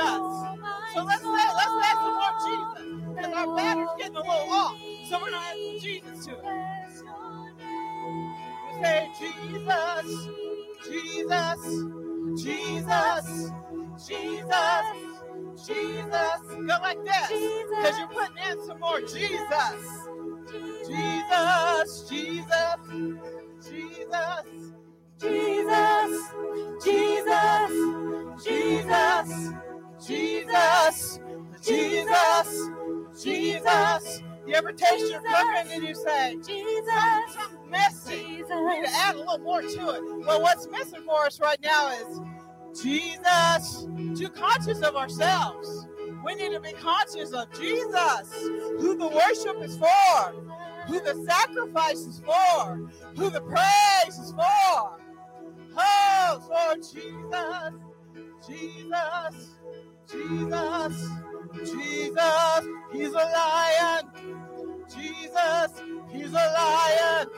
[0.94, 3.14] So let's add, let's add some more Jesus.
[3.14, 4.77] Because our batter's getting a little off.
[5.09, 6.40] So we're gonna add some Jesus to it.
[8.66, 10.09] We say Jesus,
[10.85, 11.60] Jesus,
[12.36, 13.51] Jesus,
[14.07, 14.86] Jesus,
[15.66, 16.40] Jesus.
[16.48, 17.31] Go like this.
[17.70, 20.09] Because you're putting in some more Jesus.
[20.86, 22.77] Jesus, Jesus,
[23.62, 24.44] Jesus,
[25.20, 26.32] Jesus,
[26.85, 27.73] Jesus,
[28.47, 29.61] Jesus,
[30.07, 31.20] Jesus,
[31.62, 32.70] Jesus,
[33.23, 34.23] Jesus.
[34.51, 38.44] You ever taste your cooking and you say, Jesus, something missing?
[38.51, 40.27] We need to add a little more to it.
[40.27, 42.20] Well, what's missing for us right now is
[42.82, 43.86] Jesus.
[44.18, 45.86] Too conscious of ourselves.
[46.24, 48.32] We need to be conscious of Jesus,
[48.81, 50.35] who the worship is for,
[50.89, 54.98] who the sacrifice is for, who the praise is for.
[55.78, 57.72] Oh, Lord Jesus,
[58.48, 59.51] Jesus,
[60.10, 61.09] Jesus,
[61.55, 64.02] Jesus, He's a lion.
[64.89, 67.28] Jesus, He's a lion.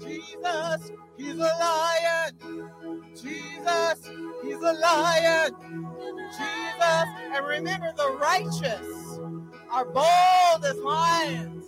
[0.00, 3.10] Jesus, He's a lion.
[3.14, 4.10] Jesus,
[4.42, 5.86] He's a lion.
[6.30, 9.18] Jesus, and remember the righteous
[9.70, 11.64] are bold as lions.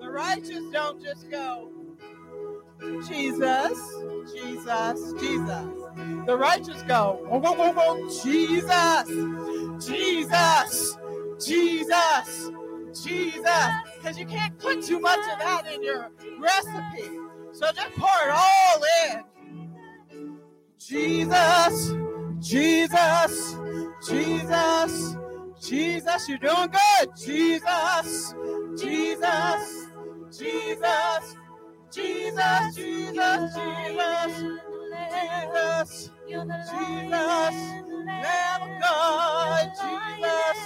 [0.00, 1.70] The righteous don't just go,
[3.08, 3.78] Jesus,
[4.32, 5.66] Jesus, Jesus.
[6.26, 9.08] The righteous go, whoa, whoa, whoa, whoa, Jesus,
[9.86, 10.96] Jesus,
[11.44, 12.50] Jesus,
[13.04, 13.70] Jesus.
[13.96, 17.10] Because you can't put too much of that in your recipe.
[17.52, 19.24] So just pour it all in.
[20.78, 21.92] Jesus,
[22.40, 23.56] Jesus,
[24.06, 25.16] Jesus,
[25.60, 27.08] Jesus, you're doing good.
[27.16, 28.34] Jesus,
[28.76, 29.90] Jesus,
[30.36, 31.36] Jesus,
[31.94, 34.34] Jesus, Jesus, Jesus,
[35.14, 36.10] Jesus,
[36.72, 37.56] Jesus,
[38.10, 40.60] of God, Jesus,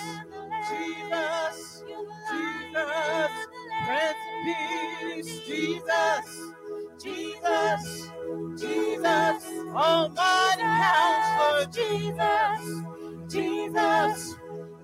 [0.71, 1.85] Jesus,
[2.31, 3.33] Jesus,
[3.85, 6.29] Prince of Peace, Jesus,
[7.03, 8.11] Jesus,
[8.59, 9.45] Jesus,
[9.75, 12.65] Almighty Counselor, Jesus,
[13.29, 14.37] Jesus,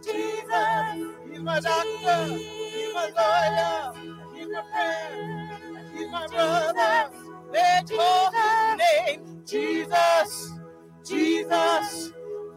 [0.04, 0.86] Jesus,
[1.30, 3.92] He's my doctor, He's my lawyer,
[4.34, 5.43] He's my friend,
[6.14, 7.10] my brother.
[7.90, 10.52] Call His name Jesus,
[11.06, 12.12] Jesus,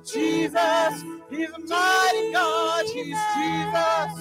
[0.06, 1.04] Jesus.
[1.30, 2.86] He's a mighty God.
[2.86, 4.14] He's Jesus,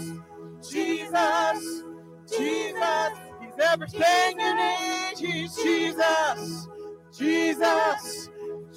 [0.70, 1.82] Jesus,
[2.30, 3.12] Jesus.
[3.40, 5.16] He's everything you need.
[5.18, 6.68] Jesus,
[7.16, 8.30] Jesus,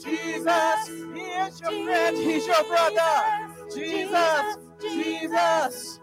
[0.03, 0.89] Jesus.
[1.13, 2.17] He your friend.
[2.17, 3.23] He's your brother.
[3.73, 5.98] Jesus, Jesus,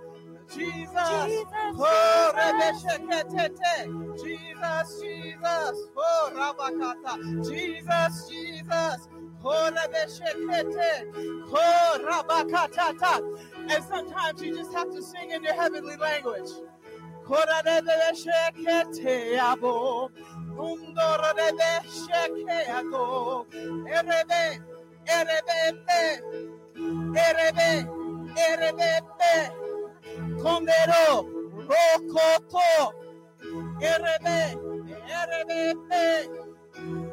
[0.56, 1.44] Jesus.
[1.78, 3.86] Oh, Rebesheketete.
[4.22, 5.76] Jesus, Jesus.
[5.96, 7.14] Oh, Rabakata.
[7.48, 9.08] Jesus, Jesus.
[9.44, 10.92] Oh, Rebeshekete.
[11.52, 13.14] Oh, oh Rabakatata.
[13.70, 16.50] And sometimes you just have to sing in your heavenly language.
[17.28, 17.44] Oh,
[20.56, 23.44] Undorebeshekeato.
[23.86, 24.58] Erebe,
[25.06, 26.20] erebe,
[27.14, 27.86] erebe,
[28.36, 29.65] erebe.
[30.42, 31.28] Kondero,
[31.68, 32.92] Rokoto, oh,
[33.80, 34.28] RB,
[35.10, 36.28] RBP,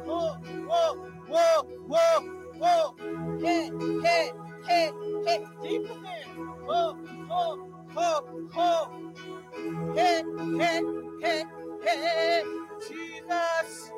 [0.06, 0.38] Wo, oh,
[0.68, 2.24] Wo, oh, Wo,
[2.58, 2.96] Wo, Wo,
[3.40, 3.70] He,
[4.04, 4.32] He,
[4.68, 4.90] He,
[5.26, 6.02] He, deep in.
[6.02, 6.96] There, Wo,
[7.28, 9.12] Wo, Ho, Ho,
[9.94, 10.24] He,
[10.58, 10.72] He,
[11.22, 11.44] He,
[11.84, 12.42] He,
[12.88, 13.90] Jesus,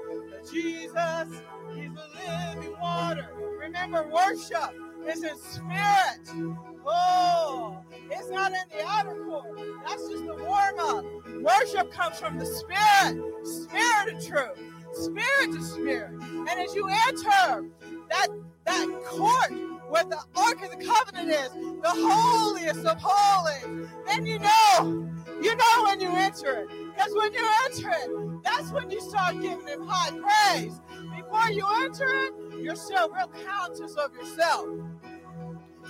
[0.51, 1.43] Jesus,
[1.75, 3.31] He's the living water.
[3.61, 4.75] Remember, worship
[5.09, 6.55] is in spirit.
[6.87, 7.79] Oh,
[8.11, 9.47] it's not in the outer court.
[9.87, 11.05] That's just the warm up.
[11.43, 14.59] Worship comes from the spirit, spirit of truth,
[14.93, 16.11] spirit to spirit.
[16.13, 17.65] And as you enter
[18.11, 18.29] that
[18.65, 19.53] that court
[19.89, 25.09] where the Ark of the Covenant is, the holiest of holies, then you know,
[25.41, 26.69] you know when you enter it.
[26.95, 30.81] Because when you enter it, that's when you start giving him high praise.
[31.17, 34.67] Before you enter it, you're still real conscious of yourself.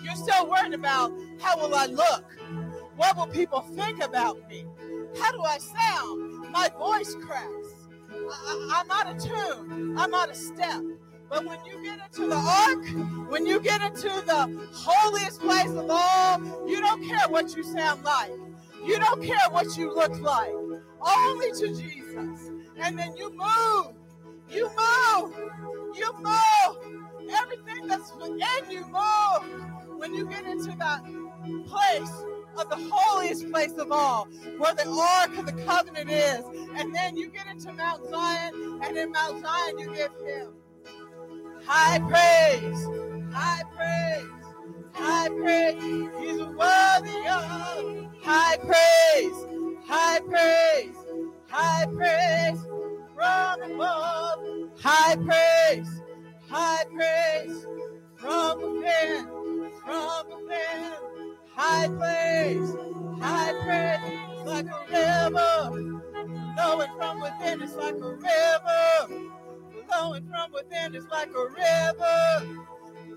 [0.02, 2.24] You're still worried about how will I look?
[2.96, 4.66] What will people think about me?
[5.18, 6.50] How do I sound?
[6.50, 7.86] My voice cracks.
[8.10, 9.98] I, am out of tune.
[9.98, 10.82] I'm out of step.
[11.28, 15.86] But when you get into the ark, when you get into the holiest place of
[15.90, 18.30] all, you don't care what you sound like.
[18.84, 20.52] You don't care what you look like.
[21.00, 22.50] Only to Jesus.
[22.78, 23.94] And then you move.
[24.48, 25.34] You move.
[25.94, 27.30] You move.
[27.30, 29.98] Everything that's within you move.
[29.98, 31.02] When you get into that
[31.66, 32.12] place
[32.58, 36.44] of the holiest place of all, where the Ark of the Covenant is.
[36.76, 40.52] And then you get into Mount Zion, and in Mount Zion you give him
[41.64, 42.84] high praise,
[43.32, 44.28] high praise,
[44.92, 45.82] high praise.
[46.20, 49.46] He's worthy of high praise,
[49.86, 50.96] high praise,
[51.48, 52.66] high praise
[53.16, 54.38] from above,
[54.78, 56.02] high praise,
[56.48, 57.66] high praise.
[58.16, 59.26] From within,
[59.84, 60.92] from within,
[61.54, 62.74] high praise,
[63.20, 66.02] high praise, like a river,
[66.56, 69.30] flowing from within, it's like a river,
[69.88, 72.66] flowing from within, it's like a river,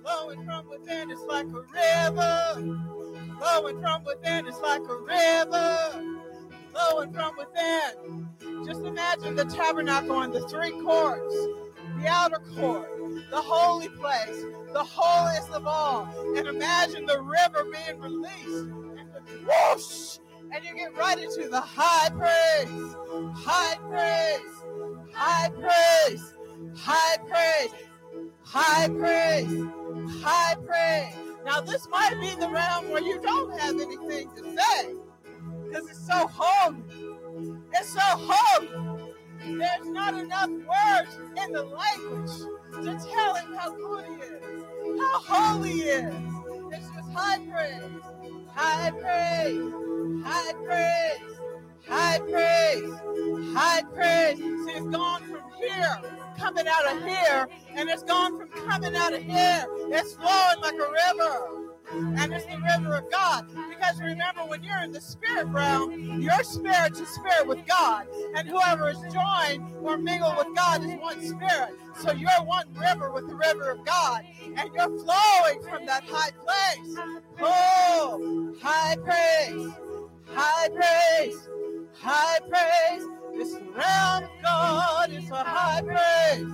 [0.03, 2.77] flowing from within, it's like a river,
[3.39, 6.28] flowing from within, it's like a river
[6.71, 8.65] flowing from within.
[8.65, 11.35] Just imagine the tabernacle and the three courts,
[12.01, 12.89] the outer court,
[13.31, 14.43] the holy place,
[14.73, 16.07] the holiest of all.
[16.37, 20.19] And imagine the river being released and the whoosh,
[20.53, 22.95] and you get right into the high praise,
[23.35, 26.33] high praise, high praise,
[26.75, 27.71] high praise,
[28.43, 29.65] high praise,
[30.21, 31.15] high praise.
[31.45, 34.95] Now, this might be the realm where you don't have anything to say
[35.69, 36.83] because it's so holy.
[37.73, 39.13] It's so holy.
[39.45, 42.31] There's not enough words in the language
[42.73, 44.63] to tell him how good he is,
[44.99, 46.15] how holy he is.
[46.71, 47.83] It's just high praise,
[48.53, 49.73] high praise,
[50.25, 51.39] high praise,
[51.87, 52.93] high praise,
[53.55, 54.37] high praise.
[54.37, 56.01] See, it's gone from here,
[56.37, 59.65] coming out of here, and it's gone from coming out of here.
[59.91, 61.58] It's flowing like a river
[61.91, 63.47] and it's the river of God.
[63.69, 68.47] Because remember, when you're in the spirit realm, your spirit is spirit with God, and
[68.47, 71.73] whoever is joined or mingled with God is one spirit.
[71.99, 76.31] So you're one river with the river of God, and you're flowing from that high
[76.31, 76.97] place.
[77.41, 79.71] Oh, high praise,
[80.27, 81.49] high praise,
[81.93, 83.03] high praise.
[83.35, 86.51] This realm of God is a high praise,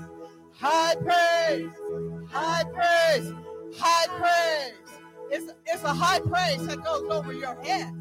[0.53, 1.69] high praise,
[2.29, 3.33] high praise,
[3.77, 4.84] high praise.
[5.35, 7.91] It's, it's a high praise that goes over your head.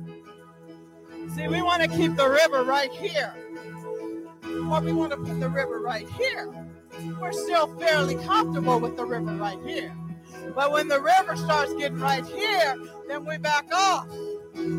[1.35, 3.35] See, we want to keep the river right here.
[4.71, 6.55] Or we want to put the river right here.
[7.21, 9.97] We're still fairly comfortable with the river right here.
[10.55, 12.77] But when the river starts getting right here,
[13.09, 14.07] then we back off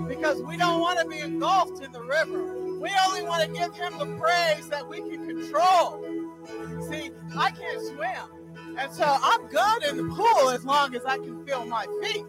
[0.07, 2.79] because we don't want to be engulfed in the river.
[2.79, 6.01] We only want to give him the praise that we can control.
[6.89, 8.44] See, I can't swim.
[8.77, 12.25] And so I'm good in the pool as long as I can feel my feet.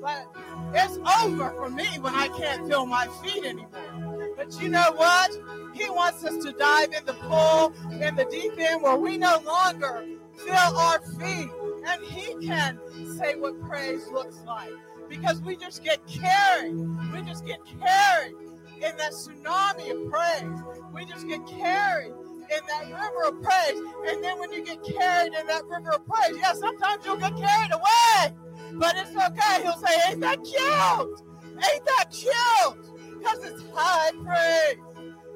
[0.00, 0.26] But
[0.74, 4.34] it's over for me when I can't feel my feet anymore.
[4.36, 5.30] But you know what?
[5.74, 9.40] He wants us to dive in the pool in the deep end where we no
[9.44, 10.04] longer
[10.36, 11.50] feel our feet.
[11.86, 12.78] And he can
[13.16, 14.72] say what praise looks like.
[15.08, 16.74] Because we just get carried.
[17.12, 18.34] We just get carried
[18.76, 20.60] in that tsunami of praise.
[20.92, 22.12] We just get carried
[22.52, 23.80] in that river of praise.
[24.08, 27.36] And then when you get carried in that river of praise, yeah, sometimes you'll get
[27.36, 28.34] carried away.
[28.74, 29.62] But it's okay.
[29.62, 31.22] He'll say, Ain't that cute?
[31.52, 33.18] Ain't that cute?
[33.18, 34.76] Because it's high praise.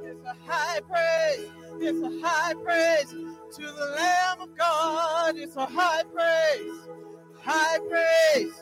[0.05, 1.51] It's a high praise.
[1.80, 5.36] It's a high praise to the Lamb of God.
[5.36, 6.88] It's a high praise.
[7.40, 8.55] High praise.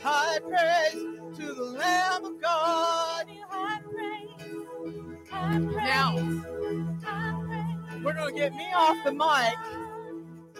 [0.00, 1.02] High praise
[1.38, 3.26] to the Lamb of God.
[3.48, 4.66] High praise.
[5.30, 5.74] High praise.
[5.76, 6.89] Now,
[8.04, 9.54] we're going to get me off the mic,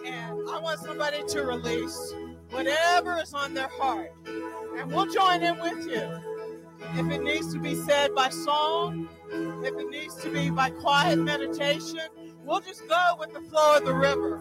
[0.05, 2.13] and I want somebody to release
[2.49, 4.11] whatever is on their heart.
[4.77, 6.09] And we'll join in with you.
[6.93, 9.07] If it needs to be said by song,
[9.63, 11.99] if it needs to be by quiet meditation,
[12.43, 14.37] we'll just go with the flow of the river.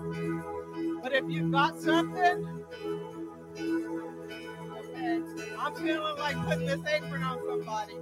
[1.02, 2.64] But if you've got something,
[4.78, 5.20] okay,
[5.58, 7.94] I'm feeling like putting this apron on somebody.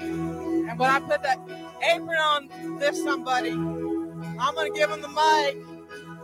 [0.00, 1.38] And when I put that
[1.82, 5.64] apron on this somebody, I'm going to give them the mic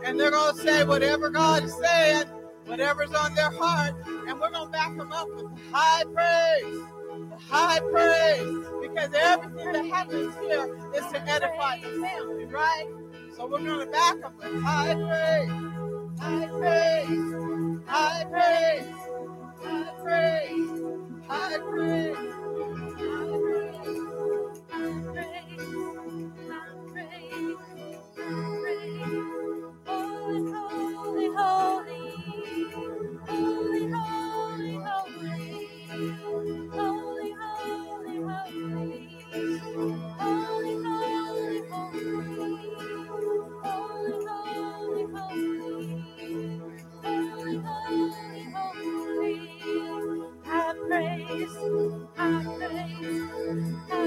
[0.05, 2.25] and they're going to say whatever God is saying,
[2.65, 6.81] whatever's on their heart, and we're going to back them up with high praise.
[7.49, 12.85] High praise, because everything that happens here is to edify the family, right?
[13.35, 15.49] So we're going to back them with high praise,
[16.19, 18.87] high praise, high praise,
[19.61, 20.81] high praise,
[21.27, 22.33] high praise,
[24.73, 24.77] I
[50.83, 51.57] praise,
[52.17, 54.00] I praise.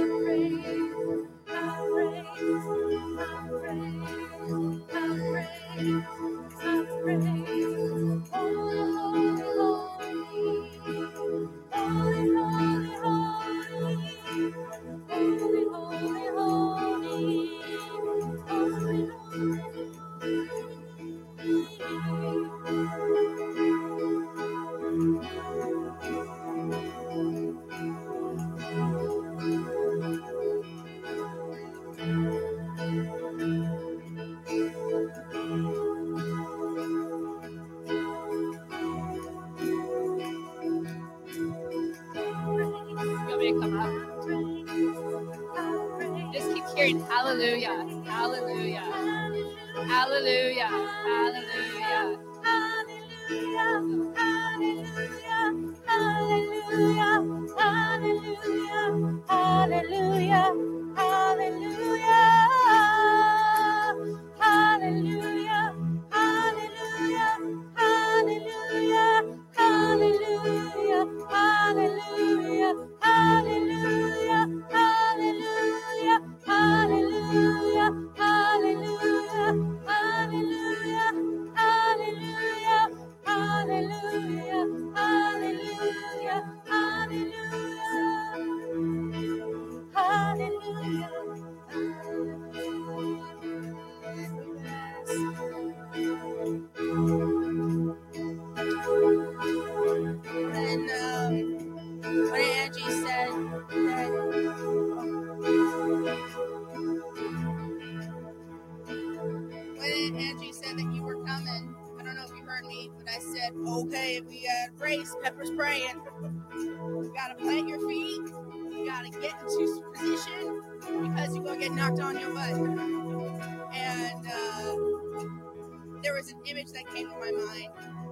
[126.46, 128.04] Image that came to my mind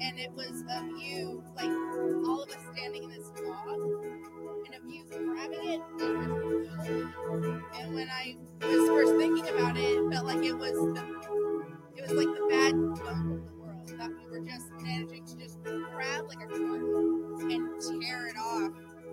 [0.00, 1.68] and it was of you, like
[2.26, 3.80] all of us standing in this fog,
[4.66, 5.80] and of you grabbing it.
[7.80, 11.02] And when I was first thinking about it, it felt like it was the,
[11.96, 15.36] it was like the bad bump of the world that we were just managing to
[15.36, 18.72] just grab like a truck and tear it off.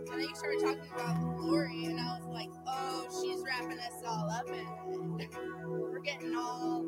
[0.09, 4.01] And then you started talking about glory, and I was like, oh, she's wrapping us
[4.07, 5.29] all up in it.
[5.65, 6.85] We're getting all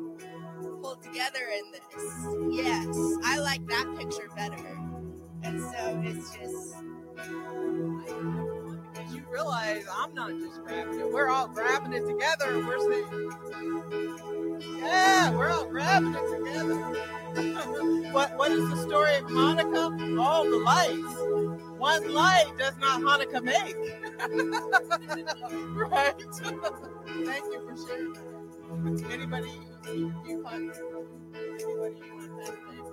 [0.80, 2.26] pulled together in this.
[2.50, 4.78] Yes, I like that picture better.
[5.42, 6.76] And so it's just,
[8.92, 11.12] Because you realize I'm not just grabbing it.
[11.12, 13.32] We're all grabbing it together we're saying,
[14.78, 16.76] Yeah, we're all grabbing it together.
[18.12, 20.20] what what is the story of Hanukkah?
[20.20, 21.16] All the lights.
[21.78, 23.76] One light does not Hanukkah make.
[25.76, 26.14] right?
[27.26, 28.29] Thank you for sharing
[28.70, 29.50] Anybody
[29.94, 30.70] you, want anybody
[31.96, 32.84] you want that thing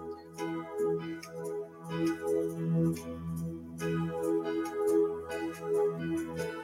[6.37, 6.56] to?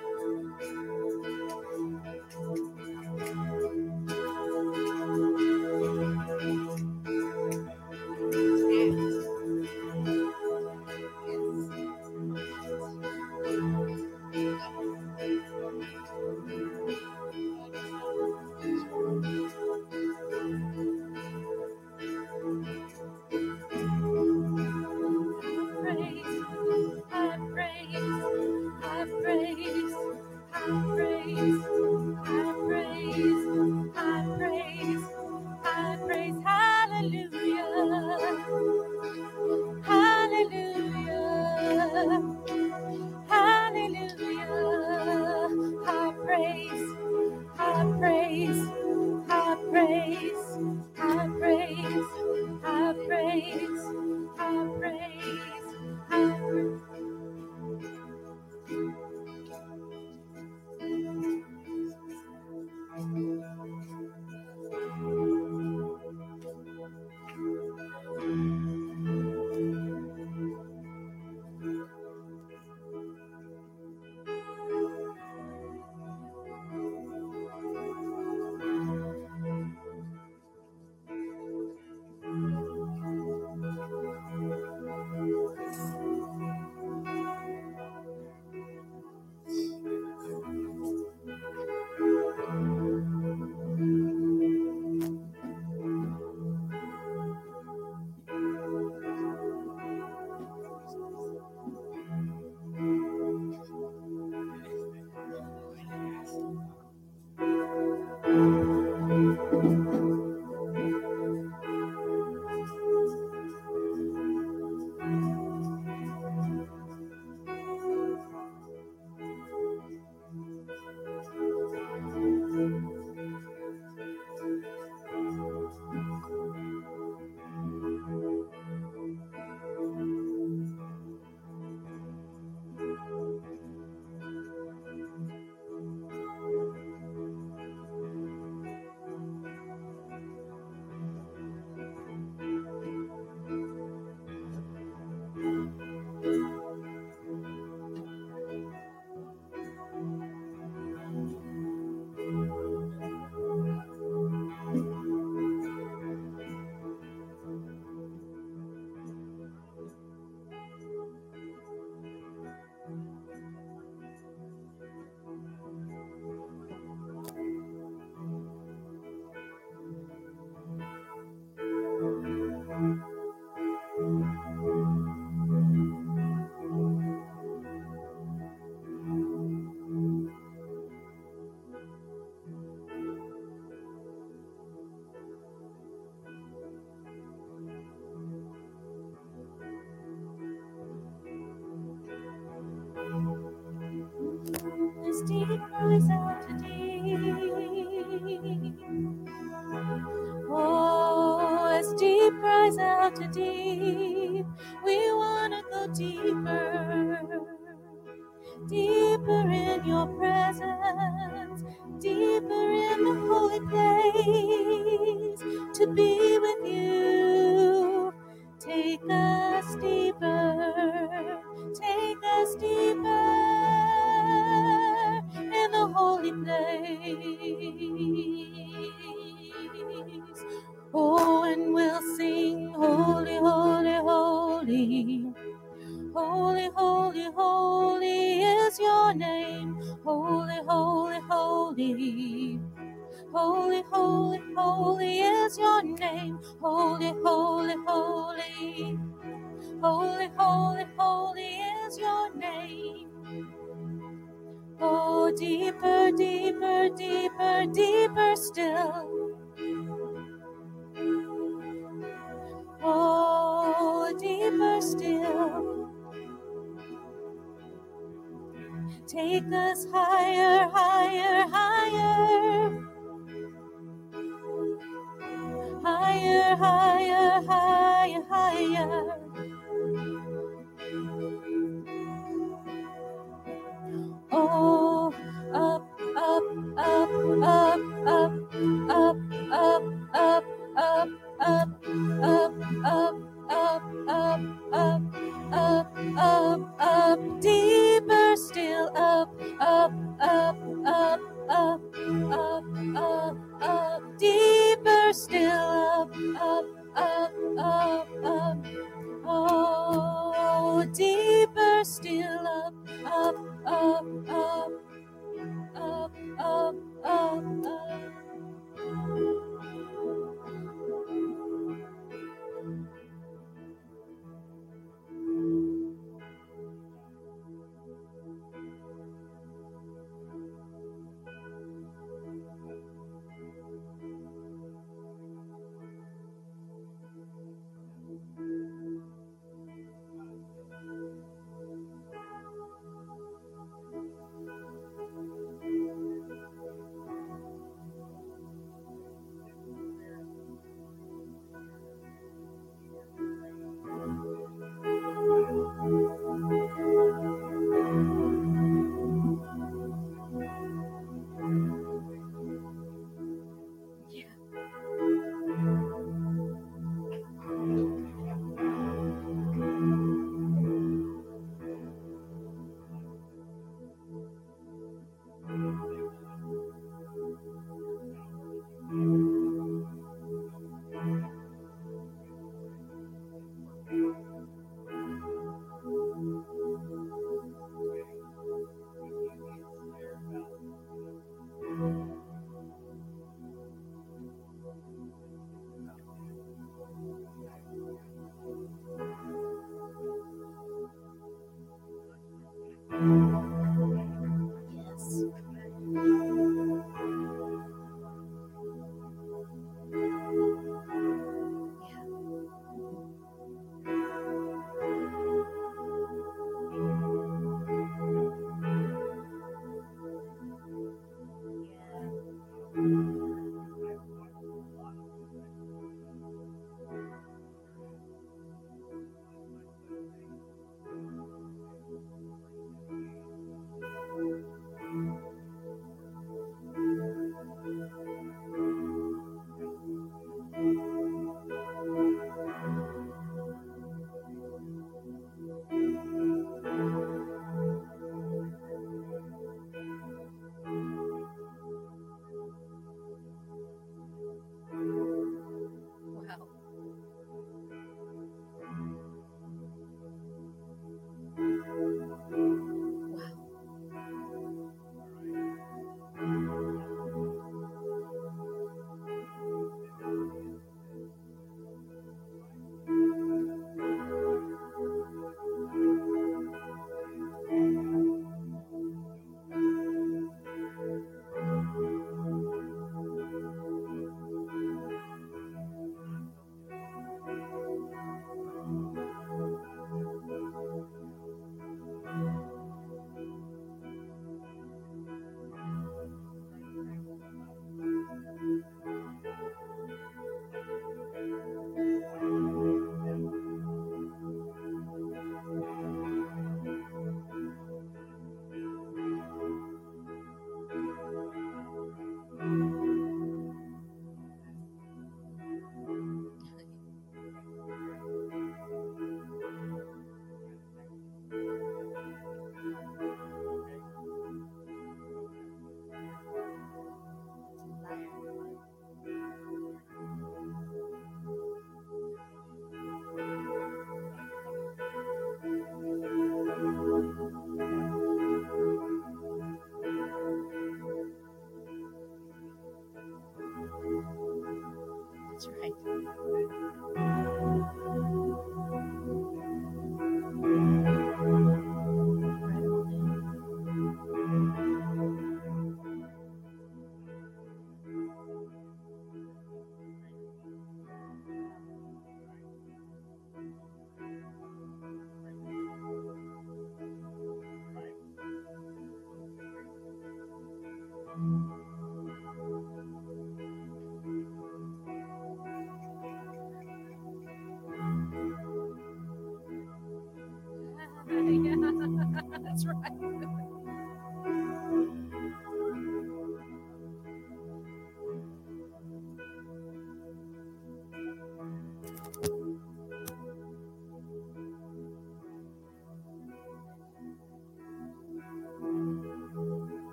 [292.85, 293.02] Oh.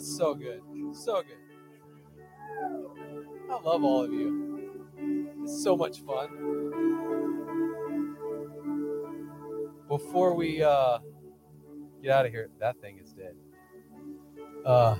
[0.00, 0.62] It's so good.
[0.94, 1.36] So good.
[3.50, 4.80] I love all of you.
[5.42, 6.30] It's so much fun.
[9.88, 11.00] Before we uh,
[12.02, 13.34] get out of here, that thing is dead.
[14.64, 14.94] Uh,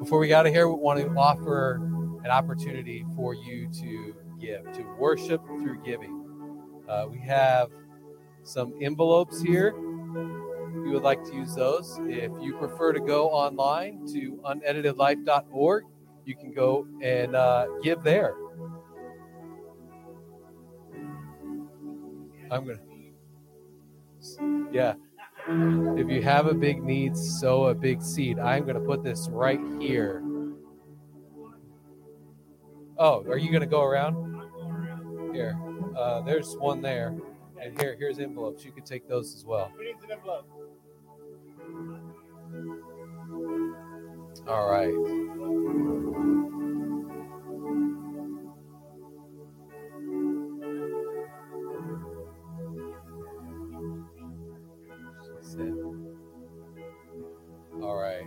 [0.00, 1.76] before we get out of here, we want to offer
[2.24, 6.24] an opportunity for you to give, to worship through giving.
[6.88, 7.68] Uh, we have
[8.42, 9.76] some envelopes here.
[10.90, 15.84] You would like to use those, if you prefer to go online to uneditedlife.org,
[16.24, 18.34] you can go and uh, give there.
[22.50, 22.80] I'm gonna,
[24.72, 24.94] yeah.
[25.96, 28.40] If you have a big need, sow a big seed.
[28.40, 30.24] I'm gonna put this right here.
[32.98, 34.42] Oh, are you gonna go around?
[35.32, 35.56] Here,
[35.96, 37.16] uh, there's one there,
[37.62, 38.64] and here, here's envelopes.
[38.64, 39.70] You can take those as well.
[44.48, 44.94] All right.
[57.82, 58.24] All right.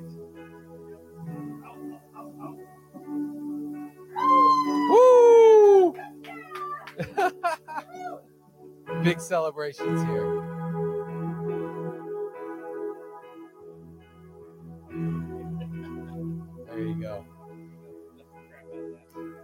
[4.89, 5.95] Woo!
[9.03, 10.52] Big celebrations here.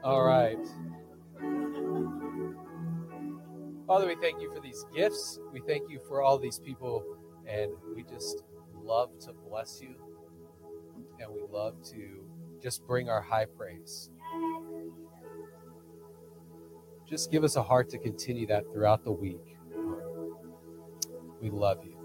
[0.10, 0.28] All mm-hmm.
[0.28, 0.58] right.
[3.86, 5.40] Father, we thank you for these gifts.
[5.54, 7.04] We thank you for all these people,
[7.48, 8.42] and we just
[8.82, 9.94] love to bless you,
[11.20, 12.26] and we love to
[12.60, 14.10] just bring our high praise.
[17.08, 19.58] Just give us a heart to continue that throughout the week.
[21.40, 21.96] We love you.